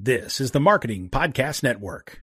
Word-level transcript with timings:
This 0.00 0.40
is 0.40 0.52
the 0.52 0.60
Marketing 0.60 1.08
Podcast 1.08 1.64
Network. 1.64 2.22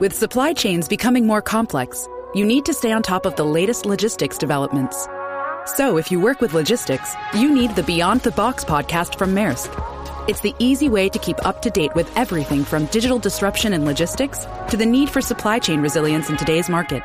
With 0.00 0.12
supply 0.12 0.52
chains 0.52 0.86
becoming 0.86 1.26
more 1.26 1.40
complex, 1.40 2.06
you 2.34 2.44
need 2.44 2.66
to 2.66 2.74
stay 2.74 2.92
on 2.92 3.02
top 3.02 3.24
of 3.24 3.36
the 3.36 3.44
latest 3.46 3.86
logistics 3.86 4.36
developments. 4.36 5.08
So, 5.64 5.96
if 5.96 6.12
you 6.12 6.20
work 6.20 6.42
with 6.42 6.52
logistics, 6.52 7.14
you 7.32 7.50
need 7.50 7.74
the 7.74 7.82
Beyond 7.82 8.20
the 8.20 8.32
Box 8.32 8.66
podcast 8.66 9.16
from 9.16 9.34
Maersk. 9.34 9.72
It's 10.28 10.42
the 10.42 10.54
easy 10.58 10.90
way 10.90 11.08
to 11.08 11.18
keep 11.18 11.42
up 11.46 11.62
to 11.62 11.70
date 11.70 11.94
with 11.94 12.14
everything 12.18 12.64
from 12.64 12.84
digital 12.86 13.18
disruption 13.18 13.72
in 13.72 13.86
logistics 13.86 14.44
to 14.68 14.76
the 14.76 14.84
need 14.84 15.08
for 15.08 15.22
supply 15.22 15.58
chain 15.58 15.80
resilience 15.80 16.28
in 16.28 16.36
today's 16.36 16.68
market. 16.68 17.02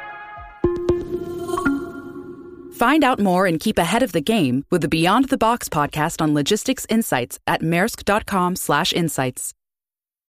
Find 2.79 3.03
out 3.03 3.19
more 3.19 3.45
and 3.45 3.59
keep 3.59 3.77
ahead 3.77 4.03
of 4.03 4.13
the 4.13 4.21
game 4.21 4.63
with 4.69 4.79
the 4.79 4.87
Beyond 4.87 5.27
the 5.27 5.37
Box 5.37 5.67
podcast 5.67 6.21
on 6.21 6.33
logistics 6.33 6.85
insights 6.87 7.37
at 7.45 7.61
maersk.com/insights. 7.61 9.53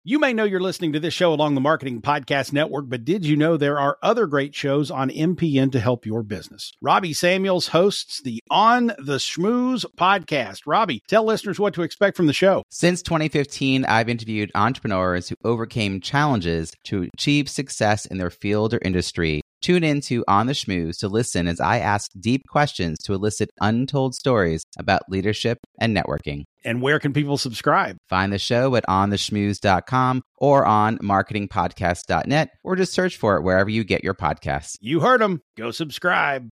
You 0.07 0.19
may 0.19 0.35
know 0.35 0.45
you're 0.45 0.61
listening 0.61 0.93
to 0.93 1.01
this 1.01 1.15
show 1.15 1.33
along 1.33 1.55
the 1.55 1.63
Marketing 1.63 2.03
Podcast 2.03 2.53
Network, 2.53 2.91
but 2.91 3.07
did 3.07 3.25
you 3.25 3.35
know 3.35 3.57
there 3.57 3.79
are 3.79 3.97
other 4.03 4.27
great 4.27 4.55
shows 4.55 4.91
on 4.91 5.09
MPN 5.09 5.73
to 5.73 5.81
help 5.81 6.05
your 6.05 6.23
business? 6.23 6.71
Robbie 6.83 7.15
Samuels 7.15 7.69
hosts 7.69 8.21
the 8.21 8.43
On 8.51 8.89
the 8.99 9.17
Schmooze 9.17 9.87
podcast. 9.97 10.65
Robbie, 10.67 11.01
tell 11.09 11.25
listeners 11.25 11.59
what 11.59 11.73
to 11.73 11.83
expect 11.83 12.15
from 12.15 12.27
the 12.27 12.35
show. 12.35 12.63
Since 12.69 13.01
2015, 13.01 13.87
I've 13.87 14.11
interviewed 14.11 14.51
entrepreneurs 14.55 15.31
who 15.31 15.37
overcame 15.45 16.03
challenges 16.03 16.75
to 16.85 17.09
achieve 17.15 17.49
success 17.49 18.05
in 18.05 18.19
their 18.19 18.29
field 18.29 18.75
or 18.75 18.81
industry 18.85 19.41
Tune 19.65 19.83
in 19.83 20.03
to 20.03 20.23
On 20.29 20.47
the 20.47 20.53
Schmooze 20.53 20.99
to 20.99 21.09
listen 21.09 21.49
as 21.49 21.59
I 21.59 21.79
ask 21.79 22.11
deep 22.21 22.43
questions 22.47 22.99
to 23.05 23.15
elicit 23.15 23.49
untold 23.63 24.15
stories 24.15 24.67
about 24.79 25.09
leadership 25.09 25.57
and 25.81 25.97
networking. 25.97 26.45
And 26.67 26.83
where 26.83 26.99
can 26.99 27.15
people 27.15 27.39
subscribe? 27.39 27.97
Find 28.07 28.31
the 28.31 28.39
show 28.39 28.77
at 28.77 28.85
ontheschmooze.com 28.87 30.21
or 30.37 30.67
on 30.67 30.99
marketingpodcast.net 30.99 32.51
or 32.63 32.77
just 32.77 32.93
search 32.93 33.17
for 33.17 33.39
it 33.39 33.43
wherever 33.43 33.71
you 33.71 33.85
get 33.85 34.05
your 34.05 34.13
podcasts. 34.13 34.77
You 34.83 35.01
heard 35.01 35.23
them. 35.23 35.41
Go 35.57 35.71
subscribe. 35.71 36.51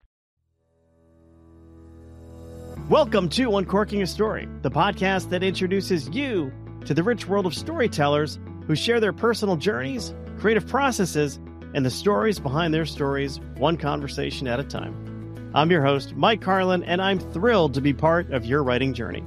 Welcome 2.88 3.28
to 3.32 3.58
Uncorking 3.58 4.02
a 4.02 4.08
Story, 4.08 4.48
the 4.62 4.72
podcast 4.72 5.32
that 5.32 5.44
introduces 5.44 6.08
you 6.16 6.50
to 6.86 6.94
the 6.94 7.04
rich 7.04 7.28
world 7.28 7.46
of 7.46 7.56
storytellers 7.56 8.40
who 8.68 8.76
share 8.76 9.02
their 9.02 9.12
personal 9.12 9.58
journeys, 9.58 10.14
creative 10.40 10.66
processes, 10.66 11.42
and 11.74 11.86
the 11.86 11.90
stories 11.90 12.40
behind 12.40 12.74
their 12.74 12.86
stories, 12.86 13.40
one 13.58 13.78
conversation 13.78 14.48
at 14.48 14.60
a 14.60 14.64
time. 14.64 15.52
I'm 15.54 15.72
your 15.72 15.84
host, 15.84 16.16
Mike 16.16 16.42
Carlin, 16.42 16.84
and 16.84 17.02
I'm 17.02 17.20
thrilled 17.20 17.74
to 17.74 17.82
be 17.82 17.94
part 17.94 18.32
of 18.32 18.46
your 18.46 18.64
writing 18.64 18.94
journey. 18.94 19.24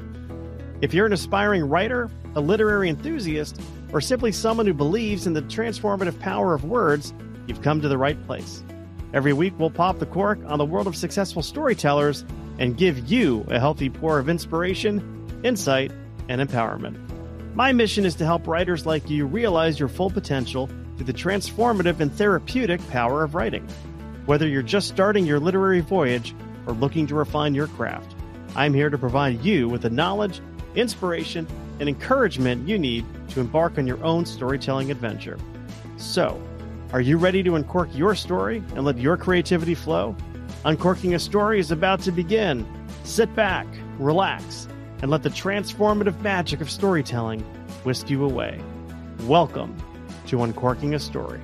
If 0.80 0.94
you're 0.94 1.06
an 1.06 1.12
aspiring 1.12 1.68
writer, 1.68 2.10
a 2.34 2.40
literary 2.40 2.88
enthusiast, 2.88 3.60
or 3.92 4.00
simply 4.00 4.32
someone 4.32 4.66
who 4.66 4.74
believes 4.74 5.26
in 5.26 5.34
the 5.34 5.42
transformative 5.42 6.18
power 6.18 6.54
of 6.54 6.64
words, 6.64 7.12
you've 7.46 7.62
come 7.62 7.80
to 7.80 7.88
the 7.88 7.98
right 7.98 8.22
place. 8.26 8.62
Every 9.12 9.32
week, 9.32 9.54
we'll 9.58 9.70
pop 9.70 9.98
the 9.98 10.06
cork 10.06 10.40
on 10.46 10.58
the 10.58 10.64
world 10.64 10.86
of 10.86 10.96
successful 10.96 11.42
storytellers 11.42 12.24
and 12.58 12.76
give 12.76 13.10
you 13.10 13.44
a 13.48 13.60
healthy 13.60 13.88
pour 13.88 14.18
of 14.18 14.28
inspiration, 14.28 15.40
insight, 15.44 15.92
and 16.28 16.40
empowerment. 16.40 16.98
My 17.54 17.72
mission 17.72 18.04
is 18.04 18.16
to 18.16 18.24
help 18.24 18.48
writers 18.48 18.86
like 18.86 19.08
you 19.08 19.26
realize 19.26 19.78
your 19.78 19.88
full 19.88 20.10
potential 20.10 20.68
through 20.96 21.06
the 21.06 21.12
transformative 21.12 22.00
and 22.00 22.12
therapeutic 22.12 22.86
power 22.88 23.24
of 23.24 23.34
writing. 23.34 23.66
Whether 24.26 24.48
you're 24.48 24.62
just 24.62 24.88
starting 24.88 25.26
your 25.26 25.40
literary 25.40 25.80
voyage 25.80 26.34
or 26.66 26.72
looking 26.74 27.06
to 27.08 27.14
refine 27.14 27.54
your 27.54 27.66
craft, 27.68 28.14
I'm 28.56 28.72
here 28.72 28.90
to 28.90 28.98
provide 28.98 29.44
you 29.44 29.68
with 29.68 29.82
the 29.82 29.90
knowledge, 29.90 30.40
inspiration, 30.74 31.46
and 31.80 31.88
encouragement 31.88 32.68
you 32.68 32.78
need 32.78 33.04
to 33.30 33.40
embark 33.40 33.78
on 33.78 33.86
your 33.86 34.02
own 34.04 34.24
storytelling 34.24 34.90
adventure. 34.90 35.38
So, 35.96 36.40
are 36.92 37.00
you 37.00 37.18
ready 37.18 37.42
to 37.42 37.56
uncork 37.56 37.88
your 37.92 38.14
story 38.14 38.62
and 38.74 38.84
let 38.84 38.98
your 38.98 39.16
creativity 39.16 39.74
flow? 39.74 40.16
Uncorking 40.64 41.14
a 41.14 41.18
story 41.18 41.58
is 41.58 41.70
about 41.72 42.00
to 42.02 42.12
begin. 42.12 42.66
Sit 43.02 43.34
back, 43.34 43.66
relax, 43.98 44.68
and 45.02 45.10
let 45.10 45.22
the 45.22 45.30
transformative 45.30 46.18
magic 46.20 46.60
of 46.60 46.70
storytelling 46.70 47.40
whisk 47.82 48.08
you 48.08 48.24
away. 48.24 48.62
Welcome 49.22 49.76
to 50.26 50.42
Uncorking 50.42 50.94
a 50.94 50.98
Story. 50.98 51.40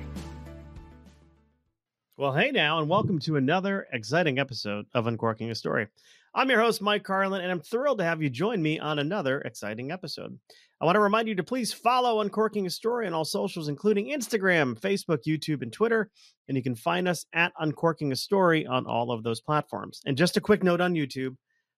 Well, 2.17 2.33
hey 2.33 2.51
now, 2.51 2.79
and 2.79 2.89
welcome 2.89 3.19
to 3.19 3.35
another 3.35 3.87
exciting 3.93 4.39
episode 4.39 4.85
of 4.93 5.07
Uncorking 5.07 5.51
a 5.51 5.55
Story. 5.55 5.87
I'm 6.33 6.49
your 6.49 6.61
host, 6.61 6.81
Mike 6.81 7.03
Carlin, 7.03 7.41
and 7.41 7.51
I'm 7.51 7.61
thrilled 7.61 7.99
to 7.99 8.03
have 8.03 8.21
you 8.21 8.29
join 8.29 8.61
me 8.61 8.79
on 8.79 8.99
another 8.99 9.41
exciting 9.41 9.91
episode. 9.91 10.37
I 10.79 10.85
want 10.85 10.95
to 10.95 11.01
remind 11.01 11.27
you 11.27 11.35
to 11.35 11.43
please 11.43 11.71
follow 11.71 12.21
Uncorking 12.21 12.65
a 12.65 12.69
Story 12.69 13.05
on 13.05 13.13
all 13.13 13.25
socials, 13.25 13.67
including 13.67 14.07
Instagram, 14.07 14.79
Facebook, 14.79 15.25
YouTube, 15.27 15.61
and 15.61 15.71
Twitter. 15.71 16.09
And 16.47 16.57
you 16.57 16.63
can 16.63 16.75
find 16.75 17.07
us 17.07 17.25
at 17.33 17.53
Uncorking 17.59 18.11
a 18.11 18.15
Story 18.15 18.65
on 18.65 18.85
all 18.87 19.11
of 19.11 19.23
those 19.23 19.41
platforms. 19.41 20.01
And 20.05 20.17
just 20.17 20.37
a 20.37 20.41
quick 20.41 20.63
note 20.63 20.81
on 20.81 20.95
YouTube 20.95 21.35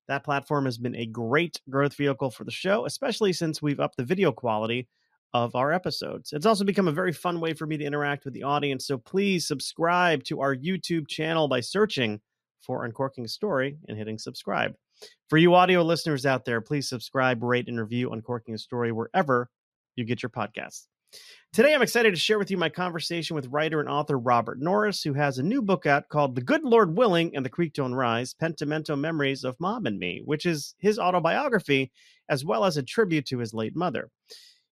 that 0.07 0.23
platform 0.23 0.65
has 0.65 0.77
been 0.77 0.95
a 0.95 1.05
great 1.05 1.61
growth 1.69 1.95
vehicle 1.95 2.29
for 2.29 2.43
the 2.43 2.51
show, 2.51 2.85
especially 2.85 3.33
since 3.33 3.61
we've 3.61 3.79
upped 3.79 3.97
the 3.97 4.03
video 4.03 4.31
quality 4.31 4.87
of 5.33 5.55
our 5.55 5.71
episodes. 5.71 6.31
It's 6.31 6.45
also 6.45 6.63
become 6.63 6.87
a 6.87 6.91
very 6.91 7.11
fun 7.11 7.39
way 7.39 7.53
for 7.53 7.65
me 7.65 7.77
to 7.77 7.83
interact 7.83 8.25
with 8.25 8.33
the 8.33 8.43
audience. 8.43 8.85
So 8.85 8.97
please 8.97 9.47
subscribe 9.47 10.23
to 10.25 10.41
our 10.41 10.55
YouTube 10.55 11.07
channel 11.07 11.47
by 11.47 11.59
searching 11.59 12.21
for 12.61 12.85
Uncorking 12.85 13.27
Story 13.27 13.77
and 13.87 13.97
hitting 13.97 14.19
subscribe. 14.19 14.73
For 15.29 15.37
you 15.37 15.55
audio 15.55 15.81
listeners 15.81 16.25
out 16.25 16.45
there, 16.45 16.61
please 16.61 16.87
subscribe, 16.87 17.43
rate, 17.43 17.67
and 17.67 17.79
review 17.79 18.11
Uncorking 18.11 18.53
a 18.53 18.57
Story 18.57 18.91
wherever 18.91 19.49
you 19.95 20.05
get 20.05 20.21
your 20.21 20.29
podcasts. 20.29 20.85
Today, 21.51 21.75
I'm 21.75 21.83
excited 21.83 22.11
to 22.13 22.19
share 22.19 22.39
with 22.39 22.49
you 22.49 22.57
my 22.57 22.69
conversation 22.69 23.35
with 23.35 23.47
writer 23.47 23.79
and 23.79 23.87
author 23.87 24.17
Robert 24.17 24.59
Norris, 24.59 25.03
who 25.03 25.13
has 25.13 25.37
a 25.37 25.43
new 25.43 25.61
book 25.61 25.85
out 25.85 26.09
called 26.09 26.35
The 26.35 26.41
Good 26.41 26.63
Lord 26.63 26.97
Willing 26.97 27.35
and 27.35 27.45
the 27.45 27.49
Creek 27.49 27.73
Don't 27.73 27.93
Rise 27.93 28.33
Pentimento 28.33 28.95
Memories 28.95 29.43
of 29.43 29.59
Mom 29.59 29.85
and 29.85 29.99
Me, 29.99 30.21
which 30.25 30.47
is 30.47 30.73
his 30.79 30.97
autobiography 30.97 31.91
as 32.29 32.43
well 32.43 32.65
as 32.65 32.77
a 32.77 32.83
tribute 32.83 33.27
to 33.27 33.37
his 33.37 33.53
late 33.53 33.75
mother. 33.75 34.09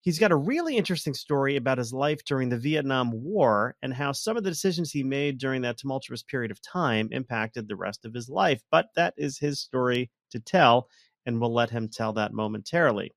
He's 0.02 0.18
got 0.18 0.32
a 0.32 0.36
really 0.36 0.78
interesting 0.78 1.14
story 1.14 1.56
about 1.56 1.78
his 1.78 1.94
life 1.94 2.24
during 2.26 2.50
the 2.50 2.58
Vietnam 2.58 3.12
War 3.24 3.76
and 3.84 3.94
how 3.94 4.12
some 4.12 4.36
of 4.36 4.44
the 4.44 4.50
decisions 4.50 4.92
he 4.92 5.04
made 5.04 5.38
during 5.38 5.62
that 5.62 5.78
tumultuous 5.78 6.24
period 6.24 6.50
of 6.50 6.60
time 6.62 7.10
impacted 7.12 7.68
the 7.68 7.76
rest 7.76 8.04
of 8.04 8.14
his 8.14 8.28
life. 8.28 8.64
But 8.72 8.88
that 8.96 9.14
is 9.16 9.38
his 9.38 9.60
story 9.60 10.10
to 10.32 10.40
tell, 10.40 10.88
and 11.28 11.40
we'll 11.40 11.54
let 11.54 11.70
him 11.70 11.88
tell 11.88 12.14
that 12.14 12.34
momentarily. 12.34 13.14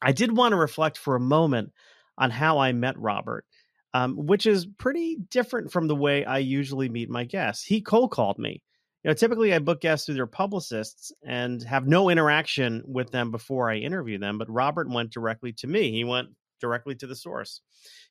I 0.00 0.12
did 0.12 0.36
want 0.36 0.52
to 0.52 0.56
reflect 0.56 0.96
for 0.96 1.16
a 1.16 1.20
moment 1.20 1.72
on 2.16 2.30
how 2.30 2.58
I 2.58 2.70
met 2.70 2.96
Robert, 2.96 3.44
um, 3.92 4.14
which 4.16 4.46
is 4.46 4.66
pretty 4.78 5.16
different 5.30 5.72
from 5.72 5.88
the 5.88 5.96
way 5.96 6.24
I 6.24 6.38
usually 6.38 6.88
meet 6.88 7.10
my 7.10 7.24
guests. 7.24 7.64
He 7.64 7.80
cold 7.80 8.12
called 8.12 8.38
me 8.38 8.62
you 9.04 9.10
know, 9.10 9.14
typically 9.14 9.54
I 9.54 9.60
book 9.60 9.80
guests 9.80 10.06
through 10.06 10.16
their 10.16 10.26
publicists 10.26 11.12
and 11.24 11.62
have 11.62 11.86
no 11.86 12.10
interaction 12.10 12.82
with 12.86 13.10
them 13.10 13.30
before 13.30 13.70
I 13.70 13.76
interview 13.76 14.18
them. 14.18 14.38
But 14.38 14.50
Robert 14.50 14.90
went 14.90 15.12
directly 15.12 15.52
to 15.54 15.66
me. 15.66 15.92
He 15.92 16.04
went 16.04 16.30
directly 16.60 16.96
to 16.96 17.06
the 17.06 17.14
source. 17.14 17.60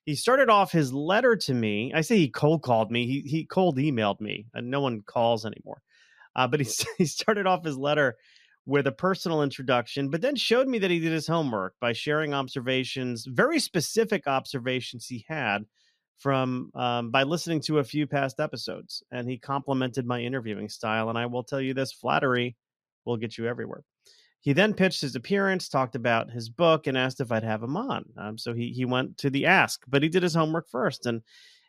He 0.06 0.16
started 0.16 0.50
off 0.50 0.72
his 0.72 0.94
letter 0.94 1.36
to 1.36 1.54
me. 1.54 1.92
I 1.94 2.02
say 2.02 2.18
he 2.18 2.30
cold 2.30 2.64
called 2.64 2.92
me. 2.92 3.06
He 3.06 3.22
he 3.30 3.46
cold 3.46 3.78
emailed 3.78 4.22
me, 4.22 4.48
and 4.54 4.72
no 4.72 4.80
one 4.80 5.02
calls 5.06 5.46
anymore. 5.46 5.82
Uh, 6.36 6.48
but 6.48 6.62
he 6.62 6.70
he 6.98 7.06
started 7.06 7.46
off 7.46 7.66
his 7.66 7.78
letter 7.78 8.16
with 8.66 8.88
a 8.88 8.92
personal 8.92 9.44
introduction, 9.44 10.10
but 10.10 10.22
then 10.22 10.36
showed 10.36 10.68
me 10.68 10.80
that 10.80 10.92
he 10.92 11.00
did 11.00 11.14
his 11.14 11.28
homework 11.28 11.74
by 11.80 11.94
sharing 11.94 12.34
observations, 12.34 13.26
very 13.26 13.60
specific 13.60 14.28
observations 14.28 15.06
he 15.06 15.26
had 15.30 15.64
from 16.18 16.72
um, 16.74 17.12
by 17.12 17.24
listening 17.24 17.62
to 17.62 17.80
a 17.80 17.84
few 17.84 18.08
past 18.08 18.40
episodes, 18.40 19.04
and 19.12 19.30
he 19.30 19.38
complimented 19.38 20.06
my 20.06 20.20
interviewing 20.20 20.70
style. 20.70 21.10
And 21.10 21.18
I 21.18 21.26
will 21.28 21.44
tell 21.44 21.62
you 21.62 21.74
this: 21.74 21.92
flattery 21.94 22.56
will 23.06 23.18
get 23.18 23.38
you 23.38 23.48
everywhere. 23.48 23.84
He 24.42 24.54
then 24.54 24.74
pitched 24.74 25.02
his 25.02 25.16
appearance, 25.16 25.68
talked 25.68 25.96
about 25.96 26.32
his 26.32 26.50
book, 26.50 26.88
and 26.88 26.98
asked 26.98 27.20
if 27.20 27.32
I'd 27.32 27.44
have 27.44 27.64
him 27.64 27.78
on. 27.78 28.06
Um, 28.18 28.38
so 28.38 28.54
he 28.54 28.70
he 28.70 28.86
went 28.86 29.18
to 29.20 29.30
the 29.30 29.46
ask, 29.46 29.84
but 29.88 30.04
he 30.04 30.10
did 30.10 30.24
his 30.24 30.36
homework 30.36 30.70
first, 30.70 31.06
and 31.06 31.22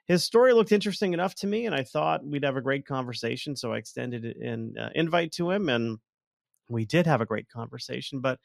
his 0.06 0.24
story 0.24 0.54
looked 0.54 0.72
interesting 0.72 1.12
enough 1.12 1.34
to 1.36 1.46
me, 1.46 1.66
and 1.66 1.74
I 1.74 1.82
thought 1.82 2.24
we'd 2.24 2.44
have 2.44 2.56
a 2.56 2.62
great 2.62 2.86
conversation. 2.86 3.54
So 3.56 3.72
I 3.72 3.78
extended 3.78 4.24
an 4.24 4.74
uh, 4.78 4.90
invite 4.94 5.32
to 5.32 5.50
him, 5.50 5.68
and 5.68 5.98
we 6.70 6.86
did 6.86 7.06
have 7.06 7.20
a 7.20 7.26
great 7.26 7.48
conversation. 7.50 8.20
But 8.20 8.38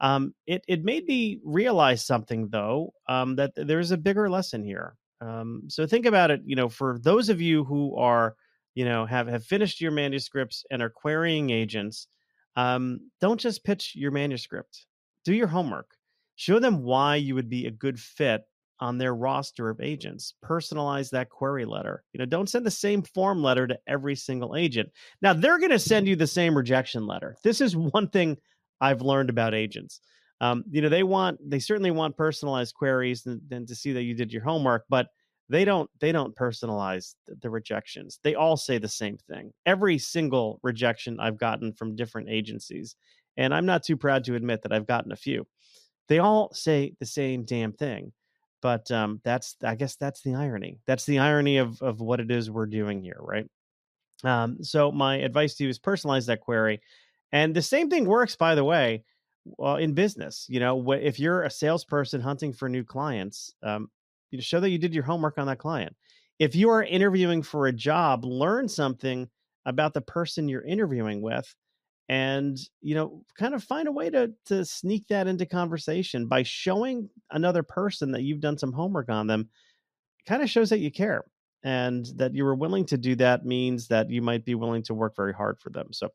um, 0.00 0.34
it 0.46 0.64
it 0.68 0.84
made 0.84 1.06
me 1.06 1.40
realize 1.44 2.04
something, 2.04 2.48
though, 2.48 2.92
um, 3.08 3.36
that 3.36 3.52
there's 3.54 3.90
a 3.90 3.96
bigger 3.98 4.30
lesson 4.30 4.64
here. 4.64 4.96
Um, 5.22 5.62
so 5.68 5.86
think 5.86 6.06
about 6.06 6.30
it. 6.30 6.40
You 6.44 6.56
know, 6.56 6.68
for 6.68 6.98
those 7.00 7.28
of 7.28 7.40
you 7.40 7.64
who 7.64 7.96
are, 7.96 8.34
you 8.74 8.84
know, 8.84 9.06
have 9.06 9.28
have 9.28 9.44
finished 9.44 9.80
your 9.80 9.92
manuscripts 9.92 10.64
and 10.70 10.82
are 10.82 10.90
querying 10.90 11.50
agents, 11.50 12.08
um, 12.56 13.10
don't 13.20 13.40
just 13.40 13.64
pitch 13.64 13.94
your 13.94 14.10
manuscript. 14.10 14.86
Do 15.24 15.32
your 15.32 15.46
homework. 15.46 15.90
Show 16.34 16.58
them 16.58 16.82
why 16.82 17.16
you 17.16 17.34
would 17.34 17.48
be 17.48 17.66
a 17.66 17.70
good 17.70 18.00
fit 18.00 18.42
on 18.80 18.98
their 18.98 19.14
roster 19.14 19.68
of 19.68 19.80
agents. 19.80 20.34
Personalize 20.44 21.10
that 21.10 21.30
query 21.30 21.64
letter. 21.64 22.02
You 22.12 22.18
know, 22.18 22.24
don't 22.24 22.48
send 22.48 22.66
the 22.66 22.70
same 22.70 23.02
form 23.02 23.40
letter 23.40 23.68
to 23.68 23.78
every 23.86 24.16
single 24.16 24.56
agent. 24.56 24.90
Now 25.20 25.34
they're 25.34 25.60
going 25.60 25.70
to 25.70 25.78
send 25.78 26.08
you 26.08 26.16
the 26.16 26.26
same 26.26 26.56
rejection 26.56 27.06
letter. 27.06 27.36
This 27.44 27.60
is 27.60 27.76
one 27.76 28.08
thing 28.08 28.38
I've 28.80 29.02
learned 29.02 29.30
about 29.30 29.54
agents. 29.54 30.00
Um, 30.42 30.64
you 30.70 30.82
know, 30.82 30.90
they 30.90 31.04
want 31.04 31.38
they 31.48 31.60
certainly 31.60 31.90
want 31.90 32.16
personalized 32.16 32.74
queries 32.74 33.24
and, 33.24 33.40
and 33.50 33.66
to 33.68 33.74
see 33.74 33.92
that 33.92 34.02
you 34.02 34.14
did 34.14 34.32
your 34.32 34.42
homework, 34.42 34.84
but 34.90 35.06
they 35.48 35.64
don't 35.64 35.88
they 36.00 36.12
don't 36.12 36.36
personalize 36.36 37.14
the, 37.40 37.48
rejections. 37.48 38.18
They 38.22 38.34
all 38.34 38.56
say 38.56 38.78
the 38.78 38.88
same 38.88 39.16
thing. 39.16 39.52
Every 39.66 39.98
single 39.98 40.60
rejection 40.62 41.20
i've 41.20 41.38
gotten 41.38 41.72
from 41.72 41.96
different 41.96 42.28
agencies 42.28 42.96
and 43.36 43.54
i'm 43.54 43.66
not 43.66 43.82
too 43.82 43.96
proud 43.96 44.24
to 44.24 44.34
admit 44.34 44.62
that 44.62 44.72
i've 44.72 44.86
gotten 44.86 45.12
a 45.12 45.16
few 45.16 45.46
they 46.08 46.18
all 46.18 46.52
say 46.52 46.94
the 47.00 47.06
same 47.06 47.44
damn 47.44 47.72
thing 47.72 48.12
but 48.60 48.90
um, 48.90 49.20
that's 49.24 49.56
i 49.64 49.74
guess 49.74 49.96
that's 49.96 50.22
the 50.22 50.34
irony. 50.34 50.78
That's 50.86 51.04
the 51.04 51.18
irony 51.18 51.58
of 51.58 51.80
of 51.82 52.00
what 52.00 52.20
it 52.20 52.30
is 52.30 52.50
we're 52.50 52.66
doing 52.66 53.02
here 53.02 53.18
right? 53.18 53.46
Um, 54.24 54.62
so 54.62 54.92
my 54.92 55.16
advice 55.16 55.54
to 55.56 55.64
you 55.64 55.70
is 55.70 55.78
personalize 55.78 56.26
that 56.26 56.40
query 56.40 56.80
and 57.32 57.54
the 57.54 57.62
same 57.62 57.90
thing 57.90 58.04
works 58.04 58.36
by 58.36 58.54
the 58.54 58.64
way 58.64 59.04
well, 59.44 59.76
in 59.76 59.92
business 59.92 60.46
you 60.48 60.60
know 60.60 60.92
if 60.92 61.18
you're 61.18 61.42
a 61.42 61.50
salesperson 61.50 62.20
hunting 62.20 62.52
for 62.52 62.68
new 62.68 62.84
clients 62.84 63.52
um, 63.62 63.88
you 64.32 64.40
show 64.40 64.60
that 64.60 64.70
you 64.70 64.78
did 64.78 64.94
your 64.94 65.04
homework 65.04 65.38
on 65.38 65.46
that 65.46 65.58
client. 65.58 65.94
If 66.38 66.56
you 66.56 66.70
are 66.70 66.82
interviewing 66.82 67.42
for 67.42 67.66
a 67.66 67.72
job, 67.72 68.24
learn 68.24 68.68
something 68.68 69.28
about 69.66 69.94
the 69.94 70.00
person 70.00 70.48
you're 70.48 70.64
interviewing 70.64 71.22
with 71.22 71.54
and 72.08 72.58
you 72.80 72.96
know 72.96 73.22
kind 73.38 73.54
of 73.54 73.62
find 73.62 73.86
a 73.86 73.92
way 73.92 74.10
to 74.10 74.32
to 74.46 74.64
sneak 74.64 75.06
that 75.06 75.28
into 75.28 75.46
conversation 75.46 76.26
by 76.26 76.42
showing 76.42 77.08
another 77.30 77.62
person 77.62 78.10
that 78.10 78.22
you've 78.22 78.40
done 78.40 78.58
some 78.58 78.72
homework 78.72 79.08
on 79.08 79.28
them 79.28 79.48
kind 80.26 80.42
of 80.42 80.50
shows 80.50 80.70
that 80.70 80.80
you 80.80 80.90
care 80.90 81.22
and 81.62 82.06
that 82.16 82.34
you 82.34 82.42
were 82.42 82.56
willing 82.56 82.84
to 82.84 82.98
do 82.98 83.14
that 83.14 83.46
means 83.46 83.86
that 83.86 84.10
you 84.10 84.20
might 84.20 84.44
be 84.44 84.56
willing 84.56 84.82
to 84.82 84.94
work 84.94 85.14
very 85.14 85.32
hard 85.32 85.60
for 85.60 85.70
them 85.70 85.92
so 85.92 86.08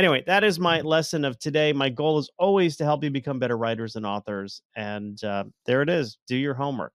anyway 0.00 0.24
that 0.26 0.42
is 0.42 0.58
my 0.58 0.80
lesson 0.80 1.26
of 1.26 1.38
today 1.38 1.74
my 1.74 1.90
goal 1.90 2.18
is 2.18 2.30
always 2.38 2.74
to 2.74 2.84
help 2.84 3.04
you 3.04 3.10
become 3.10 3.38
better 3.38 3.58
writers 3.58 3.96
and 3.96 4.06
authors 4.06 4.62
and 4.74 5.22
uh, 5.24 5.44
there 5.66 5.82
it 5.82 5.90
is 5.90 6.16
do 6.26 6.36
your 6.36 6.54
homework 6.54 6.94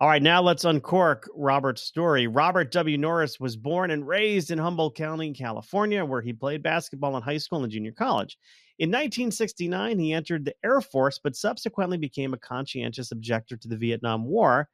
all 0.00 0.08
right, 0.08 0.22
now 0.22 0.40
let's 0.40 0.64
uncork 0.64 1.28
Robert's 1.34 1.82
story. 1.82 2.26
Robert 2.26 2.72
W. 2.72 2.96
Norris 2.96 3.38
was 3.38 3.54
born 3.54 3.90
and 3.90 4.08
raised 4.08 4.50
in 4.50 4.56
Humboldt 4.56 4.96
County, 4.96 5.30
California, 5.34 6.02
where 6.02 6.22
he 6.22 6.32
played 6.32 6.62
basketball 6.62 7.18
in 7.18 7.22
high 7.22 7.36
school 7.36 7.62
and 7.62 7.70
junior 7.70 7.92
college. 7.92 8.38
In 8.78 8.88
1969, 8.88 9.98
he 9.98 10.14
entered 10.14 10.46
the 10.46 10.54
Air 10.64 10.80
Force, 10.80 11.20
but 11.22 11.36
subsequently 11.36 11.98
became 11.98 12.32
a 12.32 12.38
conscientious 12.38 13.12
objector 13.12 13.58
to 13.58 13.68
the 13.68 13.76
Vietnam 13.76 14.24
War, 14.24 14.70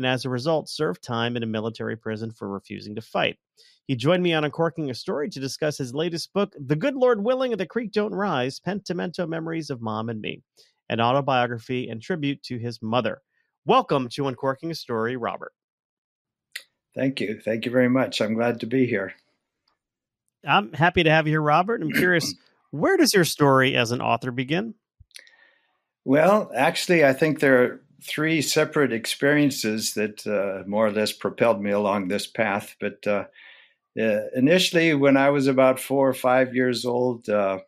and 0.00 0.06
as 0.06 0.24
a 0.24 0.30
result, 0.30 0.66
served 0.70 1.02
time 1.02 1.36
in 1.36 1.42
a 1.42 1.46
military 1.46 1.94
prison 1.94 2.30
for 2.30 2.48
refusing 2.48 2.94
to 2.94 3.02
fight. 3.02 3.36
He 3.86 3.94
joined 3.94 4.22
me 4.22 4.32
on 4.32 4.44
Uncorking 4.44 4.88
a 4.88 4.94
Story 4.94 5.28
to 5.28 5.40
discuss 5.40 5.76
his 5.76 5.92
latest 5.92 6.32
book, 6.32 6.54
The 6.58 6.74
Good 6.74 6.94
Lord 6.94 7.22
Willing 7.22 7.52
and 7.52 7.60
the 7.60 7.66
Creek 7.66 7.92
Don't 7.92 8.14
Rise 8.14 8.60
Pentimento 8.60 9.26
Memories 9.26 9.68
of 9.68 9.82
Mom 9.82 10.08
and 10.08 10.18
Me, 10.18 10.40
an 10.88 11.02
autobiography 11.02 11.90
and 11.90 12.00
tribute 12.00 12.42
to 12.44 12.56
his 12.56 12.80
mother. 12.80 13.20
Welcome 13.66 14.08
to 14.12 14.26
Uncorking 14.26 14.70
a 14.70 14.74
Story, 14.74 15.18
Robert. 15.18 15.52
Thank 16.94 17.20
you. 17.20 17.38
Thank 17.38 17.66
you 17.66 17.70
very 17.70 17.90
much. 17.90 18.22
I'm 18.22 18.32
glad 18.32 18.60
to 18.60 18.66
be 18.66 18.86
here. 18.86 19.12
I'm 20.48 20.72
happy 20.72 21.02
to 21.02 21.10
have 21.10 21.26
you 21.26 21.32
here, 21.32 21.42
Robert. 21.42 21.82
I'm 21.82 21.92
curious, 21.92 22.34
where 22.70 22.96
does 22.96 23.12
your 23.12 23.26
story 23.26 23.76
as 23.76 23.92
an 23.92 24.00
author 24.00 24.30
begin? 24.30 24.76
Well, 26.06 26.50
actually, 26.56 27.04
I 27.04 27.12
think 27.12 27.40
there 27.40 27.62
are 27.62 27.80
three 28.02 28.42
separate 28.42 28.92
experiences 28.92 29.94
that 29.94 30.26
uh, 30.26 30.68
more 30.68 30.86
or 30.86 30.92
less 30.92 31.12
propelled 31.12 31.60
me 31.60 31.70
along 31.70 32.08
this 32.08 32.26
path. 32.26 32.76
But 32.80 33.06
uh, 33.06 33.24
uh, 34.00 34.20
initially, 34.34 34.94
when 34.94 35.16
I 35.16 35.30
was 35.30 35.46
about 35.46 35.80
four 35.80 36.08
or 36.08 36.14
five 36.14 36.54
years 36.54 36.84
old, 36.84 37.28
uh, 37.28 37.58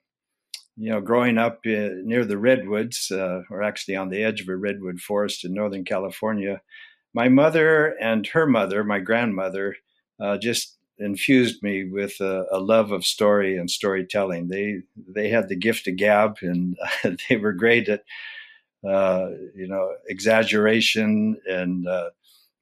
you 0.77 0.91
know, 0.91 1.01
growing 1.01 1.39
up 1.39 1.61
uh, 1.67 2.01
near 2.05 2.25
the 2.25 2.39
redwoods, 2.39 3.11
uh, 3.11 3.43
or 3.51 3.63
actually 3.63 3.97
on 3.97 4.09
the 4.09 4.23
edge 4.23 4.41
of 4.41 4.49
a 4.49 4.57
redwood 4.57 5.01
forest 5.01 5.45
in 5.45 5.53
Northern 5.53 5.85
California, 5.85 6.61
my 7.15 7.29
mother 7.29 7.95
and 8.01 8.27
her 8.29 8.47
mother, 8.47 8.83
my 8.85 8.99
grandmother, 8.99 9.77
uh, 10.21 10.39
just 10.39 10.79
infused 10.99 11.63
me 11.63 11.85
with 11.85 12.21
a, 12.21 12.47
a, 12.53 12.61
love 12.61 12.93
of 12.93 13.05
story 13.05 13.57
and 13.57 13.71
storytelling. 13.71 14.49
They 14.49 14.83
they 14.97 15.29
had 15.29 15.49
the 15.49 15.57
gift 15.57 15.89
of 15.89 15.97
gab, 15.97 16.39
and 16.41 16.77
they 17.29 17.37
were 17.37 17.53
great 17.53 17.89
at 17.89 18.05
uh, 18.87 19.29
you 19.55 19.69
know 19.69 19.95
exaggeration, 20.09 21.37
and 21.47 21.87
uh, 21.87 22.11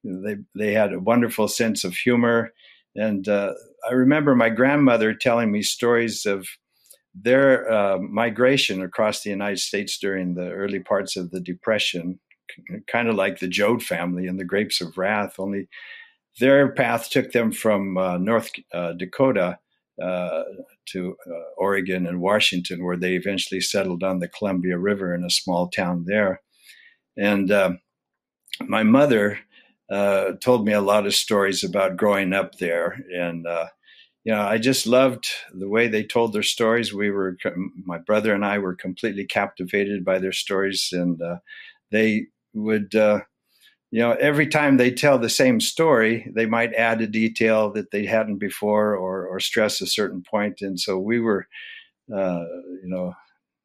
they 0.05 0.37
they 0.55 0.72
had 0.72 0.93
a 0.93 1.00
wonderful 1.00 1.49
sense 1.49 1.84
of 1.84 1.94
humor. 1.94 2.52
And 2.96 3.28
uh, 3.28 3.55
I 3.88 3.93
remember 3.93 4.34
my 4.34 4.49
grandmother 4.49 5.14
telling 5.14 5.52
me 5.52 5.62
stories 5.62 6.26
of 6.26 6.49
their 7.14 7.70
uh, 7.70 7.99
migration 7.99 8.82
across 8.82 9.22
the 9.22 9.31
United 9.31 9.58
States 9.58 9.99
during 9.99 10.34
the 10.34 10.50
early 10.50 10.81
parts 10.81 11.17
of 11.17 11.31
the 11.31 11.40
Depression, 11.40 12.19
kind 12.87 13.08
of 13.08 13.14
like 13.14 13.38
the 13.38 13.49
Joad 13.49 13.82
family 13.82 14.26
and 14.26 14.38
the 14.38 14.44
Grapes 14.44 14.81
of 14.81 14.96
Wrath, 14.96 15.34
only 15.38 15.69
their 16.38 16.73
path 16.73 17.11
took 17.11 17.32
them 17.32 17.52
from 17.52 17.96
uh, 17.96 18.19
North 18.19 18.50
uh, 18.73 18.93
Dakota 18.93 19.58
uh, 20.02 20.43
to 20.87 21.17
uh, 21.26 21.32
Oregon 21.56 22.06
and 22.06 22.20
Washington, 22.20 22.85
where 22.85 22.97
they 22.97 23.14
eventually 23.14 23.61
settled 23.61 24.02
on 24.02 24.19
the 24.19 24.29
Columbia 24.29 24.79
River 24.79 25.14
in 25.14 25.25
a 25.25 25.31
small 25.31 25.69
town 25.69 26.05
there. 26.06 26.41
And 27.17 27.50
uh, 27.50 27.73
my 28.61 28.82
mother 28.82 29.38
told 30.41 30.64
me 30.64 30.73
a 30.73 30.81
lot 30.81 31.06
of 31.06 31.14
stories 31.14 31.64
about 31.64 31.97
growing 31.97 32.32
up 32.32 32.58
there 32.58 33.05
and 33.12 33.47
you 34.25 34.32
know, 34.32 34.43
I 34.43 34.58
just 34.58 34.87
loved 34.87 35.25
the 35.52 35.69
way 35.69 35.88
they 35.88 36.05
told 36.05 36.32
their 36.32 36.43
stories. 36.43 36.93
We 36.93 37.11
were, 37.11 37.37
my 37.85 37.99
brother 37.99 38.35
and 38.35 38.44
I 38.44 38.58
were 38.58 38.75
completely 38.75 39.25
captivated 39.25 40.05
by 40.05 40.19
their 40.19 40.32
stories, 40.32 40.91
and 40.93 41.20
uh, 41.23 41.37
they 41.91 42.26
would, 42.52 42.94
uh, 42.94 43.20
you 43.90 44.00
know, 44.00 44.12
every 44.12 44.46
time 44.46 44.76
they 44.76 44.90
tell 44.90 45.19
the 45.19 45.28
same 45.28 45.60
story, 45.60 46.31
they 46.34 46.46
might 46.46 46.75
add 46.75 47.00
a 47.00 47.06
detail 47.06 47.72
that 47.72 47.90
they 47.90 48.06
hadn't 48.06 48.38
before, 48.38 48.94
or 48.94 49.26
or 49.26 49.40
stress 49.40 49.81
a 49.81 49.87
certain 49.87 50.22
point, 50.22 50.60
and 50.60 50.78
so 50.78 50.98
we 50.98 51.20
were, 51.20 51.46
uh, 52.14 52.44
you 52.82 52.88
know, 52.88 53.14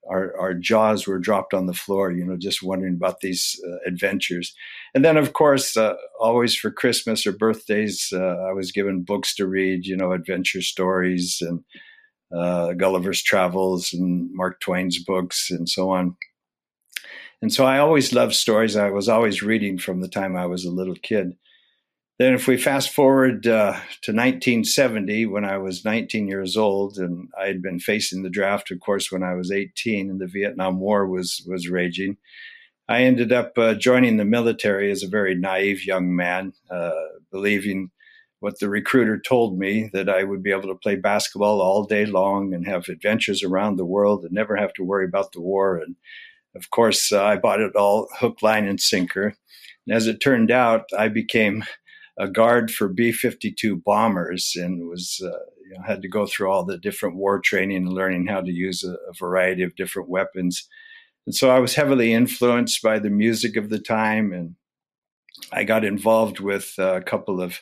our, 0.09 0.37
our 0.39 0.53
jaws 0.53 1.07
were 1.07 1.19
dropped 1.19 1.53
on 1.53 1.65
the 1.65 1.73
floor, 1.73 2.11
you 2.11 2.25
know, 2.25 2.37
just 2.37 2.63
wondering 2.63 2.93
about 2.93 3.21
these 3.21 3.59
uh, 3.67 3.77
adventures. 3.87 4.53
And 4.93 5.03
then, 5.03 5.17
of 5.17 5.33
course, 5.33 5.75
uh, 5.75 5.95
always 6.19 6.55
for 6.55 6.71
Christmas 6.71 7.25
or 7.25 7.31
birthdays, 7.31 8.09
uh, 8.13 8.37
I 8.47 8.53
was 8.53 8.71
given 8.71 9.03
books 9.03 9.33
to 9.35 9.47
read, 9.47 9.85
you 9.85 9.97
know, 9.97 10.11
adventure 10.11 10.61
stories 10.61 11.41
and 11.41 11.63
uh, 12.35 12.73
Gulliver's 12.73 13.23
Travels 13.23 13.93
and 13.93 14.29
Mark 14.33 14.59
Twain's 14.59 15.03
books 15.03 15.49
and 15.49 15.67
so 15.67 15.89
on. 15.89 16.15
And 17.45 17.53
so 17.53 17.63
I 17.63 17.77
always 17.77 18.11
loved 18.11 18.33
stories. 18.33 18.75
I 18.75 18.89
was 18.89 19.07
always 19.07 19.43
reading 19.43 19.77
from 19.77 20.01
the 20.01 20.07
time 20.07 20.35
I 20.35 20.47
was 20.47 20.65
a 20.65 20.71
little 20.71 20.95
kid. 20.95 21.37
Then, 22.17 22.33
if 22.33 22.47
we 22.47 22.57
fast 22.57 22.89
forward 22.89 23.45
uh, 23.45 23.73
to 24.01 24.11
1970, 24.13 25.27
when 25.27 25.45
I 25.45 25.59
was 25.59 25.85
19 25.85 26.27
years 26.27 26.57
old, 26.57 26.97
and 26.97 27.29
I 27.39 27.45
had 27.45 27.61
been 27.61 27.79
facing 27.79 28.23
the 28.23 28.31
draft, 28.31 28.71
of 28.71 28.79
course, 28.79 29.11
when 29.11 29.21
I 29.21 29.35
was 29.35 29.51
18, 29.51 30.09
and 30.09 30.19
the 30.19 30.25
Vietnam 30.25 30.79
War 30.79 31.07
was 31.07 31.45
was 31.47 31.69
raging, 31.69 32.17
I 32.89 33.03
ended 33.03 33.31
up 33.31 33.55
uh, 33.59 33.75
joining 33.75 34.17
the 34.17 34.25
military 34.25 34.89
as 34.89 35.03
a 35.03 35.07
very 35.07 35.35
naive 35.35 35.85
young 35.85 36.15
man, 36.15 36.53
uh, 36.71 36.93
believing 37.31 37.91
what 38.39 38.57
the 38.57 38.69
recruiter 38.69 39.19
told 39.19 39.59
me 39.59 39.91
that 39.93 40.09
I 40.09 40.23
would 40.23 40.41
be 40.41 40.51
able 40.51 40.69
to 40.69 40.79
play 40.81 40.95
basketball 40.95 41.61
all 41.61 41.83
day 41.83 42.07
long 42.07 42.55
and 42.55 42.65
have 42.65 42.89
adventures 42.89 43.43
around 43.43 43.75
the 43.75 43.85
world 43.85 44.23
and 44.23 44.33
never 44.33 44.55
have 44.55 44.73
to 44.73 44.83
worry 44.83 45.05
about 45.05 45.31
the 45.33 45.41
war. 45.41 45.77
And 45.77 45.95
of 46.55 46.69
course, 46.69 47.11
uh, 47.11 47.23
I 47.23 47.37
bought 47.37 47.59
it 47.59 47.75
all 47.75 48.07
hook, 48.17 48.41
line, 48.41 48.67
and 48.67 48.79
sinker. 48.79 49.35
And 49.85 49.95
as 49.95 50.07
it 50.07 50.21
turned 50.21 50.51
out, 50.51 50.85
I 50.97 51.09
became 51.09 51.63
a 52.17 52.27
guard 52.27 52.71
for 52.71 52.87
B 52.87 53.11
52 53.11 53.75
bombers 53.77 54.53
and 54.55 54.87
was, 54.87 55.21
uh, 55.23 55.27
you 55.27 55.73
know, 55.73 55.83
had 55.85 56.01
to 56.01 56.07
go 56.07 56.25
through 56.25 56.49
all 56.49 56.63
the 56.63 56.77
different 56.77 57.17
war 57.17 57.39
training 57.39 57.77
and 57.77 57.93
learning 57.93 58.27
how 58.27 58.41
to 58.41 58.51
use 58.51 58.83
a, 58.83 58.93
a, 59.09 59.13
variety 59.19 59.63
of 59.63 59.75
different 59.75 60.09
weapons. 60.09 60.67
And 61.25 61.35
so 61.35 61.49
I 61.49 61.59
was 61.59 61.75
heavily 61.75 62.13
influenced 62.13 62.81
by 62.81 62.99
the 62.99 63.09
music 63.09 63.57
of 63.57 63.69
the 63.69 63.79
time. 63.79 64.31
And 64.31 64.55
I 65.51 65.65
got 65.65 65.83
involved 65.83 66.39
with 66.39 66.73
a 66.77 67.01
couple 67.01 67.41
of 67.41 67.59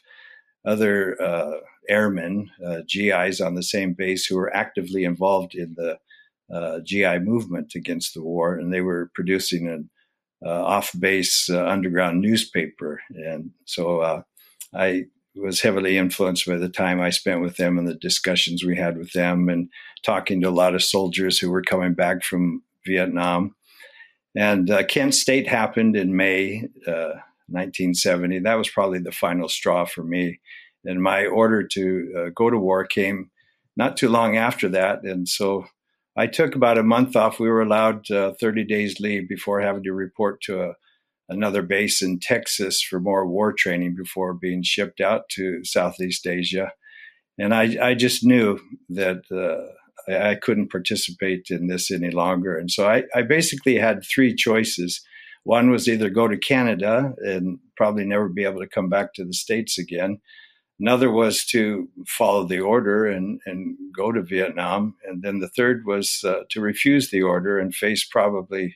other 0.65 1.19
uh, 1.21 1.59
airmen, 1.89 2.51
uh, 2.65 2.81
GIs 2.87 3.41
on 3.41 3.55
the 3.55 3.63
same 3.63 3.93
base, 3.93 4.25
who 4.25 4.35
were 4.35 4.55
actively 4.55 5.03
involved 5.03 5.55
in 5.55 5.73
the 5.75 5.97
uh, 6.53 6.79
GI 6.85 7.19
movement 7.19 7.73
against 7.75 8.13
the 8.13 8.21
war. 8.21 8.55
And 8.55 8.73
they 8.73 8.81
were 8.81 9.11
producing 9.15 9.67
an 9.67 9.89
uh, 10.45 10.63
off 10.63 10.91
base 10.99 11.49
uh, 11.49 11.65
underground 11.65 12.21
newspaper. 12.21 13.01
And 13.09 13.51
so 13.65 13.99
uh, 13.99 14.21
I 14.73 15.05
was 15.35 15.61
heavily 15.61 15.97
influenced 15.97 16.45
by 16.45 16.57
the 16.57 16.69
time 16.69 17.01
I 17.01 17.09
spent 17.09 17.41
with 17.41 17.57
them 17.57 17.77
and 17.77 17.87
the 17.87 17.95
discussions 17.95 18.63
we 18.63 18.75
had 18.75 18.97
with 18.97 19.13
them 19.13 19.49
and 19.49 19.69
talking 20.05 20.41
to 20.41 20.49
a 20.49 20.51
lot 20.51 20.75
of 20.75 20.83
soldiers 20.83 21.39
who 21.39 21.49
were 21.49 21.63
coming 21.63 21.93
back 21.93 22.23
from 22.23 22.61
Vietnam. 22.85 23.55
And 24.35 24.69
uh, 24.69 24.83
Kent 24.83 25.15
State 25.15 25.47
happened 25.47 25.95
in 25.95 26.15
May 26.15 26.67
uh, 26.87 27.21
1970. 27.47 28.39
That 28.39 28.55
was 28.55 28.69
probably 28.69 28.99
the 28.99 29.11
final 29.11 29.47
straw 29.47 29.85
for 29.85 30.03
me. 30.03 30.39
And 30.85 31.01
my 31.01 31.25
order 31.25 31.63
to 31.63 32.13
uh, 32.17 32.29
go 32.35 32.49
to 32.49 32.57
war 32.57 32.85
came 32.85 33.31
not 33.77 33.97
too 33.97 34.09
long 34.09 34.37
after 34.37 34.69
that. 34.69 35.03
And 35.03 35.27
so 35.27 35.65
I 36.15 36.27
took 36.27 36.55
about 36.55 36.77
a 36.77 36.83
month 36.83 37.15
off. 37.15 37.39
We 37.39 37.49
were 37.49 37.61
allowed 37.61 38.09
uh, 38.11 38.33
30 38.39 38.65
days 38.65 38.99
leave 38.99 39.27
before 39.27 39.61
having 39.61 39.83
to 39.83 39.93
report 39.93 40.41
to 40.43 40.61
a, 40.61 40.73
another 41.27 41.61
base 41.61 42.01
in 42.01 42.19
Texas 42.19 42.81
for 42.81 42.99
more 42.99 43.27
war 43.27 43.53
training 43.53 43.95
before 43.95 44.33
being 44.33 44.61
shipped 44.63 45.01
out 45.01 45.29
to 45.29 45.63
Southeast 45.63 46.27
Asia. 46.27 46.71
And 47.39 47.53
I, 47.53 47.77
I 47.81 47.93
just 47.95 48.23
knew 48.23 48.59
that 48.89 49.23
uh, 49.31 50.11
I, 50.11 50.31
I, 50.31 50.35
couldn't 50.35 50.71
participate 50.71 51.47
in 51.49 51.65
this 51.65 51.89
any 51.89 52.11
longer. 52.11 52.55
And 52.55 52.69
so 52.69 52.87
I, 52.87 53.03
I 53.15 53.23
basically 53.23 53.77
had 53.77 54.03
three 54.05 54.35
choices. 54.35 55.01
One 55.43 55.71
was 55.71 55.89
either 55.89 56.11
go 56.11 56.27
to 56.27 56.37
Canada 56.37 57.13
and 57.17 57.57
probably 57.75 58.05
never 58.05 58.29
be 58.29 58.43
able 58.43 58.59
to 58.59 58.67
come 58.67 58.87
back 58.87 59.15
to 59.15 59.25
the 59.25 59.33
States 59.33 59.79
again 59.79 60.19
Another 60.79 61.11
was 61.11 61.45
to 61.45 61.87
follow 62.07 62.45
the 62.45 62.59
order 62.59 63.05
and, 63.05 63.39
and 63.45 63.77
go 63.95 64.11
to 64.11 64.21
Vietnam. 64.21 64.95
And 65.05 65.21
then 65.21 65.39
the 65.39 65.47
third 65.49 65.85
was 65.85 66.23
uh, 66.25 66.43
to 66.49 66.61
refuse 66.61 67.09
the 67.09 67.21
order 67.21 67.59
and 67.59 67.73
face 67.73 68.03
probably 68.03 68.75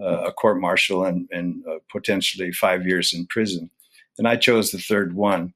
uh, 0.00 0.24
a 0.26 0.32
court 0.32 0.60
martial 0.60 1.04
and, 1.04 1.28
and 1.32 1.64
uh, 1.66 1.78
potentially 1.90 2.52
five 2.52 2.86
years 2.86 3.12
in 3.12 3.26
prison. 3.26 3.70
And 4.18 4.28
I 4.28 4.36
chose 4.36 4.70
the 4.70 4.78
third 4.78 5.14
one. 5.14 5.54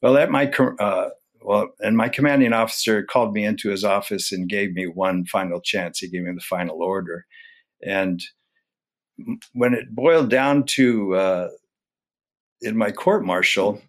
Well, 0.00 0.16
at 0.16 0.30
my 0.30 0.46
uh, 0.80 1.10
well, 1.44 1.68
and 1.80 1.96
my 1.96 2.08
commanding 2.08 2.52
officer 2.52 3.02
called 3.02 3.32
me 3.32 3.44
into 3.44 3.70
his 3.70 3.84
office 3.84 4.32
and 4.32 4.48
gave 4.48 4.74
me 4.74 4.86
one 4.86 5.24
final 5.26 5.60
chance. 5.60 5.98
He 5.98 6.08
gave 6.08 6.22
me 6.22 6.32
the 6.32 6.40
final 6.40 6.82
order, 6.82 7.26
and 7.84 8.22
when 9.52 9.74
it 9.74 9.94
boiled 9.94 10.30
down 10.30 10.64
to 10.64 11.14
uh, 11.14 11.48
in 12.60 12.76
my 12.76 12.90
court 12.90 13.24
martial, 13.24 13.80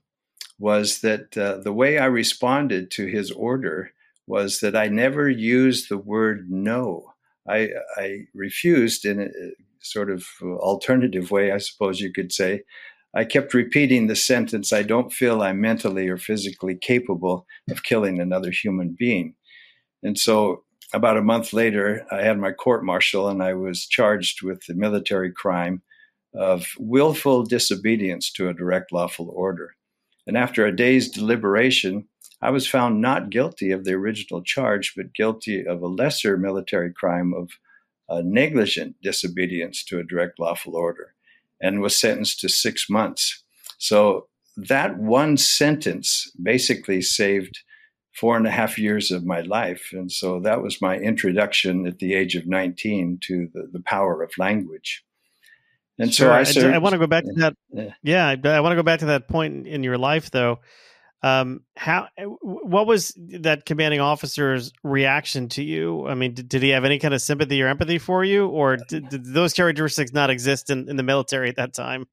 was 0.63 1.01
that 1.01 1.38
uh, 1.38 1.58
the 1.58 1.74
way 1.74 1.98
I 1.98 2.05
responded 2.05 2.89
to 2.91 3.05
his 3.05 3.32
order 3.32 3.91
was 4.27 4.62
that 4.62 4.77
I 4.77 4.88
never 4.88 5.29
used 5.29 5.89
the 5.89 5.98
word 5.98 6.50
no. 6.50 7.12
I, 7.46 7.72
I 7.98 8.20
refused 8.34 9.03
in 9.03 9.20
a 9.20 9.27
sort 9.82 10.10
of 10.10 10.25
alternative 10.41 11.32
way, 11.32 11.51
I 11.51 11.58
suppose 11.58 12.00
you 12.00 12.13
could 12.13 12.32
say. 12.32 12.62
I 13.13 13.25
kept 13.25 13.53
repeating 13.53 14.08
the 14.08 14.15
sentence, 14.15 14.72
I 14.72 14.84
don't 14.84 15.12
feel 15.12 15.41
I'm 15.41 15.60
mentally 15.60 16.08
or 16.08 16.15
physically 16.15 16.75
capable 16.75 17.46
of 17.70 17.84
killing 17.84 18.22
another 18.22 18.50
human 18.50 18.96
being. 18.98 19.36
And 20.01 20.17
so 20.17 20.63
about 20.93 21.17
a 21.17 21.22
month 21.34 21.51
later, 21.51 22.05
I 22.10 22.22
had 22.22 22.39
my 22.39 22.53
court 22.53 22.86
martial 22.86 23.27
and 23.27 23.43
I 23.43 23.53
was 23.53 23.86
charged 23.86 24.41
with 24.41 24.62
the 24.65 24.75
military 24.75 25.34
crime 25.34 25.82
of 26.34 26.67
willful 26.79 27.43
disobedience 27.43 28.32
to 28.38 28.48
a 28.48 28.53
direct 28.53 28.93
lawful 28.93 29.29
order. 29.36 29.75
And 30.27 30.38
after 30.38 30.65
a 30.65 30.75
day's 30.75 31.10
deliberation, 31.10 32.08
I 32.42 32.50
was 32.50 32.68
found 32.68 33.01
not 33.01 33.30
guilty 33.30 33.72
of 33.72 33.86
the 33.86 33.94
original 33.94 34.42
charge, 34.42 34.94
but 34.96 35.13
guilty 35.13 35.65
of 35.65 35.82
a 35.82 35.88
lesser 35.88 36.38
military 36.38 36.92
crime 36.94 37.34
of 37.34 37.51
uh, 38.10 38.22
negligent 38.24 38.96
disobedience 39.01 39.84
to 39.86 40.00
a 40.00 40.03
direct 40.03 40.39
lawful 40.39 40.75
order 40.75 41.13
and 41.62 41.82
was 41.82 41.98
sentenced 41.98 42.42
to 42.42 42.50
six 42.50 42.89
months. 42.89 43.44
So 43.77 44.27
that 44.58 44.98
one 44.98 45.38
sentence 45.38 46.30
basically 46.42 47.01
saved 47.01 47.60
four 48.13 48.38
and 48.38 48.46
a 48.46 48.51
half 48.51 48.77
years 48.77 49.10
of 49.12 49.25
my 49.25 49.42
life. 49.42 49.89
And 49.92 50.12
so 50.12 50.39
that 50.42 50.62
was 50.62 50.82
my 50.82 50.98
introduction 50.98 51.88
at 51.88 52.00
the 52.00 52.13
age 52.13 52.36
of 52.36 52.46
19 52.46 53.20
to 53.24 53.50
the, 53.53 53.70
the 53.72 53.80
power 53.80 54.22
of 54.22 54.38
language. 54.38 55.03
And 56.00 56.13
sure. 56.13 56.29
so 56.29 56.33
I, 56.33 56.43
served, 56.43 56.73
I 56.73 56.79
want 56.79 56.93
to 56.93 57.00
go 57.00 57.07
back 57.07 57.23
to 57.23 57.33
that. 57.38 57.55
Yeah, 57.71 57.91
yeah 58.01 58.27
I 58.29 58.59
want 58.62 58.71
to 58.71 58.75
go 58.75 58.83
back 58.83 59.00
to 59.01 59.07
that 59.07 59.27
point 59.27 59.67
in 59.67 59.83
your 59.83 59.97
life, 59.97 60.31
though. 60.31 60.59
Um, 61.21 61.62
how? 61.77 62.09
What 62.41 62.85
was 62.85 63.13
that 63.17 63.65
commanding 63.65 64.01
officer's 64.01 64.73
reaction 64.83 65.47
to 65.50 65.63
you? 65.63 66.05
I 66.05 66.15
mean, 66.15 66.33
did, 66.33 66.50
did 66.50 66.63
he 66.63 66.69
have 66.69 66.83
any 66.83 67.00
kind 67.00 67.13
of 67.13 67.21
sympathy 67.21 67.62
or 67.62 67.67
empathy 67.67 67.97
for 67.97 68.25
you, 68.25 68.47
or 68.47 68.75
did, 68.75 69.07
did 69.07 69.25
those 69.25 69.53
characteristics 69.53 70.12
not 70.12 70.29
exist 70.29 70.69
in, 70.69 70.89
in 70.89 70.97
the 70.97 71.03
military 71.03 71.47
at 71.47 71.55
that 71.55 71.73
time? 71.73 72.07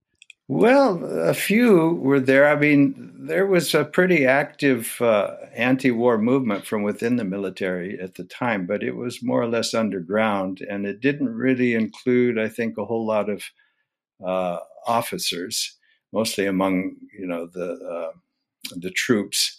Well, 0.47 1.05
a 1.05 1.35
few 1.35 1.95
were 2.03 2.19
there. 2.19 2.49
I 2.49 2.57
mean, 2.57 3.15
there 3.19 3.47
was 3.47 3.73
a 3.73 3.85
pretty 3.85 4.27
active 4.27 5.01
uh, 5.01 5.37
anti 5.55 5.93
war 5.93 6.19
movement 6.19 6.67
from 6.67 6.83
within 6.83 7.17
the 7.17 7.25
military 7.25 8.01
at 8.01 8.15
the 8.15 8.25
time, 8.25 8.67
but 8.67 8.83
it 8.83 8.97
was 8.97 9.23
more 9.23 9.43
or 9.43 9.47
less 9.47 9.75
underground. 9.75 10.61
And 10.69 10.87
it 10.87 11.01
didn't 11.01 11.35
really 11.35 11.75
include, 11.75 12.37
I 12.37 12.49
think, 12.49 12.79
a 12.79 12.85
whole 12.85 13.07
lot 13.07 13.29
of 13.29 13.45
uh, 14.25 14.59
officers, 14.87 15.77
mostly 16.13 16.47
among 16.47 16.97
you 17.19 17.27
know 17.27 17.47
the 17.47 17.73
uh, 17.73 18.13
the 18.77 18.91
troops. 18.91 19.59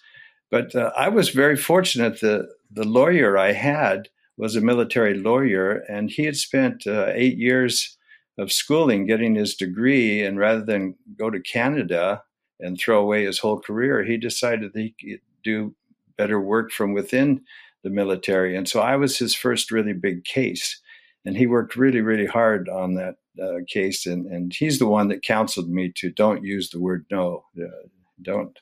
But 0.49 0.75
uh, 0.75 0.91
I 0.97 1.09
was 1.09 1.29
very 1.29 1.57
fortunate. 1.57 2.19
The 2.19 2.49
the 2.69 2.87
lawyer 2.87 3.37
I 3.37 3.53
had 3.53 4.09
was 4.37 4.55
a 4.55 4.61
military 4.61 5.13
lawyer, 5.13 5.83
and 5.89 6.09
he 6.09 6.23
had 6.25 6.35
spent 6.35 6.87
uh, 6.87 7.11
eight 7.13 7.37
years 7.37 7.97
of 8.37 8.51
schooling 8.51 9.05
getting 9.05 9.35
his 9.35 9.55
degree. 9.55 10.23
And 10.23 10.37
rather 10.37 10.63
than 10.63 10.95
go 11.17 11.29
to 11.29 11.39
Canada 11.39 12.23
and 12.59 12.79
throw 12.79 12.99
away 12.99 13.25
his 13.25 13.39
whole 13.39 13.59
career, 13.59 14.03
he 14.03 14.17
decided 14.17 14.73
that 14.73 14.79
he 14.79 14.95
could 14.99 15.21
do 15.43 15.75
better 16.17 16.39
work 16.39 16.71
from 16.71 16.93
within 16.93 17.41
the 17.83 17.89
military. 17.89 18.55
And 18.55 18.67
so 18.67 18.79
I 18.79 18.95
was 18.95 19.17
his 19.17 19.35
first 19.35 19.71
really 19.71 19.93
big 19.93 20.23
case. 20.23 20.79
And 21.25 21.37
he 21.37 21.47
worked 21.47 21.75
really, 21.75 22.01
really 22.01 22.25
hard 22.25 22.67
on 22.69 22.95
that 22.95 23.15
uh, 23.41 23.59
case, 23.67 24.05
and, 24.05 24.25
and 24.25 24.53
he's 24.53 24.79
the 24.79 24.87
one 24.87 25.07
that 25.07 25.23
counseled 25.23 25.69
me 25.69 25.91
to 25.95 26.11
don't 26.11 26.43
use 26.43 26.69
the 26.69 26.79
word 26.79 27.05
no, 27.11 27.45
uh, 27.57 27.87
don't 28.21 28.57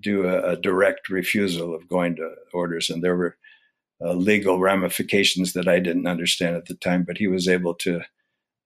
do 0.00 0.26
a, 0.26 0.52
a, 0.52 0.56
direct 0.56 1.08
refusal 1.08 1.74
of 1.74 1.88
going 1.88 2.16
to 2.16 2.34
orders. 2.52 2.90
And 2.90 3.04
there 3.04 3.16
were 3.16 3.36
uh, 4.02 4.14
legal 4.14 4.58
ramifications 4.58 5.52
that 5.52 5.68
I 5.68 5.78
didn't 5.78 6.06
understand 6.06 6.56
at 6.56 6.66
the 6.66 6.74
time, 6.74 7.04
but 7.04 7.18
he 7.18 7.28
was 7.28 7.46
able 7.46 7.74
to 7.74 8.00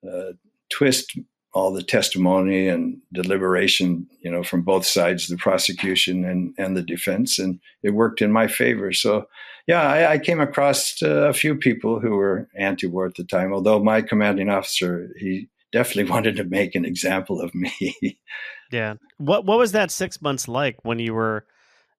uh, 0.09 0.33
twist 0.71 1.19
all 1.55 1.73
the 1.73 1.83
testimony 1.83 2.69
and 2.69 3.01
deliberation, 3.13 4.09
you 4.21 4.31
know, 4.31 4.43
from 4.43 4.63
both 4.63 4.85
sides, 4.85 5.29
the 5.29 5.37
prosecution 5.37 6.25
and, 6.25 6.53
and 6.59 6.77
the 6.77 6.83
defense, 6.83 7.39
and 7.39 7.61
it 7.85 7.91
worked 7.91 8.21
in 8.21 8.33
my 8.33 8.49
favor. 8.49 8.93
So, 8.93 9.29
yeah, 9.69 9.83
I, 9.83 10.13
I 10.13 10.19
came 10.19 10.41
across 10.41 11.01
uh, 11.01 11.29
a 11.29 11.33
few 11.33 11.55
people 11.55 12.01
who 12.01 12.11
were 12.11 12.49
anti-war 12.59 13.07
at 13.07 13.15
the 13.15 13.25
time. 13.25 13.53
Although 13.53 13.83
my 13.83 14.03
commanding 14.03 14.51
officer, 14.51 15.11
he 15.17 15.49
definitely 15.73 16.11
wanted 16.11 16.37
to 16.37 16.45
make 16.45 16.75
an 16.75 16.85
example 16.85 17.41
of 17.41 17.55
me. 17.55 18.19
yeah. 18.73 18.95
What 19.19 19.47
What 19.47 19.59
was 19.59 19.73
that 19.73 19.93
six 19.93 20.21
months 20.21 20.49
like 20.49 20.79
when 20.83 20.99
you 20.99 21.15
were 21.15 21.47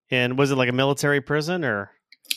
in? 0.09 0.35
Was 0.35 0.51
it 0.51 0.57
like 0.57 0.69
a 0.69 0.73
military 0.73 1.21
prison 1.21 1.63
or? 1.63 1.91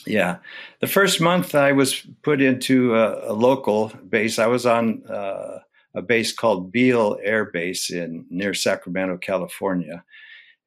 Yeah, 0.05 0.37
the 0.79 0.87
first 0.87 1.19
month 1.19 1.53
I 1.55 1.73
was 1.73 2.05
put 2.21 2.41
into 2.41 2.95
a, 2.95 3.31
a 3.31 3.33
local 3.33 3.91
base. 4.07 4.39
I 4.39 4.47
was 4.47 4.65
on. 4.65 5.03
Uh, 5.05 5.59
a 5.99 6.01
base 6.01 6.31
called 6.31 6.71
Beale 6.71 7.17
Air 7.21 7.45
Base 7.45 7.91
in 7.91 8.25
near 8.29 8.53
Sacramento, 8.53 9.17
California. 9.17 10.03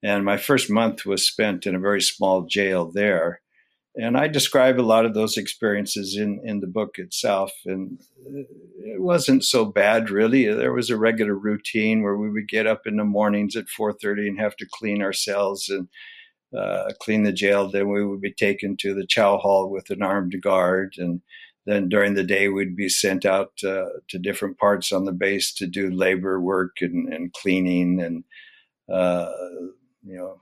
And 0.03 0.25
my 0.25 0.37
first 0.37 0.71
month 0.71 1.07
was 1.07 1.27
spent 1.27 1.67
in 1.67 1.75
a 1.75 1.81
very 1.81 2.03
small 2.03 2.43
jail 2.43 2.91
there. 2.93 3.41
And 3.95 4.17
I 4.17 4.29
describe 4.29 4.79
a 4.79 4.83
lot 4.83 5.07
of 5.07 5.15
those 5.15 5.37
experiences 5.37 6.17
in, 6.17 6.41
in 6.45 6.61
the 6.61 6.67
book 6.67 6.99
itself. 6.99 7.53
And 7.65 7.99
it 8.79 9.01
wasn't 9.01 9.45
so 9.45 9.65
bad, 9.65 10.11
really. 10.11 10.47
There 10.47 10.73
was 10.73 10.91
a 10.91 10.97
regular 10.97 11.35
routine 11.35 12.03
where 12.03 12.17
we 12.17 12.31
would 12.31 12.49
get 12.49 12.67
up 12.67 12.87
in 12.87 12.97
the 12.97 13.05
mornings 13.05 13.57
at 13.57 13.67
4.30 13.67 14.29
and 14.29 14.41
have 14.41 14.57
to 14.57 14.67
clean 14.71 15.03
our 15.03 15.13
cells 15.13 15.69
and 15.69 15.89
uh, 16.59 16.93
clean 17.01 17.23
the 17.23 17.33
jail. 17.33 17.71
Then 17.71 17.91
we 17.91 18.05
would 18.05 18.21
be 18.21 18.33
taken 18.33 18.77
to 18.79 18.95
the 18.95 19.07
chow 19.07 19.39
hall 19.39 19.71
with 19.71 19.89
an 19.91 20.03
armed 20.03 20.37
guard. 20.43 20.95
And 20.99 21.23
then 21.67 21.89
during 21.89 22.15
the 22.15 22.25
day, 22.25 22.49
we'd 22.49 22.77
be 22.77 22.89
sent 22.89 23.25
out 23.25 23.53
uh, 23.65 23.87
to 24.09 24.19
different 24.19 24.59
parts 24.59 24.93
on 24.93 25.05
the 25.05 25.13
base 25.13 25.53
to 25.55 25.67
do 25.67 25.91
labor 25.91 26.41
work 26.41 26.77
and, 26.81 27.13
and 27.13 27.33
cleaning 27.33 28.01
and, 28.01 28.25
uh, 28.93 29.31
you 30.05 30.17
know, 30.17 30.41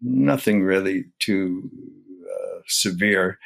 nothing 0.00 0.62
really 0.62 1.04
too 1.18 1.70
uh, 2.24 2.60
severe. 2.66 3.38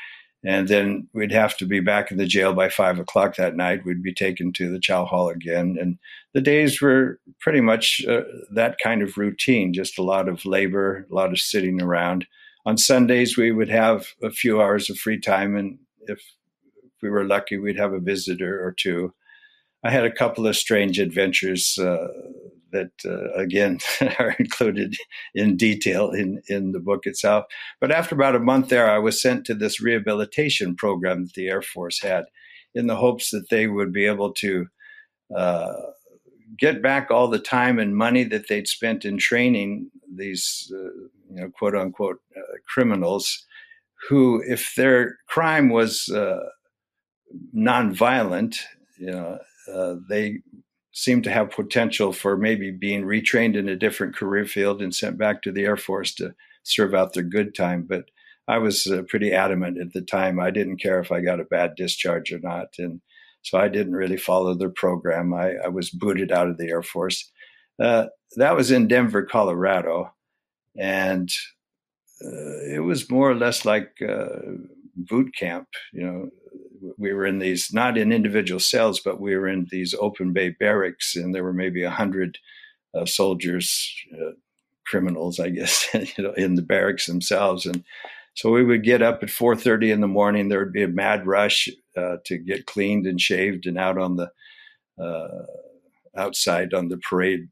And 0.44 0.68
then 0.68 1.08
we'd 1.12 1.32
have 1.32 1.56
to 1.56 1.66
be 1.66 1.80
back 1.80 2.12
in 2.12 2.16
the 2.16 2.26
jail 2.26 2.54
by 2.54 2.68
five 2.68 3.00
o'clock 3.00 3.34
that 3.36 3.56
night. 3.56 3.84
We'd 3.84 4.02
be 4.04 4.14
taken 4.14 4.52
to 4.52 4.70
the 4.70 4.78
chow 4.78 5.04
hall 5.04 5.28
again. 5.28 5.76
And 5.80 5.98
the 6.32 6.40
days 6.40 6.80
were 6.80 7.18
pretty 7.40 7.60
much 7.60 8.04
uh, 8.08 8.22
that 8.54 8.78
kind 8.82 9.02
of 9.02 9.16
routine, 9.16 9.72
just 9.72 9.98
a 9.98 10.04
lot 10.04 10.28
of 10.28 10.46
labor, 10.46 11.06
a 11.10 11.14
lot 11.14 11.32
of 11.32 11.40
sitting 11.40 11.82
around. 11.82 12.26
On 12.64 12.78
Sundays, 12.78 13.36
we 13.36 13.50
would 13.50 13.68
have 13.68 14.06
a 14.22 14.30
few 14.30 14.62
hours 14.62 14.88
of 14.88 14.96
free 14.96 15.18
time. 15.18 15.56
And 15.56 15.78
if 16.02 16.20
we 17.02 17.10
were 17.10 17.24
lucky, 17.24 17.58
we'd 17.58 17.78
have 17.78 17.92
a 17.92 18.00
visitor 18.00 18.64
or 18.64 18.72
two. 18.72 19.12
I 19.84 19.90
had 19.90 20.04
a 20.04 20.12
couple 20.12 20.46
of 20.46 20.56
strange 20.56 20.98
adventures 20.98 21.78
uh, 21.78 22.08
that, 22.72 22.90
uh, 23.04 23.32
again, 23.34 23.78
are 24.18 24.34
included 24.38 24.96
in 25.34 25.56
detail 25.56 26.10
in, 26.10 26.42
in 26.48 26.72
the 26.72 26.80
book 26.80 27.06
itself. 27.06 27.44
But 27.80 27.92
after 27.92 28.14
about 28.14 28.36
a 28.36 28.40
month 28.40 28.68
there, 28.68 28.90
I 28.90 28.98
was 28.98 29.20
sent 29.20 29.44
to 29.46 29.54
this 29.54 29.80
rehabilitation 29.80 30.74
program 30.74 31.24
that 31.24 31.34
the 31.34 31.48
Air 31.48 31.62
Force 31.62 32.02
had 32.02 32.24
in 32.74 32.86
the 32.86 32.96
hopes 32.96 33.30
that 33.30 33.48
they 33.50 33.66
would 33.66 33.92
be 33.92 34.06
able 34.06 34.32
to 34.34 34.66
uh, 35.36 35.72
get 36.58 36.82
back 36.82 37.10
all 37.10 37.28
the 37.28 37.38
time 37.38 37.78
and 37.78 37.96
money 37.96 38.24
that 38.24 38.48
they'd 38.48 38.68
spent 38.68 39.04
in 39.04 39.18
training 39.18 39.90
these, 40.12 40.70
uh, 40.74 40.90
you 41.30 41.40
know, 41.42 41.50
quote 41.50 41.74
unquote, 41.74 42.18
uh, 42.36 42.40
criminals 42.66 43.46
who, 44.08 44.42
if 44.46 44.74
their 44.76 45.16
crime 45.28 45.68
was 45.68 46.08
uh, 46.08 46.40
nonviolent, 47.54 48.56
you 48.98 49.10
know, 49.10 49.38
uh, 49.72 49.96
they 50.08 50.38
seem 50.92 51.22
to 51.22 51.30
have 51.30 51.50
potential 51.50 52.12
for 52.12 52.36
maybe 52.36 52.70
being 52.70 53.04
retrained 53.04 53.56
in 53.56 53.68
a 53.68 53.76
different 53.76 54.16
career 54.16 54.44
field 54.44 54.82
and 54.82 54.94
sent 54.94 55.16
back 55.18 55.42
to 55.42 55.52
the 55.52 55.64
Air 55.64 55.76
Force 55.76 56.14
to 56.16 56.34
serve 56.64 56.94
out 56.94 57.14
their 57.14 57.22
good 57.22 57.54
time. 57.54 57.86
But 57.88 58.06
I 58.48 58.58
was 58.58 58.86
uh, 58.86 59.02
pretty 59.08 59.32
adamant 59.32 59.78
at 59.78 59.92
the 59.92 60.00
time. 60.00 60.40
I 60.40 60.50
didn't 60.50 60.78
care 60.82 60.98
if 61.00 61.12
I 61.12 61.20
got 61.20 61.40
a 61.40 61.44
bad 61.44 61.74
discharge 61.76 62.32
or 62.32 62.40
not. 62.40 62.68
And 62.78 63.00
so 63.42 63.58
I 63.58 63.68
didn't 63.68 63.92
really 63.92 64.16
follow 64.16 64.54
their 64.54 64.70
program. 64.70 65.34
I, 65.34 65.54
I 65.64 65.68
was 65.68 65.90
booted 65.90 66.32
out 66.32 66.48
of 66.48 66.58
the 66.58 66.68
Air 66.68 66.82
Force. 66.82 67.30
Uh, 67.80 68.06
that 68.36 68.56
was 68.56 68.70
in 68.70 68.88
Denver, 68.88 69.22
Colorado. 69.22 70.12
And 70.76 71.30
uh, 72.24 72.64
it 72.74 72.82
was 72.82 73.10
more 73.10 73.30
or 73.30 73.36
less 73.36 73.64
like 73.64 73.92
uh, 74.02 74.40
boot 74.96 75.34
camp. 75.36 75.68
You 75.92 76.02
know, 76.02 76.30
we 76.96 77.12
were 77.12 77.26
in 77.26 77.38
these 77.38 77.72
not 77.72 77.98
in 77.98 78.12
individual 78.12 78.60
cells, 78.60 79.00
but 79.00 79.20
we 79.20 79.36
were 79.36 79.48
in 79.48 79.66
these 79.70 79.94
open 79.98 80.32
bay 80.32 80.50
barracks, 80.50 81.16
and 81.16 81.34
there 81.34 81.44
were 81.44 81.52
maybe 81.52 81.82
a 81.82 81.90
hundred 81.90 82.38
uh, 82.94 83.04
soldiers, 83.04 83.92
uh, 84.14 84.32
criminals, 84.86 85.38
I 85.38 85.50
guess, 85.50 85.86
you 85.94 86.24
know, 86.24 86.32
in 86.32 86.54
the 86.54 86.62
barracks 86.62 87.06
themselves. 87.06 87.66
And 87.66 87.84
so 88.34 88.50
we 88.50 88.64
would 88.64 88.84
get 88.84 89.02
up 89.02 89.22
at 89.22 89.30
four 89.30 89.56
thirty 89.56 89.90
in 89.90 90.00
the 90.00 90.08
morning. 90.08 90.48
There 90.48 90.60
would 90.60 90.72
be 90.72 90.82
a 90.82 90.88
mad 90.88 91.26
rush 91.26 91.68
uh, 91.96 92.16
to 92.24 92.38
get 92.38 92.66
cleaned 92.66 93.06
and 93.06 93.20
shaved 93.20 93.66
and 93.66 93.78
out 93.78 93.98
on 93.98 94.16
the 94.16 94.30
uh, 95.02 95.46
outside 96.16 96.74
on 96.74 96.88
the 96.88 96.98
parade. 96.98 97.48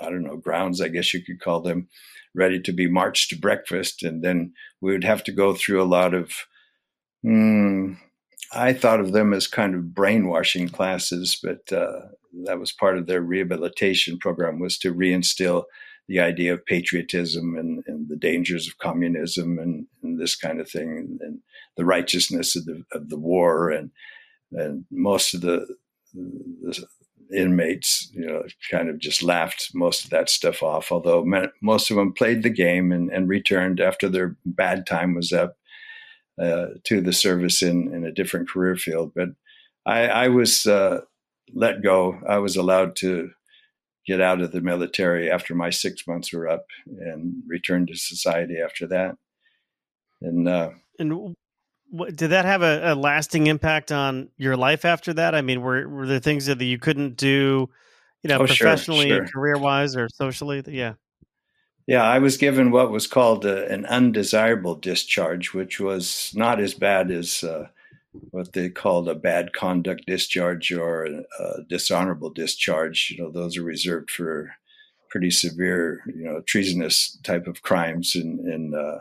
I 0.00 0.10
don't 0.10 0.24
know 0.24 0.36
grounds, 0.36 0.80
I 0.80 0.88
guess 0.88 1.14
you 1.14 1.22
could 1.22 1.40
call 1.40 1.60
them 1.60 1.88
ready 2.34 2.60
to 2.60 2.72
be 2.72 2.88
marched 2.88 3.30
to 3.30 3.36
breakfast. 3.36 4.02
And 4.02 4.22
then 4.22 4.52
we 4.80 4.92
would 4.92 5.04
have 5.04 5.24
to 5.24 5.32
go 5.32 5.54
through 5.54 5.82
a 5.82 5.84
lot 5.84 6.14
of, 6.14 6.32
mm, 7.24 7.96
I 8.54 8.72
thought 8.72 9.00
of 9.00 9.12
them 9.12 9.32
as 9.32 9.46
kind 9.46 9.74
of 9.74 9.94
brainwashing 9.94 10.68
classes, 10.68 11.38
but 11.42 11.72
uh, 11.72 12.00
that 12.44 12.58
was 12.58 12.72
part 12.72 12.98
of 12.98 13.06
their 13.06 13.20
rehabilitation 13.20 14.18
program 14.18 14.58
was 14.58 14.78
to 14.78 14.94
reinstill 14.94 15.64
the 16.08 16.20
idea 16.20 16.52
of 16.52 16.66
patriotism 16.66 17.56
and, 17.56 17.82
and 17.86 18.08
the 18.08 18.16
dangers 18.16 18.68
of 18.68 18.78
communism 18.78 19.58
and, 19.58 19.86
and, 20.02 20.20
this 20.20 20.36
kind 20.36 20.60
of 20.60 20.70
thing 20.70 21.18
and 21.20 21.38
the 21.78 21.84
righteousness 21.84 22.54
of 22.54 22.66
the, 22.66 22.84
of 22.92 23.08
the 23.08 23.16
war 23.18 23.70
and 23.70 23.90
and 24.52 24.84
most 24.90 25.34
of 25.34 25.40
the, 25.40 25.66
the 26.14 26.86
inmates, 27.34 28.10
you 28.12 28.24
know, 28.24 28.44
kind 28.70 28.88
of 28.88 28.98
just 28.98 29.22
laughed 29.22 29.70
most 29.74 30.04
of 30.04 30.10
that 30.10 30.30
stuff 30.30 30.62
off. 30.62 30.92
Although 30.92 31.24
most 31.60 31.90
of 31.90 31.96
them 31.96 32.12
played 32.12 32.42
the 32.42 32.50
game 32.50 32.92
and, 32.92 33.10
and 33.10 33.28
returned 33.28 33.80
after 33.80 34.08
their 34.08 34.36
bad 34.44 34.86
time 34.86 35.14
was 35.14 35.32
up 35.32 35.56
uh, 36.40 36.66
to 36.84 37.00
the 37.00 37.12
service 37.12 37.62
in 37.62 37.92
in 37.94 38.04
a 38.04 38.12
different 38.12 38.48
career 38.48 38.76
field. 38.76 39.12
But 39.14 39.30
I, 39.86 40.06
I 40.06 40.28
was 40.28 40.66
uh, 40.66 41.00
let 41.52 41.82
go. 41.82 42.18
I 42.28 42.38
was 42.38 42.56
allowed 42.56 42.96
to 42.96 43.30
get 44.06 44.20
out 44.20 44.40
of 44.40 44.52
the 44.52 44.60
military 44.60 45.30
after 45.30 45.54
my 45.54 45.70
six 45.70 46.06
months 46.06 46.32
were 46.32 46.48
up 46.48 46.66
and 46.86 47.42
return 47.46 47.86
to 47.86 47.96
society 47.96 48.58
after 48.62 48.86
that. 48.88 49.16
And 50.20 50.48
uh, 50.48 50.70
and 50.98 51.34
did 52.14 52.30
that 52.30 52.44
have 52.44 52.62
a, 52.62 52.92
a, 52.92 52.94
lasting 52.94 53.46
impact 53.46 53.92
on 53.92 54.28
your 54.36 54.56
life 54.56 54.84
after 54.84 55.12
that? 55.14 55.34
I 55.34 55.42
mean, 55.42 55.60
were 55.60 55.88
were 55.88 56.06
there 56.06 56.20
things 56.20 56.46
that 56.46 56.60
you 56.60 56.78
couldn't 56.78 57.16
do, 57.16 57.68
you 58.22 58.28
know, 58.28 58.38
oh, 58.38 58.46
professionally, 58.46 59.08
sure, 59.08 59.18
sure. 59.18 59.26
career 59.26 59.58
wise, 59.58 59.96
or 59.96 60.08
socially? 60.08 60.62
Yeah. 60.66 60.94
Yeah, 61.86 62.02
I 62.02 62.18
was 62.18 62.38
given 62.38 62.70
what 62.70 62.90
was 62.90 63.06
called 63.06 63.44
a, 63.44 63.70
an 63.70 63.84
undesirable 63.86 64.74
discharge, 64.74 65.52
which 65.52 65.78
was 65.78 66.32
not 66.34 66.58
as 66.58 66.72
bad 66.72 67.10
as 67.10 67.44
uh, 67.44 67.68
what 68.30 68.52
they 68.52 68.70
called 68.70 69.08
a 69.08 69.14
bad 69.14 69.52
conduct 69.52 70.06
discharge 70.06 70.72
or 70.72 71.04
a, 71.04 71.24
a, 71.38 71.62
dishonorable 71.68 72.30
discharge. 72.30 73.10
You 73.10 73.24
know, 73.24 73.30
those 73.30 73.58
are 73.58 73.62
reserved 73.62 74.10
for 74.10 74.54
pretty 75.10 75.30
severe, 75.30 76.02
you 76.06 76.24
know, 76.24 76.40
treasonous 76.40 77.18
type 77.22 77.46
of 77.46 77.62
crimes 77.62 78.14
and, 78.14 78.40
and 78.40 78.74
uh, 78.74 78.98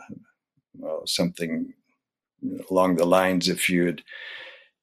well, 0.77 1.03
something 1.05 1.73
along 2.69 2.97
the 2.97 3.05
lines 3.05 3.47
if 3.47 3.69
you 3.69 3.85
had 3.85 4.01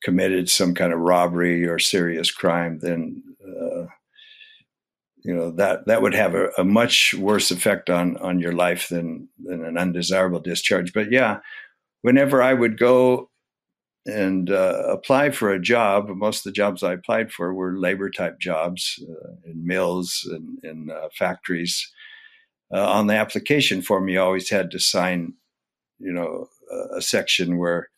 committed 0.02 0.48
some 0.48 0.74
kind 0.74 0.92
of 0.92 1.00
robbery 1.00 1.66
or 1.66 1.78
serious 1.78 2.30
crime, 2.30 2.78
then 2.78 3.22
uh, 3.46 3.86
you 5.24 5.35
know 5.35 5.50
that 5.52 5.87
that 5.87 6.02
would 6.02 6.14
have 6.14 6.35
a, 6.35 6.48
a, 6.59 6.64
much 6.64 7.14
worse 7.14 7.50
effect 7.50 7.90
on 7.90 8.16
on 8.18 8.40
your 8.40 8.52
life 8.52 8.88
than 8.88 9.28
than 9.42 9.64
an 9.64 9.76
undesirable 9.76 10.40
discharge. 10.40 10.92
But 10.92 11.11
yeah, 11.11 11.40
whenever 12.02 12.42
I 12.42 12.54
would 12.54 12.78
go 12.78 13.30
and 14.06 14.50
uh, 14.50 14.85
apply 14.88 15.30
for 15.30 15.52
a 15.52 15.61
job, 15.61 16.09
most 16.09 16.38
of 16.38 16.44
the 16.44 16.56
jobs 16.56 16.83
I 16.83 16.94
applied 16.94 17.33
for 17.33 17.52
were 17.52 17.78
labor 17.78 18.11
type 18.11 18.38
jobs 18.40 19.02
uh, 19.02 19.33
in 19.44 19.66
mills 19.66 20.26
and 20.30 20.59
in 20.64 20.90
uh, 20.90 21.09
factories. 21.14 21.90
Uh, 22.72 22.88
on 22.88 23.09
the 23.09 23.16
application 23.16 23.83
form, 23.83 24.09
you 24.09 24.20
always 24.20 24.48
had 24.48 24.70
to 24.70 24.78
sign, 24.78 25.35
you 25.98 26.12
know, 26.12 26.46
a 26.96 27.02
section 27.02 27.59
where 27.59 27.88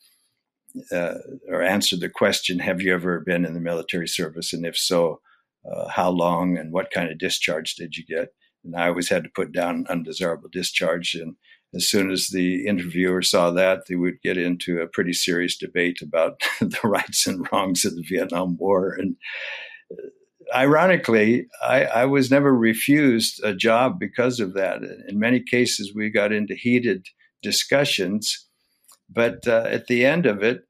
uh, 0.91 1.15
or 1.47 1.61
answer 1.61 1.95
the 1.95 2.09
question 2.09 2.59
Have 2.59 2.81
you 2.81 2.93
ever 2.93 3.19
been 3.19 3.45
in 3.45 3.53
the 3.53 3.59
military 3.59 4.07
service? 4.07 4.53
And 4.53 4.65
if 4.65 4.77
so, 4.77 5.21
uh, 5.71 5.87
how 5.89 6.09
long 6.09 6.57
and 6.57 6.71
what 6.71 6.91
kind 6.91 7.11
of 7.11 7.17
discharge 7.17 7.75
did 7.75 7.95
you 7.95 8.05
get? 8.05 8.29
And 8.63 8.75
I 8.75 8.87
always 8.87 9.09
had 9.09 9.23
to 9.23 9.29
put 9.29 9.51
down 9.51 9.85
undesirable 9.89 10.49
discharge. 10.51 11.15
And 11.15 11.35
as 11.73 11.87
soon 11.87 12.11
as 12.11 12.27
the 12.27 12.65
interviewer 12.65 13.21
saw 13.21 13.51
that, 13.51 13.87
they 13.87 13.95
would 13.95 14.21
get 14.21 14.37
into 14.37 14.79
a 14.79 14.87
pretty 14.87 15.13
serious 15.13 15.57
debate 15.57 16.01
about 16.01 16.41
the 16.61 16.79
rights 16.83 17.27
and 17.27 17.47
wrongs 17.51 17.85
of 17.85 17.95
the 17.95 18.05
Vietnam 18.07 18.57
War. 18.57 18.93
And 18.93 19.15
uh, 19.91 20.57
ironically, 20.57 21.47
I, 21.61 21.85
I, 21.85 22.05
was 22.05 22.31
never 22.31 22.53
refused 22.53 23.43
a 23.43 23.53
job 23.53 23.99
because 23.99 24.39
of 24.39 24.53
that. 24.53 24.81
In 25.07 25.19
many 25.19 25.41
cases, 25.41 25.93
we 25.93 26.09
got 26.09 26.31
into 26.31 26.55
heated 26.55 27.07
discussions 27.41 28.47
but 29.13 29.47
uh, 29.47 29.65
at 29.67 29.87
the 29.87 30.05
end 30.05 30.25
of 30.25 30.43
it, 30.43 30.63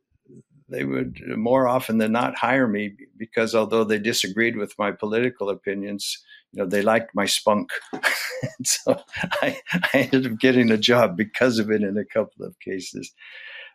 they 0.69 0.83
would 0.83 1.21
more 1.37 1.67
often 1.67 1.97
than 1.97 2.11
not 2.11 2.35
hire 2.35 2.67
me 2.67 2.95
because 3.17 3.53
although 3.53 3.83
they 3.83 3.99
disagreed 3.99 4.55
with 4.55 4.73
my 4.77 4.91
political 4.91 5.49
opinions, 5.49 6.23
you 6.51 6.61
know, 6.61 6.69
they 6.69 6.81
liked 6.81 7.15
my 7.15 7.25
spunk. 7.25 7.71
so 8.63 9.01
I, 9.41 9.57
I, 9.71 9.89
ended 9.93 10.31
up 10.31 10.39
getting 10.39 10.71
a 10.71 10.77
job 10.77 11.17
because 11.17 11.59
of 11.59 11.71
it 11.71 11.81
in 11.81 11.97
a 11.97 12.05
couple 12.05 12.45
of 12.45 12.59
cases. 12.59 13.13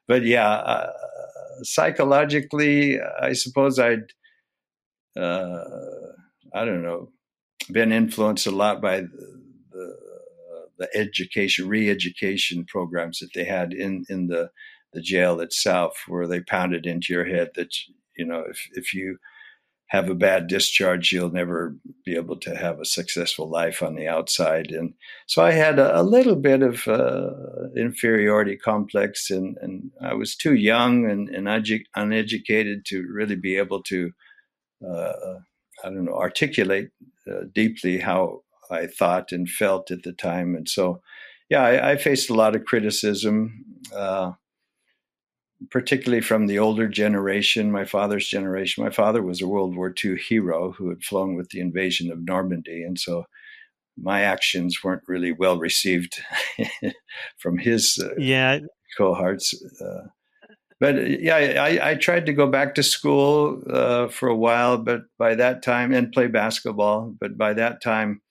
But 0.07 0.24
yeah, 0.24 0.48
uh, 0.48 0.92
psychologically, 1.62 3.01
I 3.01 3.33
suppose 3.33 3.79
I'd, 3.79 4.12
uh, 5.18 5.64
I 6.55 6.64
don't 6.64 6.83
know, 6.83 7.11
been 7.70 7.92
influenced 7.92 8.46
a 8.46 8.51
lot 8.51 8.81
by 8.81 9.03
the, 9.03 9.42
the 9.70 9.96
the 10.79 10.88
education, 10.96 11.68
re-education 11.68 12.64
programs 12.64 13.18
that 13.18 13.31
they 13.35 13.44
had 13.44 13.72
in 13.72 14.05
in 14.09 14.29
the 14.29 14.51
the 14.92 15.03
jail 15.03 15.40
itself, 15.40 16.05
where 16.09 16.27
they 16.27 16.40
pounded 16.40 16.87
into 16.87 17.12
your 17.12 17.27
head 17.27 17.51
that 17.55 17.74
you 18.16 18.27
know 18.27 18.44
if 18.48 18.68
if 18.72 18.94
you 18.94 19.18
have 19.88 20.11
a 20.11 20.14
bad 20.14 20.46
discharge, 20.48 21.12
you'll 21.12 21.33
never 21.33 21.74
be 22.05 22.14
able 22.14 22.37
to 22.37 22.55
have 22.55 22.79
a 22.79 22.85
successful 22.85 23.48
life 23.48 23.83
on 23.83 23.94
the 23.94 24.07
outside. 24.07 24.70
And 24.70 24.92
so 25.27 25.42
I 25.42 25.53
had 25.53 25.79
a, 25.79 26.01
a 26.01 26.03
little 26.03 26.37
bit 26.37 26.62
of 26.62 26.87
uh, 26.87 27.31
inferiority 27.74 28.57
complex, 28.57 29.31
and, 29.31 29.57
and 29.62 29.90
I 30.03 30.12
was 30.12 30.37
too 30.37 30.55
young 30.55 31.11
and, 31.11 31.31
and 31.31 31.48
uneducated 31.96 32.85
to 32.87 33.07
really 33.11 33.37
be 33.37 33.57
able 33.57 33.83
to, 33.85 34.11
uh, 34.87 35.38
I 35.83 35.88
don't 35.88 36.05
know, 36.05 36.18
articulate 36.18 36.90
uh, 37.27 37.44
deeply 37.55 37.98
how 37.98 38.42
I 38.70 38.88
thought 38.88 39.33
and 39.33 39.48
felt 39.48 39.90
at 39.90 40.03
the 40.03 40.12
time. 40.12 40.55
And 40.55 40.68
so, 40.68 41.01
yeah, 41.48 41.62
I, 41.62 41.92
I 41.92 41.96
faced 41.96 42.29
a 42.29 42.35
lot 42.35 42.55
of 42.55 42.66
criticism, 42.66 43.64
uh, 43.96 44.33
particularly 45.71 46.23
from 46.23 46.47
the 46.47 46.59
older 46.59 46.88
generation, 46.88 47.73
my 47.73 47.85
father's 47.85 48.29
generation. 48.29 48.85
My 48.85 48.90
father 48.90 49.23
was 49.23 49.42
a 49.42 49.49
World 49.49 49.77
War 49.77 49.92
II 50.05 50.16
hero 50.16 50.73
who 50.73 50.88
had 50.88 51.03
flown 51.03 51.35
with 51.35 51.51
the 51.51 51.61
invasion 51.61 52.11
of 52.11 52.25
Normandy. 52.25 52.83
And 52.83 52.99
so 52.99 53.25
my 54.01 54.23
actions 54.23 54.83
weren't 54.85 55.03
really 55.09 55.33
well 55.33 55.59
received 55.59 56.23
from 57.38 57.59
his 57.59 57.99
uh, 58.03 58.14
yeah. 58.16 58.61
cohorts. 58.97 59.55
Uh, 59.81 60.09
but 60.81 61.21
yeah, 61.21 61.37
I, 61.37 61.90
I, 61.90 61.94
tried 61.97 62.27
to 62.27 62.33
go 62.33 62.47
back 62.47 62.77
to 62.77 62.85
school 62.85 63.61
uh, 63.68 64.07
for 64.07 64.29
a 64.29 64.37
while, 64.37 64.79
but 64.79 65.03
by 65.18 65.35
that 65.35 65.61
time, 65.61 65.92
and 65.92 66.12
play 66.12 66.29
basketball. 66.29 67.12
But 67.18 67.37
by 67.37 67.53
that 67.55 67.83
time, 67.83 68.23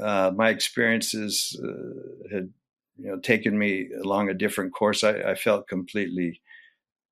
uh, 0.00 0.32
my 0.34 0.48
experiences 0.48 1.56
uh, 1.62 2.34
had 2.34 2.52
you 3.00 3.08
know 3.08 3.18
taken 3.18 3.58
me 3.58 3.90
along 4.02 4.28
a 4.28 4.34
different 4.34 4.74
course. 4.74 5.02
I, 5.04 5.14
I 5.20 5.34
felt 5.34 5.68
completely 5.68 6.40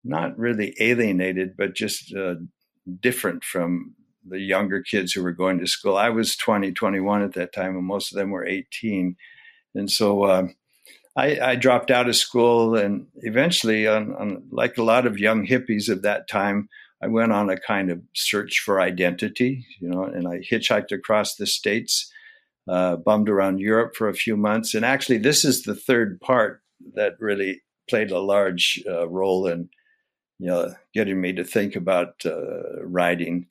not 0.04 0.38
really 0.38 0.74
alienated, 0.80 1.56
but 1.56 1.74
just 1.74 2.14
uh, 2.14 2.36
different 3.00 3.44
from 3.44 3.94
the 4.26 4.40
younger 4.40 4.82
kids 4.82 5.12
who 5.12 5.22
were 5.22 5.32
going 5.32 5.58
to 5.58 5.66
school. 5.66 5.96
I 5.96 6.10
was 6.10 6.36
20, 6.36 6.72
21 6.72 7.22
at 7.22 7.32
that 7.34 7.52
time, 7.52 7.76
and 7.76 7.84
most 7.84 8.12
of 8.12 8.18
them 8.18 8.30
were 8.30 8.46
18. 8.46 9.16
And 9.74 9.90
so 9.90 10.30
um, 10.30 10.54
I, 11.16 11.38
I, 11.40 11.56
dropped 11.56 11.90
out 11.90 12.08
of 12.08 12.16
school 12.16 12.76
and 12.76 13.06
eventually, 13.16 13.86
on, 13.86 14.14
on, 14.16 14.42
like 14.50 14.78
a 14.78 14.82
lot 14.82 15.06
of 15.06 15.18
young 15.18 15.46
hippies 15.46 15.88
of 15.88 16.02
that 16.02 16.28
time, 16.28 16.68
I 17.02 17.06
went 17.06 17.32
on 17.32 17.48
a 17.48 17.58
kind 17.58 17.90
of 17.90 18.00
search 18.14 18.60
for 18.60 18.80
identity, 18.80 19.66
you 19.80 19.88
know, 19.88 20.04
and 20.04 20.26
I 20.26 20.38
hitchhiked 20.38 20.92
across 20.92 21.36
the 21.36 21.46
states, 21.46 22.12
uh, 22.68 22.96
bummed 22.96 23.28
around 23.28 23.60
Europe 23.60 23.94
for 23.96 24.08
a 24.08 24.14
few 24.14 24.36
months. 24.36 24.74
And 24.74 24.84
actually, 24.84 25.18
this 25.18 25.44
is 25.44 25.62
the 25.62 25.74
third 25.74 26.20
part 26.20 26.62
that 26.94 27.14
really 27.18 27.62
played 27.88 28.10
a 28.10 28.20
large 28.20 28.82
uh, 28.88 29.08
role 29.08 29.46
in, 29.46 29.68
you 30.38 30.46
know, 30.46 30.74
getting 30.94 31.20
me 31.20 31.32
to 31.32 31.44
think 31.44 31.76
about 31.76 32.14
uh, 32.24 32.84
writing. 32.84 33.46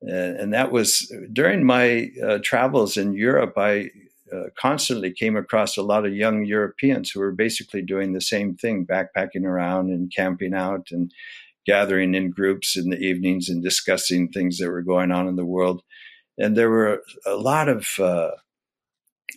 and 0.00 0.52
that 0.52 0.72
was 0.72 1.12
during 1.32 1.64
my 1.64 2.10
uh, 2.22 2.38
travels 2.42 2.96
in 2.96 3.14
Europe. 3.14 3.54
I 3.56 3.90
uh, 4.32 4.44
constantly 4.58 5.12
came 5.12 5.36
across 5.36 5.76
a 5.76 5.82
lot 5.82 6.04
of 6.04 6.14
young 6.14 6.44
Europeans 6.44 7.10
who 7.10 7.20
were 7.20 7.32
basically 7.32 7.82
doing 7.82 8.12
the 8.12 8.20
same 8.20 8.54
thing, 8.56 8.86
backpacking 8.86 9.44
around 9.44 9.90
and 9.90 10.12
camping 10.14 10.54
out 10.54 10.88
and 10.90 11.12
gathering 11.66 12.14
in 12.14 12.30
groups 12.30 12.76
in 12.76 12.90
the 12.90 12.98
evenings 12.98 13.48
and 13.48 13.62
discussing 13.62 14.28
things 14.28 14.58
that 14.58 14.68
were 14.68 14.82
going 14.82 15.12
on 15.12 15.28
in 15.28 15.36
the 15.36 15.44
world. 15.44 15.82
And 16.36 16.56
there 16.56 16.70
were 16.70 17.02
a 17.26 17.36
lot 17.36 17.68
of 17.68 17.88
uh, 17.98 18.30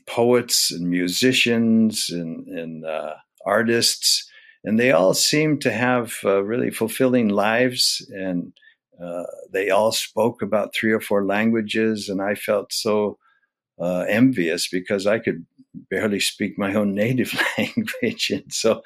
poets 0.07 0.71
and 0.71 0.89
musicians 0.89 2.09
and, 2.09 2.47
and 2.47 2.85
uh, 2.85 3.13
artists, 3.45 4.29
and 4.63 4.79
they 4.79 4.91
all 4.91 5.13
seemed 5.13 5.61
to 5.61 5.71
have 5.71 6.13
uh, 6.23 6.43
really 6.43 6.69
fulfilling 6.69 7.29
lives. 7.29 8.05
And 8.13 8.53
uh, 9.01 9.23
they 9.51 9.69
all 9.69 9.91
spoke 9.91 10.41
about 10.41 10.73
three 10.73 10.91
or 10.91 11.01
four 11.01 11.25
languages, 11.25 12.09
and 12.09 12.21
I 12.21 12.35
felt 12.35 12.71
so 12.71 13.17
uh, 13.79 14.05
envious 14.07 14.67
because 14.67 15.07
I 15.07 15.19
could 15.19 15.45
barely 15.89 16.19
speak 16.19 16.57
my 16.57 16.75
own 16.75 16.93
native 16.93 17.33
language. 17.57 18.29
And 18.29 18.53
so, 18.53 18.83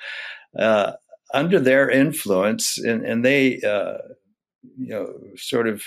uh, 0.57 0.93
under 1.33 1.59
their 1.59 1.89
influence, 1.89 2.77
and, 2.77 3.05
and 3.05 3.25
they, 3.25 3.59
uh, 3.61 3.97
you 4.77 4.87
know, 4.87 5.13
sort 5.35 5.67
of 5.67 5.83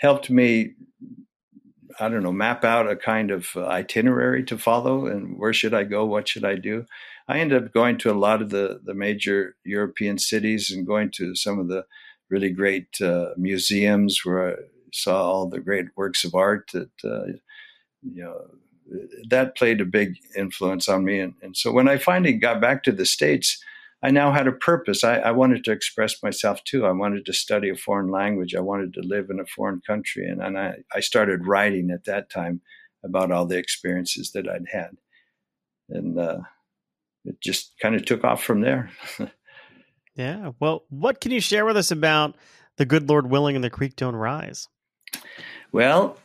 helped 0.00 0.30
me, 0.30 0.72
I 1.98 2.08
don't 2.08 2.22
know, 2.22 2.32
map 2.32 2.64
out 2.64 2.90
a 2.90 2.96
kind 2.96 3.30
of 3.30 3.56
itinerary 3.56 4.44
to 4.44 4.58
follow 4.58 5.06
and 5.06 5.38
where 5.38 5.52
should 5.52 5.74
I 5.74 5.84
go? 5.84 6.04
What 6.04 6.28
should 6.28 6.44
I 6.44 6.56
do? 6.56 6.86
I 7.28 7.38
ended 7.38 7.64
up 7.64 7.72
going 7.72 7.98
to 7.98 8.10
a 8.10 8.14
lot 8.14 8.42
of 8.42 8.50
the, 8.50 8.80
the 8.84 8.94
major 8.94 9.56
European 9.64 10.18
cities 10.18 10.70
and 10.70 10.86
going 10.86 11.10
to 11.12 11.34
some 11.34 11.58
of 11.58 11.68
the 11.68 11.84
really 12.28 12.50
great 12.50 13.00
uh, 13.00 13.30
museums 13.36 14.24
where 14.24 14.52
I 14.52 14.54
saw 14.92 15.22
all 15.22 15.48
the 15.48 15.60
great 15.60 15.86
works 15.96 16.24
of 16.24 16.34
art 16.34 16.70
that 16.72 16.90
uh, 17.04 17.26
you 18.02 18.22
know 18.22 18.46
that 19.28 19.56
played 19.56 19.80
a 19.80 19.84
big 19.84 20.16
influence 20.36 20.88
on 20.88 21.04
me. 21.04 21.18
And, 21.18 21.34
and, 21.42 21.56
so 21.56 21.72
when 21.72 21.88
I 21.88 21.98
finally 21.98 22.32
got 22.32 22.60
back 22.60 22.84
to 22.84 22.92
the 22.92 23.04
states, 23.04 23.62
I 24.02 24.10
now 24.10 24.32
had 24.32 24.46
a 24.46 24.52
purpose. 24.52 25.04
I, 25.04 25.16
I, 25.18 25.30
wanted 25.30 25.64
to 25.64 25.72
express 25.72 26.22
myself 26.22 26.62
too. 26.64 26.84
I 26.84 26.92
wanted 26.92 27.24
to 27.26 27.32
study 27.32 27.70
a 27.70 27.76
foreign 27.76 28.10
language. 28.10 28.54
I 28.54 28.60
wanted 28.60 28.92
to 28.94 29.00
live 29.00 29.30
in 29.30 29.40
a 29.40 29.46
foreign 29.46 29.80
country, 29.86 30.28
and, 30.28 30.42
and 30.42 30.58
I, 30.58 30.76
I 30.94 31.00
started 31.00 31.46
writing 31.46 31.90
at 31.90 32.04
that 32.04 32.30
time 32.30 32.60
about 33.04 33.32
all 33.32 33.46
the 33.46 33.56
experiences 33.56 34.32
that 34.32 34.48
I'd 34.48 34.66
had, 34.70 34.90
and 35.88 36.18
uh, 36.18 36.38
it 37.24 37.40
just 37.40 37.72
kind 37.80 37.94
of 37.94 38.04
took 38.04 38.22
off 38.22 38.42
from 38.42 38.60
there. 38.60 38.90
yeah. 40.14 40.52
Well, 40.60 40.84
what 40.90 41.20
can 41.20 41.32
you 41.32 41.40
share 41.40 41.64
with 41.64 41.76
us 41.76 41.90
about 41.90 42.36
the 42.76 42.86
good 42.86 43.08
Lord 43.08 43.30
willing 43.30 43.56
and 43.56 43.64
the 43.64 43.70
creek 43.70 43.96
don't 43.96 44.16
rise? 44.16 44.68
Well, 45.72 46.18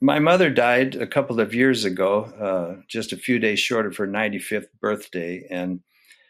my 0.00 0.18
mother 0.18 0.50
died 0.50 0.94
a 0.94 1.06
couple 1.06 1.40
of 1.40 1.54
years 1.54 1.84
ago, 1.84 2.24
uh, 2.40 2.82
just 2.88 3.12
a 3.12 3.16
few 3.16 3.38
days 3.38 3.58
short 3.58 3.86
of 3.86 3.96
her 3.96 4.06
95th 4.06 4.68
birthday, 4.80 5.46
and 5.50 5.80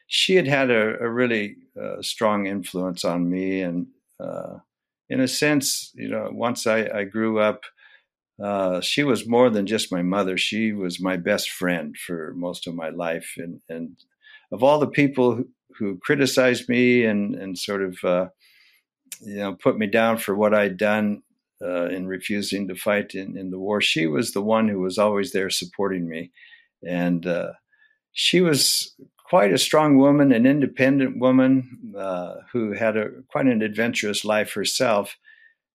she 0.08 0.34
had 0.34 0.48
had 0.48 0.70
a, 0.70 0.98
a 1.02 1.08
really 1.08 1.56
uh, 1.80 2.02
strong 2.02 2.46
influence 2.46 3.04
on 3.04 3.30
me. 3.30 3.60
And 3.60 3.86
uh, 4.18 4.58
in 5.08 5.20
a 5.20 5.28
sense, 5.28 5.92
you 5.94 6.08
know, 6.08 6.30
once 6.32 6.66
I, 6.66 6.88
I 6.92 7.04
grew 7.04 7.38
up, 7.38 7.62
uh, 8.42 8.80
she 8.80 9.04
was 9.04 9.28
more 9.28 9.50
than 9.50 9.66
just 9.66 9.92
my 9.92 10.02
mother. 10.02 10.36
She 10.36 10.72
was 10.72 11.00
my 11.00 11.16
best 11.16 11.50
friend 11.50 11.96
for 11.96 12.32
most 12.34 12.66
of 12.66 12.74
my 12.74 12.88
life, 12.88 13.34
and 13.36 13.60
and 13.68 13.96
of 14.52 14.62
all 14.62 14.78
the 14.78 14.86
people 14.86 15.34
who, 15.34 15.48
who 15.76 15.98
criticized 15.98 16.68
me 16.68 17.04
and 17.04 17.34
and 17.34 17.58
sort 17.58 17.82
of 17.82 17.98
uh, 18.04 18.28
you 19.20 19.38
know 19.38 19.54
put 19.54 19.76
me 19.76 19.88
down 19.88 20.18
for 20.18 20.36
what 20.36 20.54
I'd 20.54 20.76
done 20.76 21.24
uh, 21.62 21.86
in 21.86 22.06
refusing 22.06 22.68
to 22.68 22.74
fight 22.74 23.14
in, 23.14 23.36
in 23.36 23.50
the 23.50 23.58
war. 23.58 23.80
She 23.80 24.06
was 24.06 24.32
the 24.32 24.42
one 24.42 24.68
who 24.68 24.78
was 24.78 24.98
always 24.98 25.32
there 25.32 25.50
supporting 25.50 26.08
me. 26.08 26.30
And 26.86 27.26
uh, 27.26 27.52
she 28.12 28.40
was 28.40 28.94
quite 29.28 29.52
a 29.52 29.58
strong 29.58 29.98
woman, 29.98 30.32
an 30.32 30.46
independent 30.46 31.18
woman 31.18 31.94
uh, 31.96 32.36
who 32.52 32.72
had 32.72 32.96
a 32.96 33.10
quite 33.28 33.46
an 33.46 33.62
adventurous 33.62 34.24
life 34.24 34.52
herself. 34.52 35.16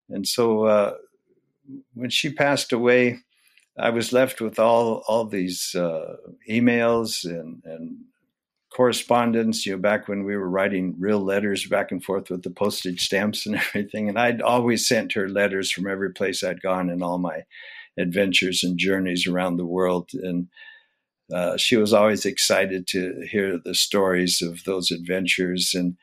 And 0.09 0.27
so 0.27 0.65
uh, 0.65 0.93
when 1.93 2.09
she 2.09 2.33
passed 2.33 2.73
away, 2.73 3.19
I 3.77 3.91
was 3.91 4.13
left 4.13 4.41
with 4.41 4.59
all 4.59 5.03
all 5.07 5.25
these 5.25 5.75
uh, 5.75 6.15
emails 6.49 7.25
and, 7.25 7.61
and 7.63 7.97
correspondence, 8.75 9.65
you 9.65 9.73
know, 9.73 9.77
back 9.77 10.07
when 10.07 10.23
we 10.23 10.35
were 10.35 10.49
writing 10.49 10.95
real 10.97 11.19
letters 11.19 11.67
back 11.67 11.91
and 11.91 12.03
forth 12.03 12.31
with 12.31 12.41
the 12.41 12.49
postage 12.49 13.05
stamps 13.05 13.45
and 13.45 13.55
everything. 13.67 14.09
And 14.09 14.17
I'd 14.17 14.41
always 14.41 14.87
sent 14.87 15.13
her 15.13 15.29
letters 15.29 15.71
from 15.71 15.87
every 15.87 16.11
place 16.11 16.43
I'd 16.43 16.61
gone 16.61 16.89
in 16.89 17.03
all 17.03 17.19
my 17.19 17.43
adventures 17.99 18.63
and 18.63 18.79
journeys 18.79 19.27
around 19.27 19.57
the 19.57 19.65
world. 19.65 20.09
And 20.13 20.47
uh, 21.33 21.57
she 21.57 21.77
was 21.77 21.93
always 21.93 22.25
excited 22.25 22.85
to 22.87 23.25
hear 23.29 23.57
the 23.57 23.73
stories 23.73 24.41
of 24.41 24.63
those 24.65 24.91
adventures. 24.91 25.73
And 25.73 25.97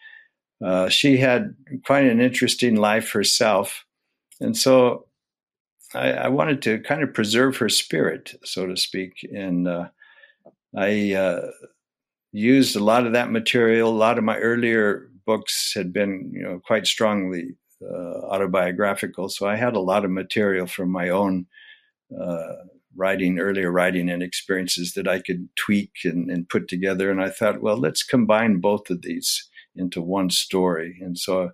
uh, 0.64 0.88
she 0.88 1.18
had 1.18 1.54
quite 1.86 2.04
an 2.04 2.20
interesting 2.20 2.76
life 2.76 3.12
herself. 3.12 3.84
And 4.40 4.56
so 4.56 5.06
I, 5.94 6.12
I, 6.12 6.28
wanted 6.28 6.62
to 6.62 6.80
kind 6.80 7.02
of 7.02 7.14
preserve 7.14 7.56
her 7.58 7.68
spirit, 7.68 8.34
so 8.44 8.66
to 8.66 8.76
speak. 8.76 9.28
And 9.32 9.68
uh, 9.68 9.88
I 10.76 11.14
uh, 11.14 11.50
used 12.32 12.74
a 12.74 12.84
lot 12.84 13.06
of 13.06 13.12
that 13.12 13.30
material. 13.30 13.90
A 13.90 13.92
lot 13.92 14.18
of 14.18 14.24
my 14.24 14.36
earlier 14.38 15.10
books 15.26 15.72
had 15.74 15.92
been, 15.92 16.30
you 16.34 16.42
know, 16.42 16.60
quite 16.64 16.86
strongly 16.86 17.54
uh, 17.82 18.26
autobiographical, 18.26 19.28
so 19.28 19.46
I 19.46 19.56
had 19.56 19.74
a 19.74 19.80
lot 19.80 20.04
of 20.04 20.10
material 20.10 20.66
from 20.66 20.90
my 20.90 21.08
own 21.08 21.46
writing, 22.96 23.38
earlier 23.38 23.70
writing, 23.70 24.10
and 24.10 24.22
experiences 24.22 24.94
that 24.94 25.08
I 25.08 25.20
could 25.20 25.48
tweak 25.56 25.92
and, 26.04 26.30
and, 26.30 26.48
put 26.48 26.68
together. 26.68 27.10
And 27.10 27.22
I 27.22 27.30
thought, 27.30 27.62
well, 27.62 27.76
let's 27.76 28.02
combine 28.02 28.60
both 28.60 28.90
of 28.90 29.02
these 29.02 29.48
into 29.76 30.02
one 30.02 30.30
story. 30.30 30.98
And 31.00 31.16
so 31.16 31.50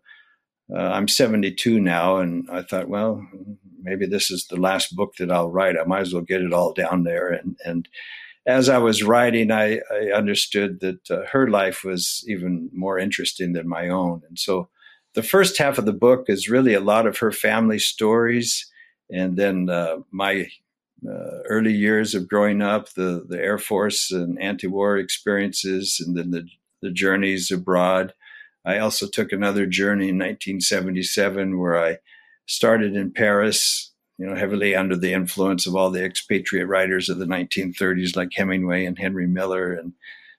uh, 0.75 0.79
I'm 0.79 1.09
72 1.09 1.81
now, 1.81 2.16
and 2.16 2.49
I 2.51 2.62
thought, 2.62 2.88
well, 2.88 3.27
maybe 3.83 4.07
this 4.07 4.31
is 4.31 4.46
the 4.46 4.61
last 4.61 4.96
book 4.96 5.14
that 5.18 5.31
I'll 5.31 5.51
write. 5.51 5.77
I 5.79 5.85
might 5.85 6.01
as 6.01 6.12
well 6.12 6.22
get 6.22 6.42
it 6.42 6.53
all 6.53 6.72
down 6.72 7.05
there 7.05 7.29
and 7.29 7.57
and 7.64 7.88
as 8.46 8.68
I 8.68 8.79
was 8.79 9.03
writing, 9.03 9.51
I, 9.51 9.81
I 9.92 10.12
understood 10.14 10.81
that 10.81 11.11
uh, 11.11 11.22
her 11.33 11.51
life 11.51 11.83
was 11.83 12.25
even 12.29 12.70
more 12.72 12.99
interesting 12.99 13.53
than 13.53 13.68
my 13.68 13.88
own. 13.88 14.22
And 14.29 14.38
so 14.38 14.68
the 15.14 15.22
first 15.22 15.59
half 15.59 15.79
of 15.79 15.85
the 15.85 15.92
book 15.92 16.27
is 16.29 16.49
really 16.49 16.72
a 16.72 16.81
lot 16.81 17.07
of 17.07 17.18
her 17.18 17.33
family 17.33 17.81
stories. 17.81 18.70
And 19.11 19.37
then 19.37 19.68
uh, 19.68 19.96
my 20.12 20.49
uh, 21.06 21.42
early 21.48 21.72
years 21.72 22.14
of 22.14 22.28
growing 22.28 22.62
up, 22.62 22.90
the, 22.90 23.24
the 23.28 23.38
Air 23.38 23.59
Force 23.59 24.11
and 24.11 24.40
anti 24.40 24.66
war 24.66 24.96
experiences, 24.96 26.02
and 26.04 26.16
then 26.16 26.30
the, 26.30 26.46
the 26.82 26.90
journeys 26.90 27.50
abroad. 27.50 28.14
I 28.64 28.78
also 28.78 29.06
took 29.06 29.32
another 29.32 29.66
journey 29.66 30.09
in 30.09 30.16
1977 30.16 31.59
where 31.59 31.78
I 31.78 31.98
started 32.46 32.96
in 32.96 33.12
Paris 33.12 33.92
you 34.18 34.26
know, 34.26 34.35
heavily 34.35 34.74
under 34.74 34.96
the 34.96 35.12
influence 35.12 35.66
of 35.66 35.76
all 35.76 35.90
the 35.90 36.04
expatriate 36.04 36.68
writers 36.68 37.09
of 37.09 37.18
the 37.18 37.26
1930s, 37.26 38.16
like 38.16 38.32
Hemingway 38.35 38.87
and 38.87 38.98
Henry 38.98 39.26
Miller, 39.26 39.74
and 39.74 39.92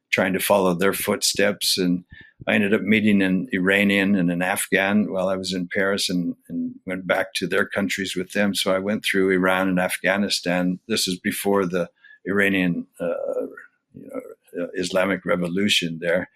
trying 0.10 0.34
to 0.34 0.40
follow 0.40 0.74
their 0.74 0.94
footsteps. 0.94 1.78
And 1.78 2.04
I 2.46 2.54
ended 2.54 2.74
up 2.74 2.82
meeting 2.82 3.22
an 3.22 3.48
Iranian 3.52 4.16
and 4.16 4.30
an 4.30 4.42
Afghan 4.42 5.12
while 5.12 5.28
I 5.28 5.36
was 5.36 5.54
in 5.54 5.68
Paris 5.74 6.10
and, 6.10 6.36
and 6.48 6.76
went 6.86 7.08
back 7.08 7.34
to 7.36 7.48
their 7.48 7.66
countries 7.66 8.16
with 8.16 8.34
them. 8.34 8.54
So 8.54 8.74
I 8.74 8.80
went 8.80 9.04
through 9.04 9.32
Iran 9.32 9.68
and 9.68 9.80
Afghanistan. 9.80 10.80
This 10.88 11.08
is 11.08 11.20
before 11.20 11.66
the 11.66 11.90
Iranian 12.26 12.86
uh, 13.00 13.48
you 13.94 14.08
know, 14.08 14.64
uh, 14.64 14.68
Islamic 14.76 15.26
Revolution 15.26 15.98
there, 16.00 16.30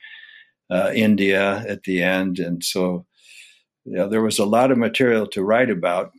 uh, 0.71 0.91
India 0.93 1.63
at 1.67 1.83
the 1.83 2.01
end. 2.01 2.39
And 2.39 2.63
so 2.63 3.05
you 3.85 3.93
know, 3.93 4.09
there 4.09 4.21
was 4.21 4.39
a 4.39 4.45
lot 4.45 4.71
of 4.71 4.77
material 4.77 5.27
to 5.27 5.43
write 5.43 5.69
about 5.69 6.11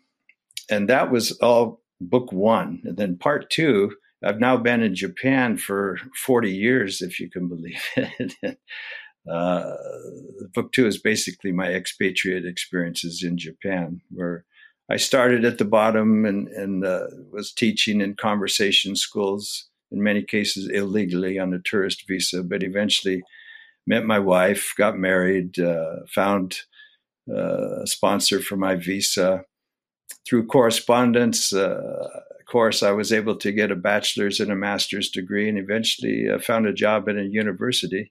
and 0.71 0.89
that 0.89 1.11
was 1.11 1.33
all 1.41 1.83
book 2.01 2.33
one. 2.33 2.81
And 2.85 2.97
then 2.97 3.19
part 3.19 3.51
two, 3.51 3.93
I've 4.25 4.41
now 4.41 4.57
been 4.57 4.83
in 4.83 4.95
Japan 4.95 5.57
for 5.57 5.99
40 6.25 6.51
years, 6.51 7.03
if 7.03 7.19
you 7.21 7.29
can 7.29 7.49
believe 7.49 7.83
it. 7.97 8.59
Uh, 9.31 9.75
book 10.55 10.73
two 10.73 10.87
is 10.87 10.99
basically 10.99 11.53
my 11.53 11.69
expatriate 11.69 12.45
experiences 12.45 13.23
in 13.23 13.39
Japan, 13.39 14.01
where 14.11 14.45
I 14.91 14.97
started 14.97 15.45
at 15.45 15.59
the 15.59 15.65
bottom 15.65 16.25
and, 16.25 16.49
and 16.49 16.85
uh, 16.85 17.07
was 17.31 17.53
teaching 17.53 18.01
in 18.01 18.15
conversation 18.15 18.97
schools 18.97 19.69
in 19.91 20.03
many 20.03 20.23
cases 20.23 20.69
illegally 20.69 21.39
on 21.39 21.55
a 21.55 21.61
tourist 21.61 22.05
visa, 22.09 22.43
but 22.43 22.63
eventually 22.63 23.23
met 23.87 24.05
my 24.05 24.19
wife, 24.19 24.75
got 24.77 24.99
married, 24.99 25.59
uh, 25.59 25.97
found 26.09 26.61
uh, 27.31 27.83
a 27.83 27.87
sponsor 27.87 28.41
for 28.41 28.57
my 28.57 28.75
visa. 28.75 29.45
Through 30.27 30.47
correspondence, 30.47 31.53
uh, 31.53 32.09
of 32.39 32.47
course, 32.47 32.83
I 32.83 32.91
was 32.91 33.13
able 33.13 33.37
to 33.37 33.53
get 33.53 33.71
a 33.71 33.77
bachelor's 33.77 34.41
and 34.41 34.51
a 34.51 34.57
master's 34.57 35.11
degree 35.11 35.49
and 35.49 35.59
eventually 35.59 36.29
uh, 36.29 36.39
found 36.39 36.67
a 36.67 36.73
job 36.73 37.09
at 37.09 37.17
a 37.17 37.25
university 37.25 38.11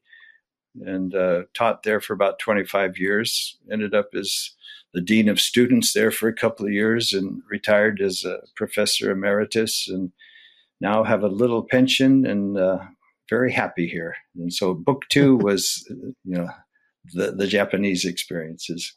and 0.79 1.13
uh, 1.13 1.43
taught 1.53 1.83
there 1.83 1.99
for 1.99 2.13
about 2.13 2.39
25 2.39 2.97
years. 2.97 3.57
Ended 3.71 3.93
up 3.93 4.09
as 4.13 4.51
the 4.93 5.01
dean 5.01 5.29
of 5.29 5.39
students 5.39 5.93
there 5.93 6.11
for 6.11 6.27
a 6.27 6.33
couple 6.33 6.65
of 6.65 6.71
years 6.71 7.13
and 7.13 7.41
retired 7.49 8.01
as 8.01 8.25
a 8.25 8.39
professor 8.55 9.11
emeritus 9.11 9.87
and 9.87 10.11
now 10.79 11.03
have 11.03 11.23
a 11.23 11.27
little 11.27 11.63
pension 11.63 12.25
and 12.25 12.57
uh, 12.57 12.79
very 13.29 13.51
happy 13.51 13.87
here. 13.87 14.15
And 14.35 14.53
so 14.53 14.73
book 14.73 15.03
two 15.09 15.37
was, 15.41 15.85
you 15.89 16.13
know, 16.23 16.49
the, 17.13 17.31
the 17.31 17.47
Japanese 17.47 18.05
experiences. 18.05 18.93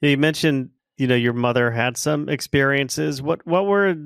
You 0.00 0.16
mentioned, 0.16 0.70
you 0.96 1.06
know, 1.06 1.14
your 1.14 1.32
mother 1.32 1.70
had 1.70 1.96
some 1.96 2.28
experiences. 2.28 3.20
What, 3.20 3.46
what 3.46 3.66
were 3.66 3.96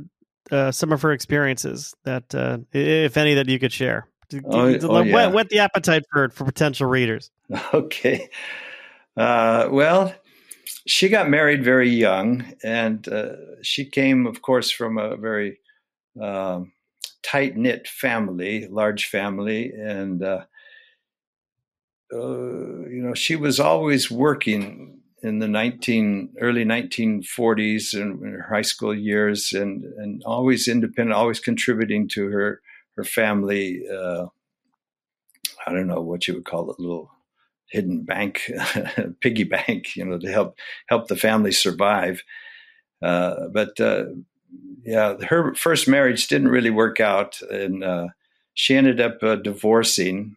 uh, 0.51 0.73
some 0.73 0.93
of 0.93 1.03
her 1.03 1.13
experiences 1.13 1.95
that, 2.05 2.35
uh, 2.35 2.59
if 2.73 3.17
any, 3.17 3.35
that 3.35 3.49
you 3.49 3.59
could 3.59 3.73
share? 3.73 4.10
Oh, 4.33 4.79
oh, 4.83 5.03
yeah. 5.03 5.15
whet, 5.15 5.33
whet 5.33 5.49
the 5.49 5.59
appetite 5.59 6.05
for 6.11 6.29
for 6.31 6.45
potential 6.45 6.87
readers. 6.87 7.31
Okay. 7.75 8.29
Uh, 9.17 9.69
well, 9.71 10.15
she 10.87 11.09
got 11.09 11.29
married 11.29 11.65
very 11.65 11.91
young, 11.91 12.55
and 12.63 13.07
uh, 13.09 13.33
she 13.63 13.85
came, 13.85 14.27
of 14.27 14.41
course, 14.41 14.71
from 14.71 14.99
a 14.99 15.17
very 15.17 15.59
um, 16.21 16.73
tight 17.23 17.57
knit 17.57 17.89
family, 17.89 18.67
large 18.69 19.07
family, 19.07 19.73
and 19.73 20.23
uh, 20.23 20.45
uh, 22.13 22.87
you 22.89 23.03
know 23.03 23.15
she 23.15 23.37
was 23.37 23.61
always 23.61 24.11
working 24.11 25.01
in 25.23 25.39
the 25.39 25.49
19 25.49 26.31
early 26.41 26.65
1940s 26.65 27.93
and 27.93 28.23
in 28.23 28.33
her 28.33 28.49
high 28.49 28.63
school 28.63 28.95
years, 28.95 29.53
and 29.53 29.85
and 29.99 30.23
always 30.25 30.69
independent, 30.69 31.17
always 31.17 31.41
contributing 31.41 32.09
to 32.09 32.29
her 32.29 32.63
her 32.97 33.05
family. 33.05 33.83
Uh, 33.89 34.27
I 35.67 35.73
don't 35.73 35.87
know 35.87 36.01
what 36.01 36.27
you 36.27 36.35
would 36.35 36.45
call 36.45 36.71
it, 36.71 36.81
little 36.81 37.11
hidden 37.71 38.03
bank, 38.03 38.51
piggy 39.21 39.45
bank, 39.45 39.97
you 39.97 40.05
know, 40.05 40.19
to 40.19 40.31
help 40.31 40.59
help 40.89 41.09
the 41.09 41.17
family 41.17 41.53
survive. 41.53 42.23
Uh, 43.03 43.49
but 43.53 43.79
uh, 43.81 44.05
yeah, 44.85 45.15
her 45.29 45.55
first 45.55 45.89
marriage 45.89 46.29
didn't 46.29 46.49
really 46.49 46.71
work 46.71 47.01
out, 47.01 47.41
and 47.51 47.85
uh, 47.85 48.09
she 48.55 48.77
ended 48.77 49.01
up 49.01 49.23
uh, 49.23 49.37
divorcing. 49.37 50.37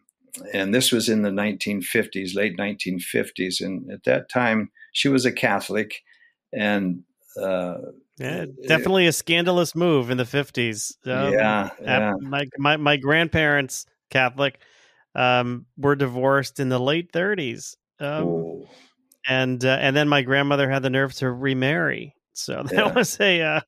And 0.52 0.74
this 0.74 0.90
was 0.90 1.08
in 1.08 1.22
the 1.22 1.30
1950s, 1.30 2.34
late 2.34 2.56
1950s, 2.56 3.60
and 3.60 3.90
at 3.90 4.04
that 4.04 4.28
time 4.28 4.70
she 4.92 5.08
was 5.08 5.24
a 5.24 5.32
Catholic, 5.32 6.02
and 6.52 7.04
uh, 7.40 7.76
yeah, 8.18 8.46
definitely 8.66 9.06
a 9.06 9.12
scandalous 9.12 9.74
move 9.74 10.10
in 10.10 10.16
the 10.16 10.24
50s. 10.24 10.94
Um, 11.06 11.32
yeah, 11.32 11.70
yeah. 11.82 12.12
My, 12.20 12.46
my 12.58 12.76
my 12.76 12.96
grandparents 12.96 13.86
Catholic 14.10 14.60
um, 15.14 15.66
were 15.76 15.96
divorced 15.96 16.60
in 16.60 16.68
the 16.68 16.78
late 16.78 17.12
30s. 17.12 17.76
Um, 18.00 18.64
and 19.26 19.64
uh, 19.64 19.78
and 19.80 19.96
then 19.96 20.08
my 20.08 20.22
grandmother 20.22 20.68
had 20.70 20.82
the 20.82 20.90
nerve 20.90 21.14
to 21.14 21.30
remarry. 21.30 22.14
So 22.32 22.62
that 22.70 22.72
yeah. 22.72 22.92
was 22.92 23.20
a 23.20 23.42
uh, 23.42 23.60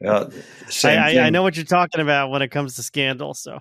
well, 0.00 0.30
I, 0.84 0.96
I, 0.96 1.18
I, 1.20 1.30
know 1.30 1.42
what 1.42 1.56
you're 1.56 1.64
talking 1.64 2.00
about 2.00 2.30
when 2.30 2.42
it 2.42 2.48
comes 2.48 2.76
to 2.76 2.82
scandal. 2.82 3.34
So, 3.34 3.60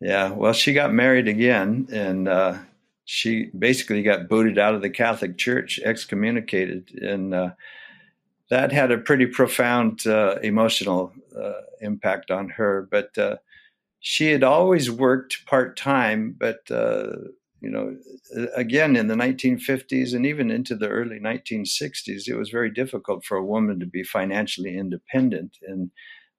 yeah, 0.00 0.30
well, 0.30 0.52
she 0.52 0.72
got 0.72 0.92
married 0.92 1.28
again, 1.28 1.88
and 1.92 2.28
uh, 2.28 2.58
she 3.04 3.50
basically 3.58 4.02
got 4.02 4.28
booted 4.28 4.58
out 4.58 4.74
of 4.74 4.82
the 4.82 4.90
Catholic 4.90 5.36
Church, 5.36 5.80
excommunicated, 5.84 6.98
and 7.02 7.34
uh, 7.34 7.50
that 8.50 8.72
had 8.72 8.90
a 8.90 8.98
pretty 8.98 9.26
profound 9.26 10.06
uh, 10.06 10.36
emotional 10.42 11.12
uh, 11.40 11.62
impact 11.80 12.30
on 12.30 12.48
her. 12.50 12.88
But 12.90 13.16
uh, 13.16 13.36
she 14.00 14.26
had 14.30 14.42
always 14.42 14.90
worked 14.90 15.46
part 15.46 15.76
time, 15.76 16.34
but 16.36 16.68
uh, 16.70 17.12
you 17.60 17.70
know, 17.70 17.96
again 18.56 18.96
in 18.96 19.06
the 19.06 19.14
1950s 19.14 20.14
and 20.14 20.26
even 20.26 20.50
into 20.50 20.74
the 20.74 20.88
early 20.88 21.20
1960s, 21.20 22.26
it 22.26 22.36
was 22.36 22.50
very 22.50 22.70
difficult 22.70 23.24
for 23.24 23.36
a 23.36 23.44
woman 23.44 23.78
to 23.80 23.86
be 23.86 24.02
financially 24.02 24.76
independent, 24.76 25.58
and 25.66 25.90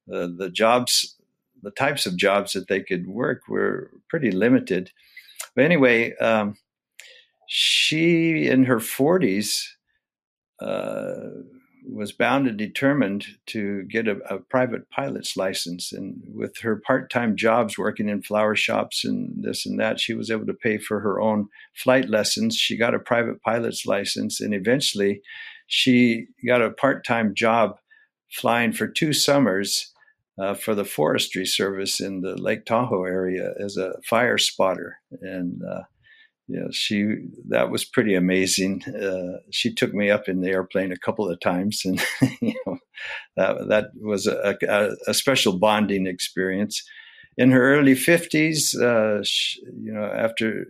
the, 0.08 0.36
the 0.38 0.50
jobs, 0.50 1.16
the 1.64 1.72
types 1.72 2.06
of 2.06 2.18
jobs 2.18 2.54
that 2.54 2.68
they 2.68 2.82
could 2.82 3.08
work 3.08 3.48
were 3.48 3.92
pretty 4.10 4.32
limited. 4.32 4.92
But 5.56 5.64
anyway, 5.64 6.16
um, 6.18 6.58
she 7.48 8.48
in 8.48 8.66
her 8.66 8.80
40s. 8.80 9.66
Uh, 10.60 11.42
was 11.92 12.12
bound 12.12 12.48
and 12.48 12.58
determined 12.58 13.26
to 13.48 13.84
get 13.84 14.08
a, 14.08 14.18
a, 14.30 14.40
private 14.40 14.90
pilot's 14.90 15.36
license. 15.36 15.92
And 15.92 16.22
with 16.34 16.58
her 16.60 16.78
part 16.78 17.12
time 17.12 17.36
jobs 17.36 17.78
working 17.78 18.08
in 18.08 18.22
flower 18.22 18.56
shops 18.56 19.04
and 19.04 19.44
this 19.44 19.66
and 19.66 19.80
that, 19.80 20.00
she 20.00 20.14
was 20.14 20.32
able 20.32 20.46
to 20.46 20.54
pay 20.54 20.78
for 20.78 21.02
her 21.02 21.20
own 21.20 21.50
flight 21.76 22.10
lessons. 22.10 22.56
She 22.56 22.78
got 22.78 22.96
a 22.96 23.00
private 23.00 23.42
pilot's 23.42 23.86
license, 23.86 24.40
and 24.40 24.54
eventually 24.54 25.22
she 25.68 26.28
got 26.46 26.62
a 26.62 26.72
part 26.72 27.06
time 27.06 27.36
job 27.36 27.78
flying 28.32 28.72
for 28.72 28.88
two 28.88 29.14
summers. 29.14 29.88
Uh, 30.40 30.54
for 30.56 30.74
the 30.74 30.86
forestry 30.86 31.46
service 31.46 32.00
in 32.00 32.22
the 32.22 32.36
Lake 32.36 32.66
Tahoe 32.66 33.04
area 33.04 33.54
as 33.64 33.76
a 33.78 33.94
fire 34.10 34.38
spotter, 34.40 34.98
and 35.22 35.62
uh, 35.62 35.82
know, 36.48 36.68
she 36.72 37.16
that 37.50 37.70
was 37.70 37.86
pretty 37.86 38.16
amazing. 38.16 38.84
Uh, 38.84 39.40
she 39.52 39.74
took 39.74 39.94
me 39.94 40.10
up 40.10 40.28
in 40.28 40.42
the 40.42 40.50
airplane 40.50 40.92
a 40.92 40.98
couple 40.98 41.30
of 41.30 41.40
times, 41.40 41.84
and 41.86 42.02
you 42.42 42.54
know, 42.66 42.78
that 43.38 43.68
that 43.70 43.86
was 44.02 44.28
a, 44.28 44.58
a, 44.68 44.90
a 45.08 45.14
special 45.14 45.58
bonding 45.58 46.08
experience. 46.08 46.84
In 47.38 47.52
her 47.52 47.76
early 47.76 47.96
fifties, 47.96 48.76
uh, 48.76 49.24
you 49.82 49.94
know, 49.94 50.04
after 50.04 50.68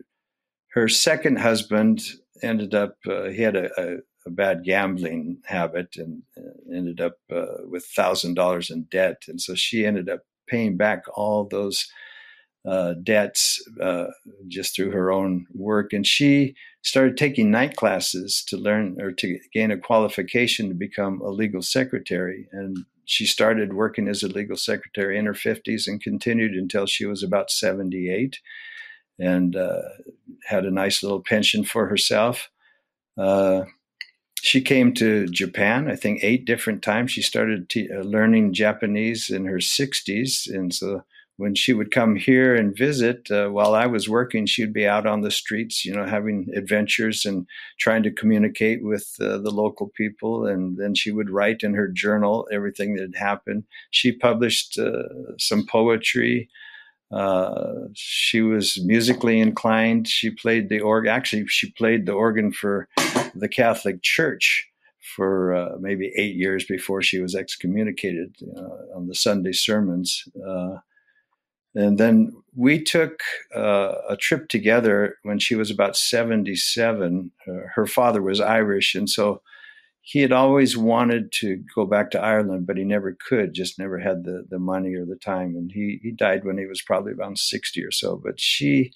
her 0.73 0.87
second 0.87 1.39
husband 1.39 2.01
ended 2.43 2.75
up, 2.75 2.97
uh, 3.09 3.25
he 3.25 3.41
had 3.41 3.55
a, 3.55 3.69
a, 3.81 3.97
a, 4.25 4.29
bad 4.29 4.63
gambling 4.63 5.39
habit 5.45 5.95
and 5.97 6.21
uh, 6.37 6.75
ended 6.75 7.01
up 7.01 7.17
uh, 7.33 7.65
with 7.65 7.85
thousand 7.85 8.35
dollars 8.35 8.69
in 8.69 8.83
debt, 8.83 9.23
and 9.27 9.41
so 9.41 9.55
she 9.55 9.85
ended 9.85 10.09
up 10.09 10.21
paying 10.47 10.77
back 10.77 11.03
all 11.15 11.47
those 11.49 11.87
uh, 12.65 12.93
debts 13.03 13.61
uh, 13.81 14.07
just 14.47 14.75
through 14.75 14.91
her 14.91 15.11
own 15.11 15.47
work. 15.53 15.93
And 15.93 16.05
she 16.05 16.55
started 16.83 17.17
taking 17.17 17.49
night 17.49 17.75
classes 17.75 18.43
to 18.47 18.57
learn 18.57 18.99
or 19.01 19.11
to 19.11 19.39
gain 19.53 19.71
a 19.71 19.77
qualification 19.77 20.69
to 20.69 20.75
become 20.75 21.21
a 21.21 21.29
legal 21.29 21.61
secretary. 21.61 22.47
And 22.51 22.85
she 23.05 23.25
started 23.25 23.73
working 23.73 24.07
as 24.07 24.23
a 24.23 24.27
legal 24.27 24.57
secretary 24.57 25.17
in 25.17 25.25
her 25.25 25.33
50s 25.33 25.87
and 25.87 26.01
continued 26.01 26.53
until 26.53 26.85
she 26.85 27.05
was 27.05 27.23
about 27.23 27.51
78 27.51 28.39
and 29.19 29.55
uh, 29.55 29.81
had 30.45 30.65
a 30.65 30.71
nice 30.71 31.03
little 31.03 31.21
pension 31.21 31.63
for 31.63 31.87
herself. 31.87 32.49
Uh, 33.17 33.63
she 34.41 34.61
came 34.61 34.93
to 34.95 35.27
Japan, 35.27 35.89
I 35.89 35.95
think, 35.95 36.23
eight 36.23 36.45
different 36.45 36.81
times. 36.81 37.11
She 37.11 37.21
started 37.21 37.71
uh, 37.75 37.99
learning 37.99 38.53
Japanese 38.53 39.29
in 39.29 39.45
her 39.45 39.57
60s. 39.57 40.49
And 40.49 40.73
so 40.73 41.03
when 41.41 41.55
she 41.55 41.73
would 41.73 41.89
come 41.89 42.15
here 42.15 42.55
and 42.55 42.77
visit 42.77 43.31
uh, 43.31 43.47
while 43.47 43.73
I 43.73 43.87
was 43.87 44.07
working, 44.07 44.45
she'd 44.45 44.73
be 44.73 44.85
out 44.87 45.07
on 45.07 45.21
the 45.21 45.31
streets, 45.31 45.83
you 45.83 45.91
know, 45.91 46.05
having 46.05 46.47
adventures 46.55 47.25
and 47.25 47.47
trying 47.79 48.03
to 48.03 48.11
communicate 48.11 48.83
with 48.83 49.15
uh, 49.19 49.39
the 49.39 49.49
local 49.49 49.91
people. 49.97 50.45
And 50.45 50.77
then 50.77 50.93
she 50.93 51.11
would 51.11 51.31
write 51.31 51.63
in 51.63 51.73
her 51.73 51.87
journal 51.87 52.47
everything 52.51 52.93
that 52.93 53.01
had 53.01 53.15
happened. 53.15 53.63
She 53.89 54.11
published 54.11 54.77
uh, 54.77 55.33
some 55.39 55.65
poetry. 55.65 56.47
Uh, 57.11 57.87
she 57.95 58.41
was 58.41 58.77
musically 58.85 59.39
inclined. 59.39 60.07
She 60.07 60.29
played 60.29 60.69
the 60.69 60.81
organ. 60.81 61.11
Actually, 61.11 61.47
she 61.47 61.71
played 61.71 62.05
the 62.05 62.13
organ 62.13 62.51
for 62.51 62.87
the 63.33 63.49
Catholic 63.49 64.03
Church 64.03 64.67
for 65.15 65.55
uh, 65.55 65.77
maybe 65.79 66.13
eight 66.15 66.35
years 66.35 66.65
before 66.65 67.01
she 67.01 67.19
was 67.19 67.33
excommunicated 67.33 68.35
uh, 68.55 68.95
on 68.95 69.07
the 69.07 69.15
Sunday 69.15 69.53
sermons. 69.53 70.23
Uh, 70.47 70.77
and 71.73 71.97
then 71.97 72.33
we 72.55 72.81
took 72.83 73.21
uh, 73.55 73.93
a 74.09 74.17
trip 74.17 74.49
together 74.49 75.17
when 75.23 75.39
she 75.39 75.55
was 75.55 75.71
about 75.71 75.95
77. 75.95 77.31
Uh, 77.47 77.51
her 77.75 77.87
father 77.87 78.21
was 78.21 78.41
Irish. 78.41 78.93
And 78.93 79.09
so 79.09 79.41
he 80.01 80.19
had 80.19 80.33
always 80.33 80.75
wanted 80.75 81.31
to 81.33 81.63
go 81.73 81.85
back 81.85 82.11
to 82.11 82.21
Ireland, 82.21 82.67
but 82.67 82.75
he 82.75 82.83
never 82.83 83.17
could, 83.27 83.53
just 83.53 83.79
never 83.79 83.99
had 83.99 84.25
the, 84.25 84.45
the 84.49 84.59
money 84.59 84.95
or 84.95 85.05
the 85.05 85.15
time. 85.15 85.55
And 85.55 85.71
he, 85.71 85.99
he 86.01 86.11
died 86.11 86.43
when 86.43 86.57
he 86.57 86.65
was 86.65 86.81
probably 86.81 87.13
about 87.13 87.37
60 87.37 87.83
or 87.83 87.91
so. 87.91 88.17
But 88.21 88.39
she 88.39 88.91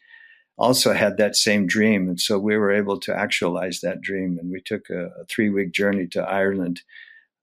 also 0.57 0.93
had 0.93 1.15
that 1.17 1.38
same 1.38 1.67
dream. 1.67 2.09
And 2.09 2.19
so 2.19 2.38
we 2.38 2.57
were 2.57 2.71
able 2.71 2.99
to 3.01 3.15
actualize 3.15 3.79
that 3.81 4.01
dream. 4.01 4.38
And 4.38 4.51
we 4.51 4.59
took 4.59 4.89
a, 4.89 5.11
a 5.21 5.25
three 5.29 5.49
week 5.49 5.71
journey 5.71 6.07
to 6.07 6.23
Ireland 6.23 6.81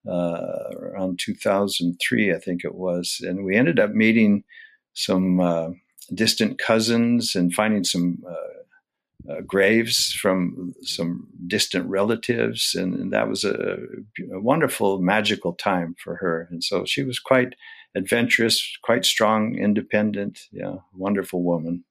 uh, 0.07 0.75
around 0.79 1.21
2003, 1.21 2.35
I 2.35 2.39
think 2.39 2.65
it 2.65 2.75
was. 2.75 3.19
And 3.23 3.45
we 3.45 3.57
ended 3.57 3.79
up 3.79 3.93
meeting 3.93 4.45
some 4.95 5.41
uh, 5.41 5.71
distant 6.15 6.59
cousins 6.59 7.35
and 7.35 7.53
finding 7.53 7.85
some 7.85 8.23
uh, 8.29 9.33
uh, 9.33 9.41
graves 9.43 10.13
from 10.13 10.75
some 10.83 11.29
distant 11.47 11.87
relatives, 11.87 12.75
and, 12.75 12.95
and 12.95 13.13
that 13.13 13.29
was 13.29 13.45
a, 13.45 13.77
a, 14.33 14.41
wonderful, 14.41 15.01
magical 15.01 15.53
time 15.53 15.95
for 16.03 16.17
her. 16.17 16.49
And 16.51 16.63
so 16.65 16.85
she 16.85 17.05
was 17.05 17.21
quite 17.21 17.55
adventurous, 17.95 18.77
quite 18.83 19.05
strong, 19.05 19.57
independent, 19.57 20.41
yeah, 20.51 20.77
wonderful 20.93 21.43
woman. 21.43 21.85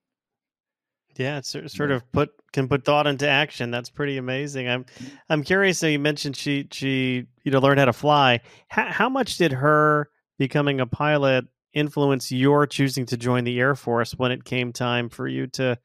Yeah, 1.16 1.38
it's 1.38 1.50
sort 1.50 1.90
of 1.90 2.10
put 2.12 2.30
can 2.52 2.68
put 2.68 2.84
thought 2.84 3.06
into 3.06 3.28
action. 3.28 3.70
That's 3.70 3.90
pretty 3.90 4.16
amazing. 4.16 4.68
I'm 4.68 4.86
I'm 5.28 5.42
curious. 5.42 5.78
So 5.78 5.86
you 5.86 5.98
mentioned 5.98 6.36
she 6.36 6.68
she 6.70 7.26
you 7.44 7.50
know 7.50 7.60
learned 7.60 7.80
how 7.80 7.84
to 7.84 7.92
fly. 7.92 8.40
How, 8.68 8.90
how 8.90 9.08
much 9.10 9.36
did 9.36 9.52
her 9.52 10.08
becoming 10.38 10.80
a 10.80 10.86
pilot 10.86 11.44
influence 11.74 12.30
your 12.30 12.66
choosing 12.66 13.06
to 13.06 13.16
join 13.16 13.44
the 13.44 13.58
Air 13.58 13.74
Force 13.74 14.12
when 14.12 14.32
it 14.32 14.44
came 14.44 14.72
time 14.72 15.08
for 15.08 15.28
you 15.28 15.46
to 15.48 15.78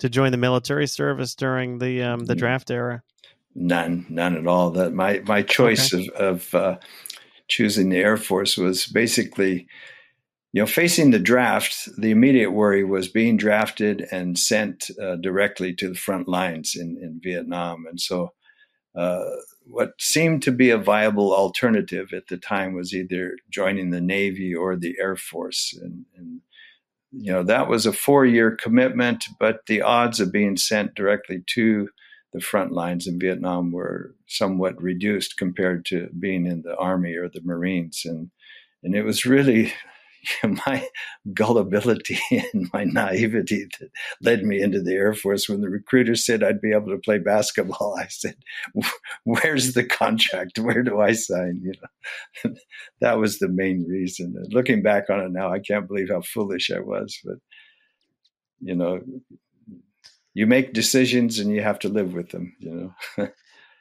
to 0.00 0.08
join 0.08 0.32
the 0.32 0.38
military 0.38 0.86
service 0.86 1.34
during 1.34 1.78
the 1.78 2.02
um, 2.02 2.24
the 2.24 2.34
mm. 2.34 2.38
draft 2.38 2.70
era? 2.70 3.02
None, 3.54 4.06
none 4.08 4.36
at 4.36 4.46
all. 4.46 4.70
That 4.70 4.92
my 4.92 5.20
my 5.26 5.42
choice 5.42 5.94
okay. 5.94 6.08
of, 6.16 6.52
of 6.52 6.54
uh, 6.54 6.76
choosing 7.48 7.88
the 7.90 7.98
Air 7.98 8.16
Force 8.16 8.56
was 8.56 8.86
basically 8.86 9.68
you 10.54 10.62
know, 10.62 10.66
facing 10.66 11.10
the 11.10 11.18
draft, 11.18 11.88
the 11.98 12.12
immediate 12.12 12.52
worry 12.52 12.84
was 12.84 13.08
being 13.08 13.36
drafted 13.36 14.06
and 14.12 14.38
sent 14.38 14.88
uh, 15.02 15.16
directly 15.16 15.74
to 15.74 15.88
the 15.88 15.96
front 15.96 16.28
lines 16.28 16.76
in, 16.76 16.96
in 17.02 17.20
Vietnam. 17.20 17.86
And 17.90 18.00
so, 18.00 18.28
uh, 18.94 19.24
what 19.66 19.92
seemed 19.98 20.42
to 20.42 20.52
be 20.52 20.70
a 20.70 20.78
viable 20.78 21.34
alternative 21.34 22.12
at 22.12 22.28
the 22.28 22.36
time 22.36 22.74
was 22.74 22.94
either 22.94 23.36
joining 23.50 23.90
the 23.90 24.00
Navy 24.00 24.54
or 24.54 24.76
the 24.76 24.96
Air 25.00 25.16
Force. 25.16 25.76
And, 25.80 26.04
and 26.16 26.40
you 27.12 27.32
know, 27.32 27.42
that 27.44 27.68
was 27.68 27.86
a 27.86 27.92
four 27.92 28.26
year 28.26 28.54
commitment, 28.54 29.24
but 29.38 29.60
the 29.66 29.82
odds 29.82 30.20
of 30.20 30.32
being 30.32 30.56
sent 30.56 30.94
directly 30.94 31.42
to 31.54 31.88
the 32.32 32.40
front 32.40 32.72
lines 32.72 33.06
in 33.06 33.18
Vietnam 33.18 33.70
were 33.70 34.14
somewhat 34.26 34.80
reduced 34.82 35.36
compared 35.36 35.84
to 35.86 36.08
being 36.18 36.46
in 36.46 36.62
the 36.62 36.76
Army 36.76 37.14
or 37.14 37.28
the 37.28 37.42
Marines. 37.42 38.02
And 38.04 38.30
and 38.82 38.94
it 38.94 39.02
was 39.02 39.24
really 39.24 39.72
my 40.66 40.88
gullibility 41.32 42.18
and 42.52 42.68
my 42.72 42.84
naivety 42.84 43.66
that 43.78 43.90
led 44.22 44.44
me 44.44 44.60
into 44.60 44.80
the 44.80 44.94
Air 44.94 45.14
Force. 45.14 45.48
When 45.48 45.60
the 45.60 45.68
recruiter 45.68 46.14
said 46.14 46.42
I'd 46.42 46.60
be 46.60 46.72
able 46.72 46.90
to 46.90 46.98
play 46.98 47.18
basketball, 47.18 47.96
I 47.98 48.06
said, 48.08 48.36
"Where's 49.24 49.74
the 49.74 49.84
contract? 49.84 50.58
Where 50.58 50.82
do 50.82 51.00
I 51.00 51.12
sign?" 51.12 51.60
You 51.62 51.72
know, 52.44 52.54
that 53.00 53.18
was 53.18 53.38
the 53.38 53.48
main 53.48 53.86
reason. 53.88 54.34
And 54.36 54.52
looking 54.52 54.82
back 54.82 55.10
on 55.10 55.20
it 55.20 55.30
now, 55.30 55.52
I 55.52 55.58
can't 55.58 55.88
believe 55.88 56.10
how 56.10 56.22
foolish 56.22 56.70
I 56.70 56.80
was. 56.80 57.18
But 57.24 57.38
you 58.60 58.74
know, 58.74 59.00
you 60.32 60.46
make 60.46 60.72
decisions 60.72 61.38
and 61.38 61.50
you 61.50 61.62
have 61.62 61.78
to 61.80 61.88
live 61.88 62.14
with 62.14 62.30
them. 62.30 62.56
You 62.58 62.94
know. 63.16 63.28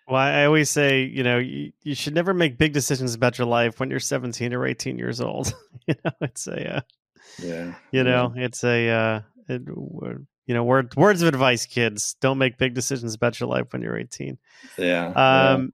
Well, 0.07 0.19
I 0.19 0.45
always 0.45 0.69
say, 0.69 1.03
you 1.03 1.23
know, 1.23 1.37
you, 1.37 1.71
you 1.83 1.95
should 1.95 2.13
never 2.13 2.33
make 2.33 2.57
big 2.57 2.73
decisions 2.73 3.13
about 3.13 3.37
your 3.37 3.47
life 3.47 3.79
when 3.79 3.89
you're 3.89 3.99
17 3.99 4.53
or 4.53 4.65
18 4.65 4.97
years 4.97 5.21
old. 5.21 5.53
you 5.87 5.95
know, 6.03 6.11
it's 6.21 6.47
a, 6.47 6.77
uh, 6.77 6.81
yeah, 7.41 7.73
you 7.91 8.03
know, 8.03 8.33
it's 8.35 8.63
a, 8.63 8.89
uh, 8.89 9.21
it, 9.47 9.61
you 9.65 10.53
know, 10.53 10.63
word, 10.63 10.93
words 10.95 11.21
of 11.21 11.29
advice, 11.29 11.65
kids, 11.65 12.17
don't 12.19 12.37
make 12.37 12.57
big 12.57 12.73
decisions 12.73 13.13
about 13.13 13.39
your 13.39 13.47
life 13.47 13.71
when 13.71 13.81
you're 13.81 13.97
18. 13.97 14.37
Yeah. 14.77 15.07
Um, 15.07 15.15
yeah. 15.15 15.67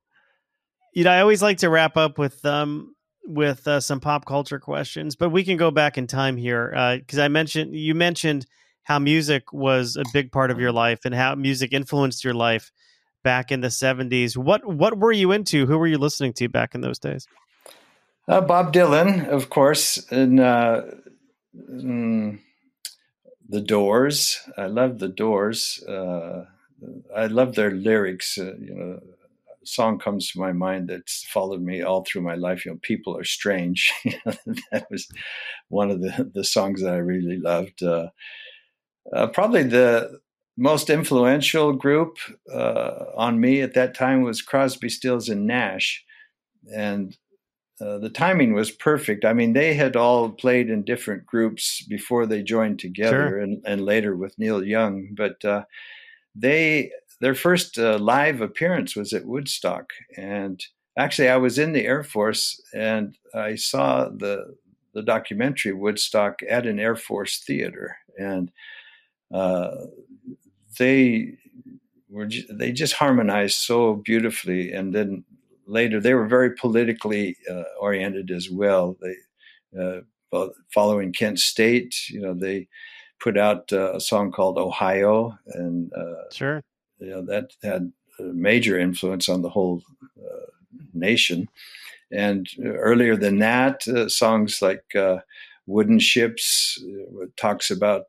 you 0.94 1.04
know, 1.06 1.12
I 1.12 1.22
always 1.22 1.42
like 1.42 1.58
to 1.60 1.70
wrap 1.70 1.98
up 1.98 2.20
with, 2.20 2.46
um, 2.46 2.96
with 3.26 3.68
uh, 3.68 3.80
some 3.80 4.00
pop 4.00 4.26
culture 4.26 4.60
questions, 4.60 5.16
but 5.16 5.30
we 5.30 5.44
can 5.44 5.58
go 5.58 5.72
back 5.72 5.98
in 5.98 6.06
time 6.06 6.38
here 6.38 6.70
because 7.00 7.20
uh, 7.20 7.24
I 7.24 7.28
mentioned 7.30 7.76
you 7.76 7.96
mentioned 7.96 8.46
how 8.84 9.00
music 9.00 9.54
was 9.54 9.98
a 9.98 10.04
big 10.14 10.32
part 10.32 10.50
of 10.50 10.60
your 10.60 10.72
life 10.72 11.02
and 11.06 11.14
how 11.14 11.36
music 11.36 11.74
influenced 11.74 12.24
your 12.24 12.34
life 12.34 12.72
back 13.24 13.52
in 13.52 13.62
the 13.62 13.68
70s. 13.68 14.38
What 14.38 14.66
what 14.66 14.98
were 14.98 15.12
you 15.12 15.32
into? 15.32 15.66
Who 15.66 15.78
were 15.78 15.88
you 15.88 15.98
listening 15.98 16.34
to 16.34 16.50
back 16.50 16.76
in 16.76 16.82
those 16.82 17.00
days? 17.00 17.28
Uh, 18.28 18.42
Bob 18.42 18.72
Dylan, 18.72 19.28
of 19.28 19.50
course, 19.50 20.06
and 20.12 20.40
uh, 20.40 20.84
mm, 21.58 22.40
the 23.48 23.62
Doors. 23.62 24.40
I 24.58 24.68
love 24.68 25.00
the 25.00 25.08
Doors. 25.08 25.84
Uh, 25.84 26.46
I 27.16 27.26
love 27.26 27.56
their 27.56 27.72
lyrics. 27.72 28.38
Uh, 28.38 28.54
you 28.60 28.74
know, 28.76 29.00
a 29.62 29.66
song 29.66 29.98
comes 29.98 30.32
to 30.32 30.40
my 30.40 30.52
mind 30.52 30.90
that's 30.90 31.24
followed 31.24 31.62
me 31.62 31.82
all 31.82 32.04
through 32.04 32.22
my 32.22 32.36
life. 32.36 32.66
You 32.66 32.74
know, 32.74 32.80
people 32.82 33.18
are 33.18 33.24
strange. 33.24 33.92
that 34.72 34.86
was 34.92 35.08
one 35.70 35.90
of 35.90 36.02
the 36.02 36.30
the 36.34 36.44
songs 36.44 36.82
that 36.84 36.94
I 36.94 36.98
really 36.98 37.38
loved. 37.38 37.82
Uh, 37.82 38.10
uh, 39.12 39.28
probably 39.28 39.64
the 39.64 40.20
most 40.60 40.90
influential 40.90 41.72
group 41.72 42.18
uh, 42.54 43.06
on 43.16 43.40
me 43.40 43.62
at 43.62 43.74
that 43.76 43.96
time 43.96 44.24
was 44.24 44.42
Crosby, 44.42 44.90
Stills, 44.90 45.30
and 45.30 45.48
Nash, 45.48 46.04
and 46.76 47.18
uh, 47.82 47.98
the 48.00 48.10
timing 48.10 48.54
was 48.54 48.70
perfect. 48.70 49.24
I 49.24 49.32
mean, 49.32 49.54
they 49.54 49.74
had 49.74 49.96
all 49.96 50.30
played 50.30 50.70
in 50.70 50.84
different 50.84 51.26
groups 51.26 51.82
before 51.84 52.26
they 52.26 52.44
joined 52.44 52.80
together, 52.80 53.30
sure. 53.30 53.40
and, 53.40 53.64
and 53.66 53.86
later 53.86 54.18
with 54.18 54.38
Neil 54.38 54.62
Young. 54.62 55.16
But 55.16 55.44
uh, 55.46 55.64
they 56.36 56.92
their 57.22 57.36
first 57.36 57.80
uh, 57.80 57.98
live 57.98 58.42
appearance 58.42 58.98
was 58.98 59.14
at 59.14 59.26
Woodstock, 59.26 59.92
and 60.18 60.62
actually, 60.98 61.30
I 61.30 61.38
was 61.38 61.58
in 61.58 61.72
the 61.72 61.86
Air 61.86 62.04
Force, 62.04 62.62
and 62.74 63.18
I 63.34 63.56
saw 63.56 64.10
the 64.10 64.58
the 64.94 65.04
documentary 65.04 65.72
Woodstock 65.72 66.40
at 66.50 66.68
an 66.68 66.80
Air 66.80 66.98
Force 66.98 67.40
theater, 67.48 67.96
and 68.18 68.52
uh, 69.34 69.72
they 70.78 71.38
were 72.10 72.30
they 72.50 72.72
just 72.72 72.94
harmonized 72.94 73.56
so 73.56 73.96
beautifully, 73.96 74.72
and 74.72 74.94
then 74.94 75.24
later 75.66 76.00
they 76.00 76.14
were 76.14 76.28
very 76.28 76.56
politically 76.56 77.38
uh, 77.50 77.64
oriented 77.80 78.32
as 78.32 78.50
well. 78.50 78.98
They 79.02 79.16
uh, 79.80 80.02
following 80.74 81.14
Kent 81.14 81.40
State, 81.40 82.10
you 82.10 82.22
know, 82.22 82.34
they 82.34 82.68
put 83.20 83.38
out 83.38 83.72
uh, 83.72 83.94
a 83.94 84.02
song 84.02 84.32
called 84.32 84.58
Ohio, 84.58 85.38
and 85.48 85.92
uh, 85.94 86.30
sure, 86.32 86.64
you 87.00 87.10
know 87.10 87.22
that 87.26 87.52
had 87.64 87.92
a 88.20 88.24
major 88.24 88.80
influence 88.80 89.30
on 89.30 89.42
the 89.42 89.50
whole 89.50 89.82
uh, 90.20 90.46
nation. 90.94 91.48
And 92.12 92.48
earlier 92.64 93.16
than 93.16 93.38
that, 93.40 93.88
uh, 93.88 94.10
songs 94.10 94.62
like 94.62 94.84
"Wooden 95.68 96.00
Ships" 96.00 96.82
talks 97.38 97.70
about 97.70 98.08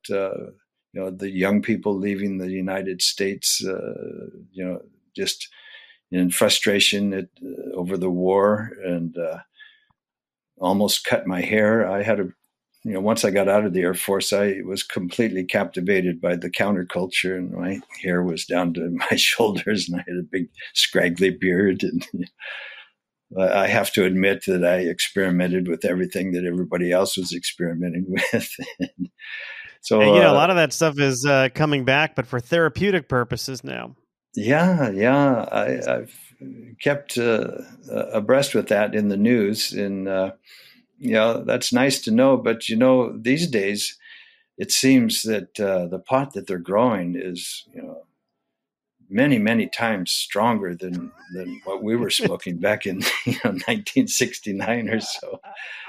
you 0.93 1.01
know 1.01 1.11
the 1.11 1.31
young 1.31 1.63
people 1.63 1.97
leaving 1.97 2.39
the 2.39 2.51
United 2.51 3.03
States, 3.03 3.65
uh, 3.65 4.27
you 4.53 4.65
know, 4.65 4.81
just 5.17 5.49
in 6.11 6.31
frustration 6.31 7.13
at, 7.13 7.29
uh, 7.45 7.73
over 7.75 7.97
the 7.97 8.11
war 8.11 8.73
and 8.85 9.17
uh, 9.17 9.39
almost 10.59 11.05
cut 11.05 11.27
my 11.27 11.41
hair. 11.41 11.89
I 11.89 12.03
had 12.03 12.21
a, 12.21 12.25
you 12.85 12.93
know, 12.95 13.01
once 13.01 13.25
I 13.25 13.31
got 13.31 13.49
out 13.49 13.65
of 13.65 13.73
the 13.73 13.83
Air 13.83 13.95
Force, 13.95 14.33
I 14.33 14.57
was 14.65 14.83
completely 14.83 15.45
captivated 15.45 16.21
by 16.21 16.35
the 16.37 16.51
counterculture, 16.51 17.37
and 17.37 17.53
my 17.53 17.81
hair 18.03 18.23
was 18.23 18.45
down 18.45 18.75
to 18.75 18.91
my 19.11 19.17
shoulders, 19.17 19.89
and 19.89 20.01
I 20.01 20.05
had 20.09 20.19
a 20.19 20.23
big 20.23 20.49
scraggly 20.75 21.31
beard, 21.31 21.83
and. 21.83 22.07
I 23.39 23.69
have 23.69 23.93
to 23.93 24.05
admit 24.05 24.43
that 24.47 24.65
I 24.65 24.79
experimented 24.79 25.69
with 25.69 25.85
everything 25.85 26.33
that 26.33 26.45
everybody 26.45 26.91
else 26.91 27.17
was 27.17 27.33
experimenting 27.33 28.07
with. 28.33 28.57
So 29.81 30.01
and, 30.01 30.15
you 30.15 30.21
know, 30.21 30.31
uh, 30.31 30.33
a 30.33 30.35
lot 30.35 30.51
of 30.51 30.57
that 30.57 30.73
stuff 30.73 30.99
is 30.99 31.25
uh, 31.25 31.49
coming 31.55 31.85
back, 31.85 32.15
but 32.15 32.27
for 32.27 32.41
therapeutic 32.41 33.09
purposes 33.09 33.65
now. 33.65 33.97
Yeah, 34.35 34.91
yeah, 34.91 35.49
I, 35.51 35.91
have 35.91 36.13
kept 36.81 37.19
uh, 37.19 37.49
abreast 38.13 38.55
with 38.55 38.69
that 38.69 38.95
in 38.95 39.09
the 39.09 39.17
news, 39.17 39.73
and 39.73 40.07
uh, 40.07 40.33
you 40.99 41.13
know 41.13 41.43
that's 41.43 41.73
nice 41.73 42.01
to 42.03 42.11
know. 42.11 42.37
But 42.37 42.69
you 42.69 42.77
know, 42.77 43.17
these 43.19 43.49
days, 43.49 43.99
it 44.57 44.71
seems 44.71 45.23
that 45.23 45.59
uh, 45.59 45.87
the 45.87 45.99
pot 45.99 46.35
that 46.35 46.47
they're 46.47 46.59
growing 46.59 47.17
is 47.17 47.65
you 47.75 47.83
know 47.83 48.03
many 49.11 49.39
many 49.39 49.67
times 49.67 50.13
stronger 50.13 50.77
than 50.77 51.11
than 51.35 51.61
what 51.65 51.83
we 51.83 51.97
were 51.97 52.11
smoking 52.23 52.59
back 52.59 52.87
in 52.87 53.01
you 53.27 53.33
know 53.45 53.51
1969 53.51 54.89
or 54.89 55.01
so 55.01 55.41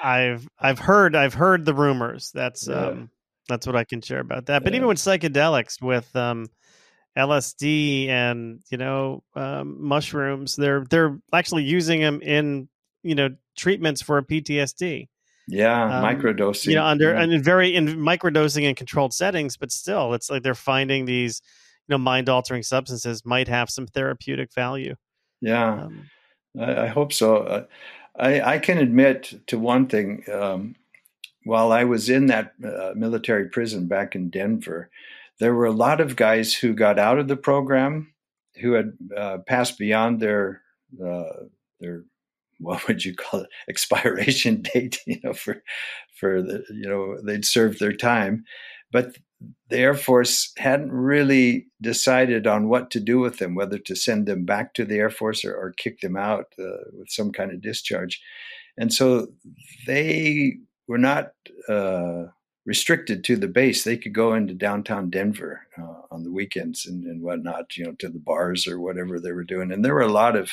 i've 0.03 0.47
i've 0.59 0.79
heard 0.79 1.15
i've 1.15 1.35
heard 1.35 1.65
the 1.65 1.73
rumors 1.73 2.31
that's 2.33 2.67
yeah. 2.67 2.87
um 2.87 3.11
that's 3.51 3.67
what 3.67 3.75
I 3.75 3.83
can 3.83 4.01
share 4.01 4.19
about 4.19 4.47
that. 4.47 4.63
But 4.63 4.73
yeah. 4.73 4.77
even 4.77 4.87
with 4.87 4.97
psychedelics, 4.97 5.81
with 5.81 6.13
um, 6.15 6.47
LSD 7.17 8.07
and 8.07 8.61
you 8.69 8.77
know 8.77 9.23
um, 9.35 9.83
mushrooms, 9.83 10.55
they're 10.55 10.85
they're 10.89 11.19
actually 11.33 11.63
using 11.63 12.01
them 12.01 12.21
in 12.21 12.69
you 13.03 13.15
know 13.15 13.29
treatments 13.55 14.01
for 14.01 14.21
PTSD. 14.21 15.07
Yeah, 15.47 15.83
um, 15.83 16.03
microdosing. 16.03 16.67
You 16.67 16.75
know, 16.75 16.85
under 16.85 17.11
yeah. 17.11 17.21
and 17.21 17.43
very 17.43 17.75
in 17.75 17.87
microdosing 17.87 18.63
in 18.63 18.75
controlled 18.75 19.13
settings, 19.13 19.57
but 19.57 19.71
still, 19.71 20.13
it's 20.13 20.29
like 20.29 20.43
they're 20.43 20.55
finding 20.55 21.05
these 21.05 21.41
you 21.87 21.93
know 21.93 21.97
mind 21.97 22.29
altering 22.29 22.63
substances 22.63 23.25
might 23.25 23.47
have 23.47 23.69
some 23.69 23.87
therapeutic 23.87 24.53
value. 24.53 24.95
Yeah, 25.41 25.83
um, 25.83 26.09
I, 26.59 26.83
I, 26.83 26.87
hope 26.87 27.11
so. 27.11 27.37
Uh, 27.37 27.65
I, 28.17 28.41
I 28.41 28.59
can 28.59 28.77
admit 28.77 29.33
to 29.47 29.59
one 29.59 29.87
thing. 29.87 30.23
Um, 30.31 30.75
while 31.43 31.71
I 31.71 31.83
was 31.83 32.09
in 32.09 32.27
that 32.27 32.53
uh, 32.63 32.91
military 32.95 33.49
prison 33.49 33.87
back 33.87 34.15
in 34.15 34.29
Denver, 34.29 34.89
there 35.39 35.53
were 35.55 35.65
a 35.65 35.71
lot 35.71 35.99
of 35.99 36.15
guys 36.15 36.53
who 36.53 36.73
got 36.73 36.99
out 36.99 37.17
of 37.17 37.27
the 37.27 37.37
program 37.37 38.13
who 38.61 38.73
had 38.73 38.93
uh, 39.15 39.37
passed 39.47 39.77
beyond 39.77 40.19
their 40.19 40.61
uh, 41.03 41.45
their 41.79 42.03
what 42.59 42.87
would 42.87 43.03
you 43.03 43.15
call 43.15 43.41
it 43.41 43.49
expiration 43.69 44.61
date 44.61 44.99
you 45.07 45.19
know 45.23 45.33
for 45.33 45.63
for 46.15 46.41
the 46.41 46.63
you 46.69 46.87
know 46.87 47.17
they'd 47.23 47.45
served 47.45 47.79
their 47.79 47.93
time. 47.93 48.43
But 48.91 49.17
the 49.69 49.77
air 49.77 49.95
force 49.95 50.51
hadn't 50.57 50.91
really 50.91 51.65
decided 51.81 52.45
on 52.45 52.67
what 52.67 52.91
to 52.91 52.99
do 52.99 53.19
with 53.19 53.39
them 53.39 53.55
whether 53.55 53.79
to 53.79 53.95
send 53.95 54.27
them 54.27 54.45
back 54.45 54.73
to 54.75 54.85
the 54.85 54.97
air 54.97 55.09
force 55.09 55.43
or, 55.43 55.55
or 55.55 55.73
kick 55.77 56.01
them 56.01 56.17
out 56.17 56.45
uh, 56.59 56.83
with 56.93 57.09
some 57.09 57.31
kind 57.31 57.51
of 57.51 57.61
discharge. 57.61 58.21
And 58.77 58.93
so 58.93 59.27
they 59.87 60.57
were 60.91 60.97
not 60.97 61.31
uh, 61.69 62.25
restricted 62.65 63.23
to 63.23 63.37
the 63.37 63.47
base. 63.47 63.85
They 63.85 63.95
could 63.95 64.13
go 64.13 64.33
into 64.33 64.53
downtown 64.53 65.09
Denver 65.09 65.65
uh, 65.77 66.01
on 66.11 66.23
the 66.23 66.31
weekends 66.33 66.85
and, 66.85 67.05
and, 67.05 67.21
whatnot, 67.21 67.77
you 67.77 67.85
know, 67.85 67.93
to 67.99 68.09
the 68.09 68.19
bars 68.19 68.67
or 68.67 68.77
whatever 68.77 69.17
they 69.17 69.31
were 69.31 69.45
doing. 69.45 69.71
And 69.71 69.85
there 69.85 69.93
were 69.93 70.01
a 70.01 70.11
lot 70.11 70.35
of 70.35 70.51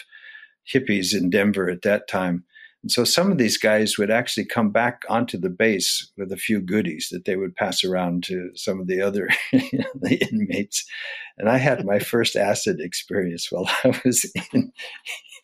hippies 0.72 1.12
in 1.12 1.28
Denver 1.28 1.68
at 1.68 1.82
that 1.82 2.06
time. 2.06 2.44
And 2.84 2.92
so 2.92 3.02
some 3.02 3.32
of 3.32 3.38
these 3.38 3.56
guys 3.56 3.98
would 3.98 4.12
actually 4.12 4.44
come 4.44 4.70
back 4.70 5.02
onto 5.08 5.38
the 5.38 5.50
base 5.50 6.08
with 6.16 6.30
a 6.30 6.36
few 6.36 6.60
goodies 6.60 7.08
that 7.10 7.24
they 7.24 7.34
would 7.34 7.56
pass 7.56 7.82
around 7.82 8.22
to 8.24 8.52
some 8.54 8.78
of 8.78 8.86
the 8.86 9.02
other 9.02 9.28
the 9.52 10.24
inmates. 10.30 10.88
And 11.36 11.48
I 11.48 11.56
had 11.56 11.84
my 11.84 11.98
first 11.98 12.36
acid 12.36 12.78
experience 12.78 13.50
while 13.50 13.68
I 13.82 14.00
was 14.04 14.24
in, 14.52 14.72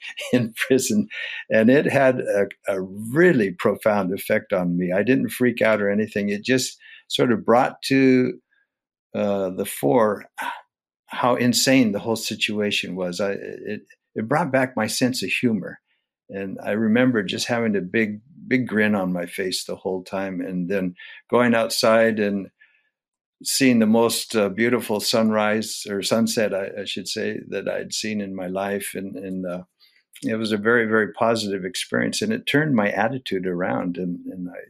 in 0.32 0.52
prison, 0.54 1.08
and 1.50 1.70
it 1.70 1.86
had 1.86 2.20
a, 2.20 2.46
a 2.68 2.80
really 2.80 3.52
profound 3.52 4.12
effect 4.12 4.52
on 4.52 4.76
me. 4.76 4.92
I 4.92 5.02
didn't 5.02 5.30
freak 5.30 5.62
out 5.62 5.80
or 5.80 5.90
anything. 5.90 6.28
It 6.28 6.44
just 6.44 6.78
sort 7.08 7.32
of 7.32 7.44
brought 7.44 7.82
to 7.82 8.32
uh, 9.14 9.50
the 9.50 9.66
fore 9.66 10.24
how 11.14 11.36
insane 11.36 11.92
the 11.92 12.00
whole 12.00 12.16
situation 12.16 12.96
was. 12.96 13.20
I, 13.20 13.32
it, 13.32 13.82
it 14.14 14.28
brought 14.28 14.52
back 14.52 14.76
my 14.76 14.86
sense 14.86 15.22
of 15.22 15.30
humor. 15.30 15.78
And 16.28 16.58
I 16.62 16.72
remember 16.72 17.22
just 17.22 17.46
having 17.46 17.76
a 17.76 17.80
big, 17.80 18.20
big 18.48 18.66
grin 18.66 18.94
on 18.94 19.12
my 19.12 19.26
face 19.26 19.64
the 19.64 19.76
whole 19.76 20.02
time. 20.02 20.40
And 20.40 20.68
then 20.68 20.94
going 21.30 21.54
outside 21.54 22.18
and 22.18 22.48
seeing 23.42 23.78
the 23.78 23.86
most 23.86 24.34
uh, 24.34 24.48
beautiful 24.48 25.00
sunrise 25.00 25.84
or 25.88 26.02
sunset, 26.02 26.54
I, 26.54 26.70
I, 26.80 26.84
should 26.84 27.08
say, 27.08 27.40
that 27.48 27.68
I'd 27.68 27.92
seen 27.92 28.20
in 28.20 28.34
my 28.34 28.46
life. 28.46 28.92
And, 28.94 29.16
and 29.16 29.46
uh, 29.46 29.62
it 30.22 30.36
was 30.36 30.52
a 30.52 30.56
very, 30.56 30.86
very 30.86 31.12
positive 31.12 31.64
experience. 31.64 32.22
And 32.22 32.32
it 32.32 32.46
turned 32.46 32.74
my 32.74 32.90
attitude 32.90 33.46
around. 33.46 33.96
And, 33.96 34.24
and 34.26 34.48
I 34.48 34.60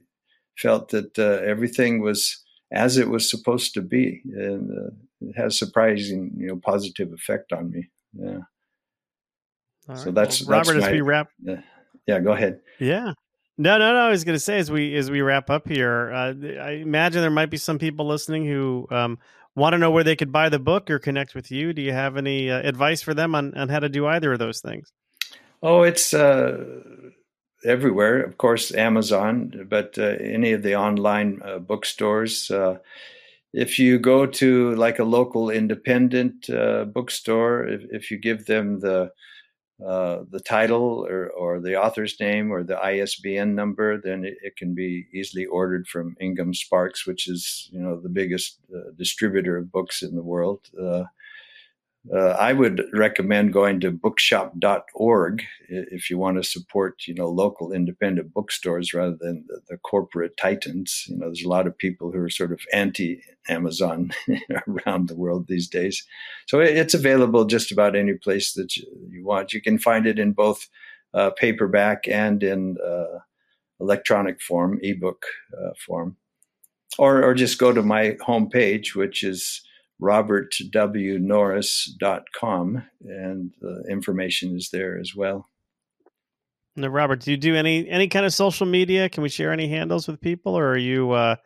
felt 0.57 0.90
that 0.90 1.18
uh, 1.18 1.45
everything 1.45 2.01
was 2.01 2.42
as 2.72 2.97
it 2.97 3.09
was 3.09 3.28
supposed 3.28 3.74
to 3.74 3.82
be. 3.82 4.22
And 4.34 4.70
uh, 4.70 4.90
it 5.20 5.36
has 5.36 5.59
surprising, 5.59 6.32
you 6.36 6.49
know, 6.49 6.57
positive 6.57 7.12
effect 7.12 7.53
on 7.53 7.70
me. 7.70 7.90
Yeah. 8.12 8.38
All 9.88 9.97
so 9.97 10.07
right. 10.07 10.14
that's, 10.14 10.42
well, 10.42 10.59
Robert. 10.59 10.74
That's 10.74 10.82
my, 10.82 10.88
as 10.88 10.92
we 10.92 11.01
wrap, 11.03 11.28
uh, 11.49 11.57
yeah, 12.07 12.20
go 12.20 12.32
ahead. 12.32 12.61
Yeah, 12.78 13.12
no, 13.59 13.78
no, 13.78 13.92
no. 13.92 13.99
I 13.99 14.11
was 14.11 14.24
going 14.24 14.34
to 14.36 14.40
say 14.40 14.59
as 14.59 14.70
we 14.70 14.95
as 14.97 15.11
we 15.11 15.20
wrap 15.20 15.51
up 15.51 15.68
here, 15.68 16.11
uh, 16.12 16.34
I 16.61 16.70
imagine 16.82 17.20
there 17.20 17.30
might 17.30 17.51
be 17.51 17.57
some 17.57 17.78
people 17.78 18.07
listening 18.07 18.47
who 18.47 18.86
um, 18.90 19.18
want 19.55 19.74
to 19.74 19.78
know 19.78 19.90
where 19.90 20.05
they 20.05 20.16
could 20.16 20.32
buy 20.32 20.49
the 20.49 20.59
book 20.59 20.90
or 20.90 20.99
connect 20.99 21.34
with 21.34 21.51
you. 21.51 21.72
Do 21.72 21.82
you 21.82 21.92
have 21.92 22.16
any 22.16 22.51
uh, 22.51 22.61
advice 22.61 23.03
for 23.03 23.14
them 23.14 23.34
on 23.34 23.55
on 23.55 23.68
how 23.68 23.80
to 23.80 23.88
do 23.88 24.07
either 24.07 24.32
of 24.32 24.38
those 24.38 24.61
things? 24.61 24.90
Oh, 25.67 25.83
it's 25.83 26.12
uh, 26.12 26.62
everywhere. 27.65 28.21
Of 28.21 28.37
course, 28.37 28.75
Amazon, 28.75 29.67
but 29.71 29.97
uh, 29.97 30.17
any 30.21 30.53
of 30.53 30.62
the 30.62 30.77
online 30.77 31.41
uh, 31.43 31.59
bookstores. 31.59 32.51
Uh, 32.51 32.81
if 33.55 33.79
you 33.79 33.99
go 33.99 34.27
to 34.27 34.75
like 34.75 34.99
a 34.99 35.05
local 35.05 35.49
independent 35.49 36.49
bookstore, 36.93 37.67
if, 37.67 37.81
if 37.91 38.11
you 38.11 38.19
give 38.19 38.45
them 38.45 38.81
the 38.81 39.11
uh, 39.85 40.25
the 40.31 40.41
title 40.41 41.07
or, 41.09 41.31
or, 41.31 41.61
the 41.61 41.75
author's 41.75 42.21
name 42.21 42.53
or 42.53 42.62
the 42.62 42.79
ISBN 42.79 43.57
number, 43.57 44.01
then 44.01 44.25
it, 44.25 44.35
it, 44.41 44.57
can 44.57 44.73
be 44.73 45.05
easily 45.12 45.47
ordered 45.47 45.89
from 45.89 46.15
Ingram 46.21 46.55
Sparks, 46.55 47.09
which 47.09 47.27
is 47.27 47.69
you 47.73 47.81
know 47.81 48.01
the 48.01 48.09
biggest 48.09 48.61
uh, 48.73 48.93
distributor 48.97 49.57
of 49.57 49.73
books 49.73 50.03
in 50.03 50.15
the 50.15 50.23
world. 50.23 50.61
Uh, 52.13 52.37
I 52.39 52.53
would 52.53 52.85
recommend 52.93 53.55
going 53.55 53.81
to 53.81 53.91
bookshop.org 53.91 55.43
if 55.69 56.11
you 56.11 56.19
want 56.19 56.37
to 56.37 56.49
support, 56.49 57.07
you 57.07 57.15
know, 57.15 57.29
local 57.29 57.73
independent 57.73 58.35
bookstores 58.35 58.93
rather 58.93 59.17
than 59.19 59.47
the, 59.49 59.61
the 59.71 59.79
corporate 59.79 60.37
titans. 60.37 61.05
You 61.09 61.17
know, 61.17 61.27
there's 61.27 61.45
a 61.45 61.49
lot 61.49 61.67
of 61.67 61.79
people 61.79 62.13
who 62.13 62.19
are 62.19 62.29
sort 62.29 62.53
of 62.53 62.61
anti 62.75 63.23
Amazon 63.49 64.11
around 64.69 65.09
the 65.09 65.17
world 65.17 65.47
these 65.49 65.67
days. 65.67 66.07
So 66.47 66.61
it's 66.61 66.93
available 66.95 67.47
just 67.47 67.73
about 67.73 67.97
any 67.97 68.15
place 68.15 68.53
that 68.53 68.77
you, 68.77 68.85
you 69.09 69.25
want. 69.25 69.55
You 69.55 69.63
can 69.63 69.79
find 69.79 70.07
it 70.07 70.19
in 70.19 70.33
both 70.33 70.69
uh, 71.15 71.31
paperback 71.31 72.07
and 72.07 72.43
in 72.43 72.77
uh, 72.87 73.21
electronic 73.81 74.43
form, 74.43 74.79
ebook 74.83 75.25
uh, 75.57 75.71
form, 75.87 76.17
or 76.99 77.23
or 77.23 77.35
just 77.35 77.59
go 77.59 77.73
to 77.73 77.83
my 77.83 78.17
homepage, 78.27 78.95
which 78.95 79.25
is 79.25 79.63
robertwnorris.com, 80.01 82.82
and 83.03 83.55
the 83.61 83.84
information 83.88 84.57
is 84.57 84.70
there 84.70 84.99
as 84.99 85.14
well. 85.14 85.49
Now, 86.76 86.88
Robert, 86.88 87.20
do 87.20 87.30
you 87.30 87.36
do 87.36 87.55
any 87.55 87.88
any 87.88 88.09
kind 88.09 88.26
of 88.26 88.34
social 88.34 88.66
media? 88.66 89.09
Can 89.09 89.22
we 89.22 89.28
share 89.28 89.53
any 89.53 89.68
handles 89.68 90.09
with 90.09 90.20
people, 90.20 90.59
or 90.59 90.72
are 90.72 90.76
you 90.76 91.12
uh, 91.12 91.36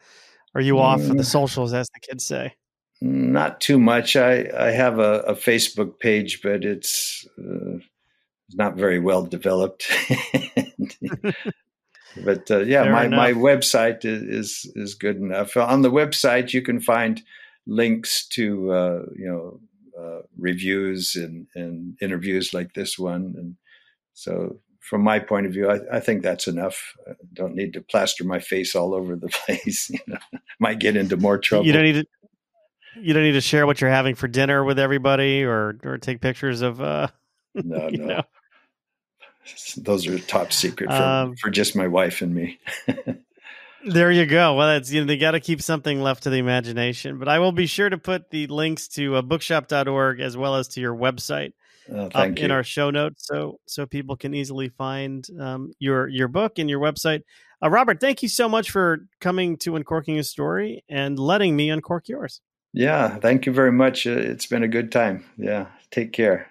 are 0.55 0.61
you 0.61 0.79
off 0.79 1.01
mm, 1.01 1.17
the 1.17 1.25
socials, 1.25 1.75
as 1.75 1.89
the 1.89 2.01
kids 2.01 2.25
say? 2.25 2.55
Not 3.01 3.61
too 3.61 3.79
much. 3.79 4.17
I 4.17 4.49
I 4.57 4.71
have 4.71 4.99
a, 4.99 5.21
a 5.21 5.35
Facebook 5.35 5.99
page, 5.99 6.41
but 6.43 6.65
it's 6.65 7.27
uh, 7.39 7.79
not 8.55 8.77
very 8.77 8.99
well 8.99 9.25
developed. 9.25 9.87
but 12.25 12.51
uh, 12.51 12.61
yeah, 12.61 12.85
Fair 12.85 12.93
my, 12.93 13.05
enough. 13.05 13.19
my 13.19 13.33
website 13.33 14.05
is, 14.05 14.23
is, 14.23 14.73
is 14.75 14.95
good 14.95 15.17
enough. 15.17 15.57
On 15.57 15.83
the 15.83 15.91
website, 15.91 16.55
you 16.55 16.63
can 16.63 16.81
find 16.81 17.23
links 17.69 18.27
to 18.29 18.73
uh, 18.73 19.03
you 19.15 19.29
know 19.29 19.61
uh, 19.97 20.23
reviews 20.37 21.15
and, 21.15 21.47
and 21.55 21.97
interviews 22.01 22.53
like 22.53 22.75
this 22.75 22.99
one, 22.99 23.35
and 23.37 23.57
so 24.15 24.59
from 24.81 25.03
my 25.03 25.19
point 25.19 25.47
of 25.47 25.53
view, 25.53 25.71
I, 25.71 25.99
I, 25.99 26.01
think 26.01 26.23
that's 26.23 26.49
enough. 26.49 26.97
I 27.07 27.13
don't 27.35 27.55
need 27.55 27.75
to 27.75 27.83
plaster 27.83 28.25
my 28.25 28.39
face 28.39 28.75
all 28.75 28.95
over 28.95 29.15
the 29.15 29.29
place. 29.47 29.91
You 29.91 29.99
know, 30.07 30.19
might 30.59 30.81
get 30.81 30.97
into 30.97 31.17
more 31.17 31.39
trouble. 31.39 31.67
You 31.67 31.73
don't 31.73 31.85
need 31.85 31.93
to. 31.93 32.07
You 33.01 33.15
don't 33.15 33.23
need 33.23 33.33
to 33.33 33.41
share 33.41 33.67
what 33.67 33.81
you're 33.81 33.91
having 33.91 34.17
for 34.17 34.27
dinner 34.27 34.65
with 34.65 34.79
everybody, 34.79 35.45
or 35.45 35.79
or 35.85 35.99
take 35.99 36.21
pictures 36.21 36.63
of. 36.63 36.81
Uh, 36.81 37.09
no, 37.55 37.89
no. 37.93 38.07
Know. 38.07 38.23
Those 39.79 40.07
are 40.07 40.19
top 40.19 40.53
secret 40.53 40.91
for, 40.91 41.03
um, 41.03 41.37
for 41.37 41.51
just 41.51 41.75
my 41.77 41.87
wife 41.87 42.21
and 42.21 42.35
me. 42.35 42.59
There 43.87 44.11
you 44.11 44.27
go. 44.27 44.55
Well, 44.55 44.69
that's 44.69 44.93
you 44.93 45.01
know 45.01 45.07
they 45.07 45.17
got 45.17 45.33
to 45.33 45.41
keep 45.41 45.63
something 45.63 46.01
left 46.01 46.25
to 46.25 46.31
the 46.31 46.39
imagination. 46.39 47.19
But 47.19 47.29
I 47.29 47.39
will 47.39 47.53
be 47.53 47.67
sure 47.67 47.89
to 47.89 47.99
put 47.99 48.31
the 48.31 48.47
links 48.49 48.89
to 48.89 49.17
uh, 49.17 49.23
bookshop.org 49.23 50.21
as 50.21 50.37
well 50.37 50.57
as 50.57 50.69
to 50.69 50.81
your 50.81 50.95
website 50.95 51.53
uh, 51.93 52.09
up 52.15 52.39
you. 52.39 52.45
in 52.45 52.51
our 52.51 52.65
show 52.65 52.91
notes, 52.91 53.27
so 53.27 53.61
so 53.67 53.87
people 53.87 54.17
can 54.17 54.35
easily 54.35 54.69
find 54.69 55.27
um, 55.41 55.73
your 55.79 56.09
your 56.09 56.29
book 56.29 56.59
and 56.59 56.69
your 56.69 56.81
website. 56.81 57.23
Uh, 57.63 57.71
Robert, 57.71 58.01
thank 58.01 58.23
you 58.23 58.29
so 58.29 58.49
much 58.49 58.71
for 58.71 59.07
coming 59.21 59.57
to 59.59 59.77
Uncorking 59.77 60.19
a 60.19 60.25
Story 60.25 60.85
and 60.89 61.19
letting 61.19 61.57
me 61.57 61.71
uncork 61.71 62.09
yours. 62.09 62.41
Yeah, 62.73 63.17
thank 63.17 63.47
you 63.47 63.53
very 63.53 63.73
much. 63.73 64.07
Uh, 64.07 64.11
it's 64.11 64.47
been 64.47 64.63
a 64.63 64.69
good 64.69 64.93
time. 64.93 65.25
Yeah, 65.37 65.67
take 65.91 66.13
care. 66.13 66.51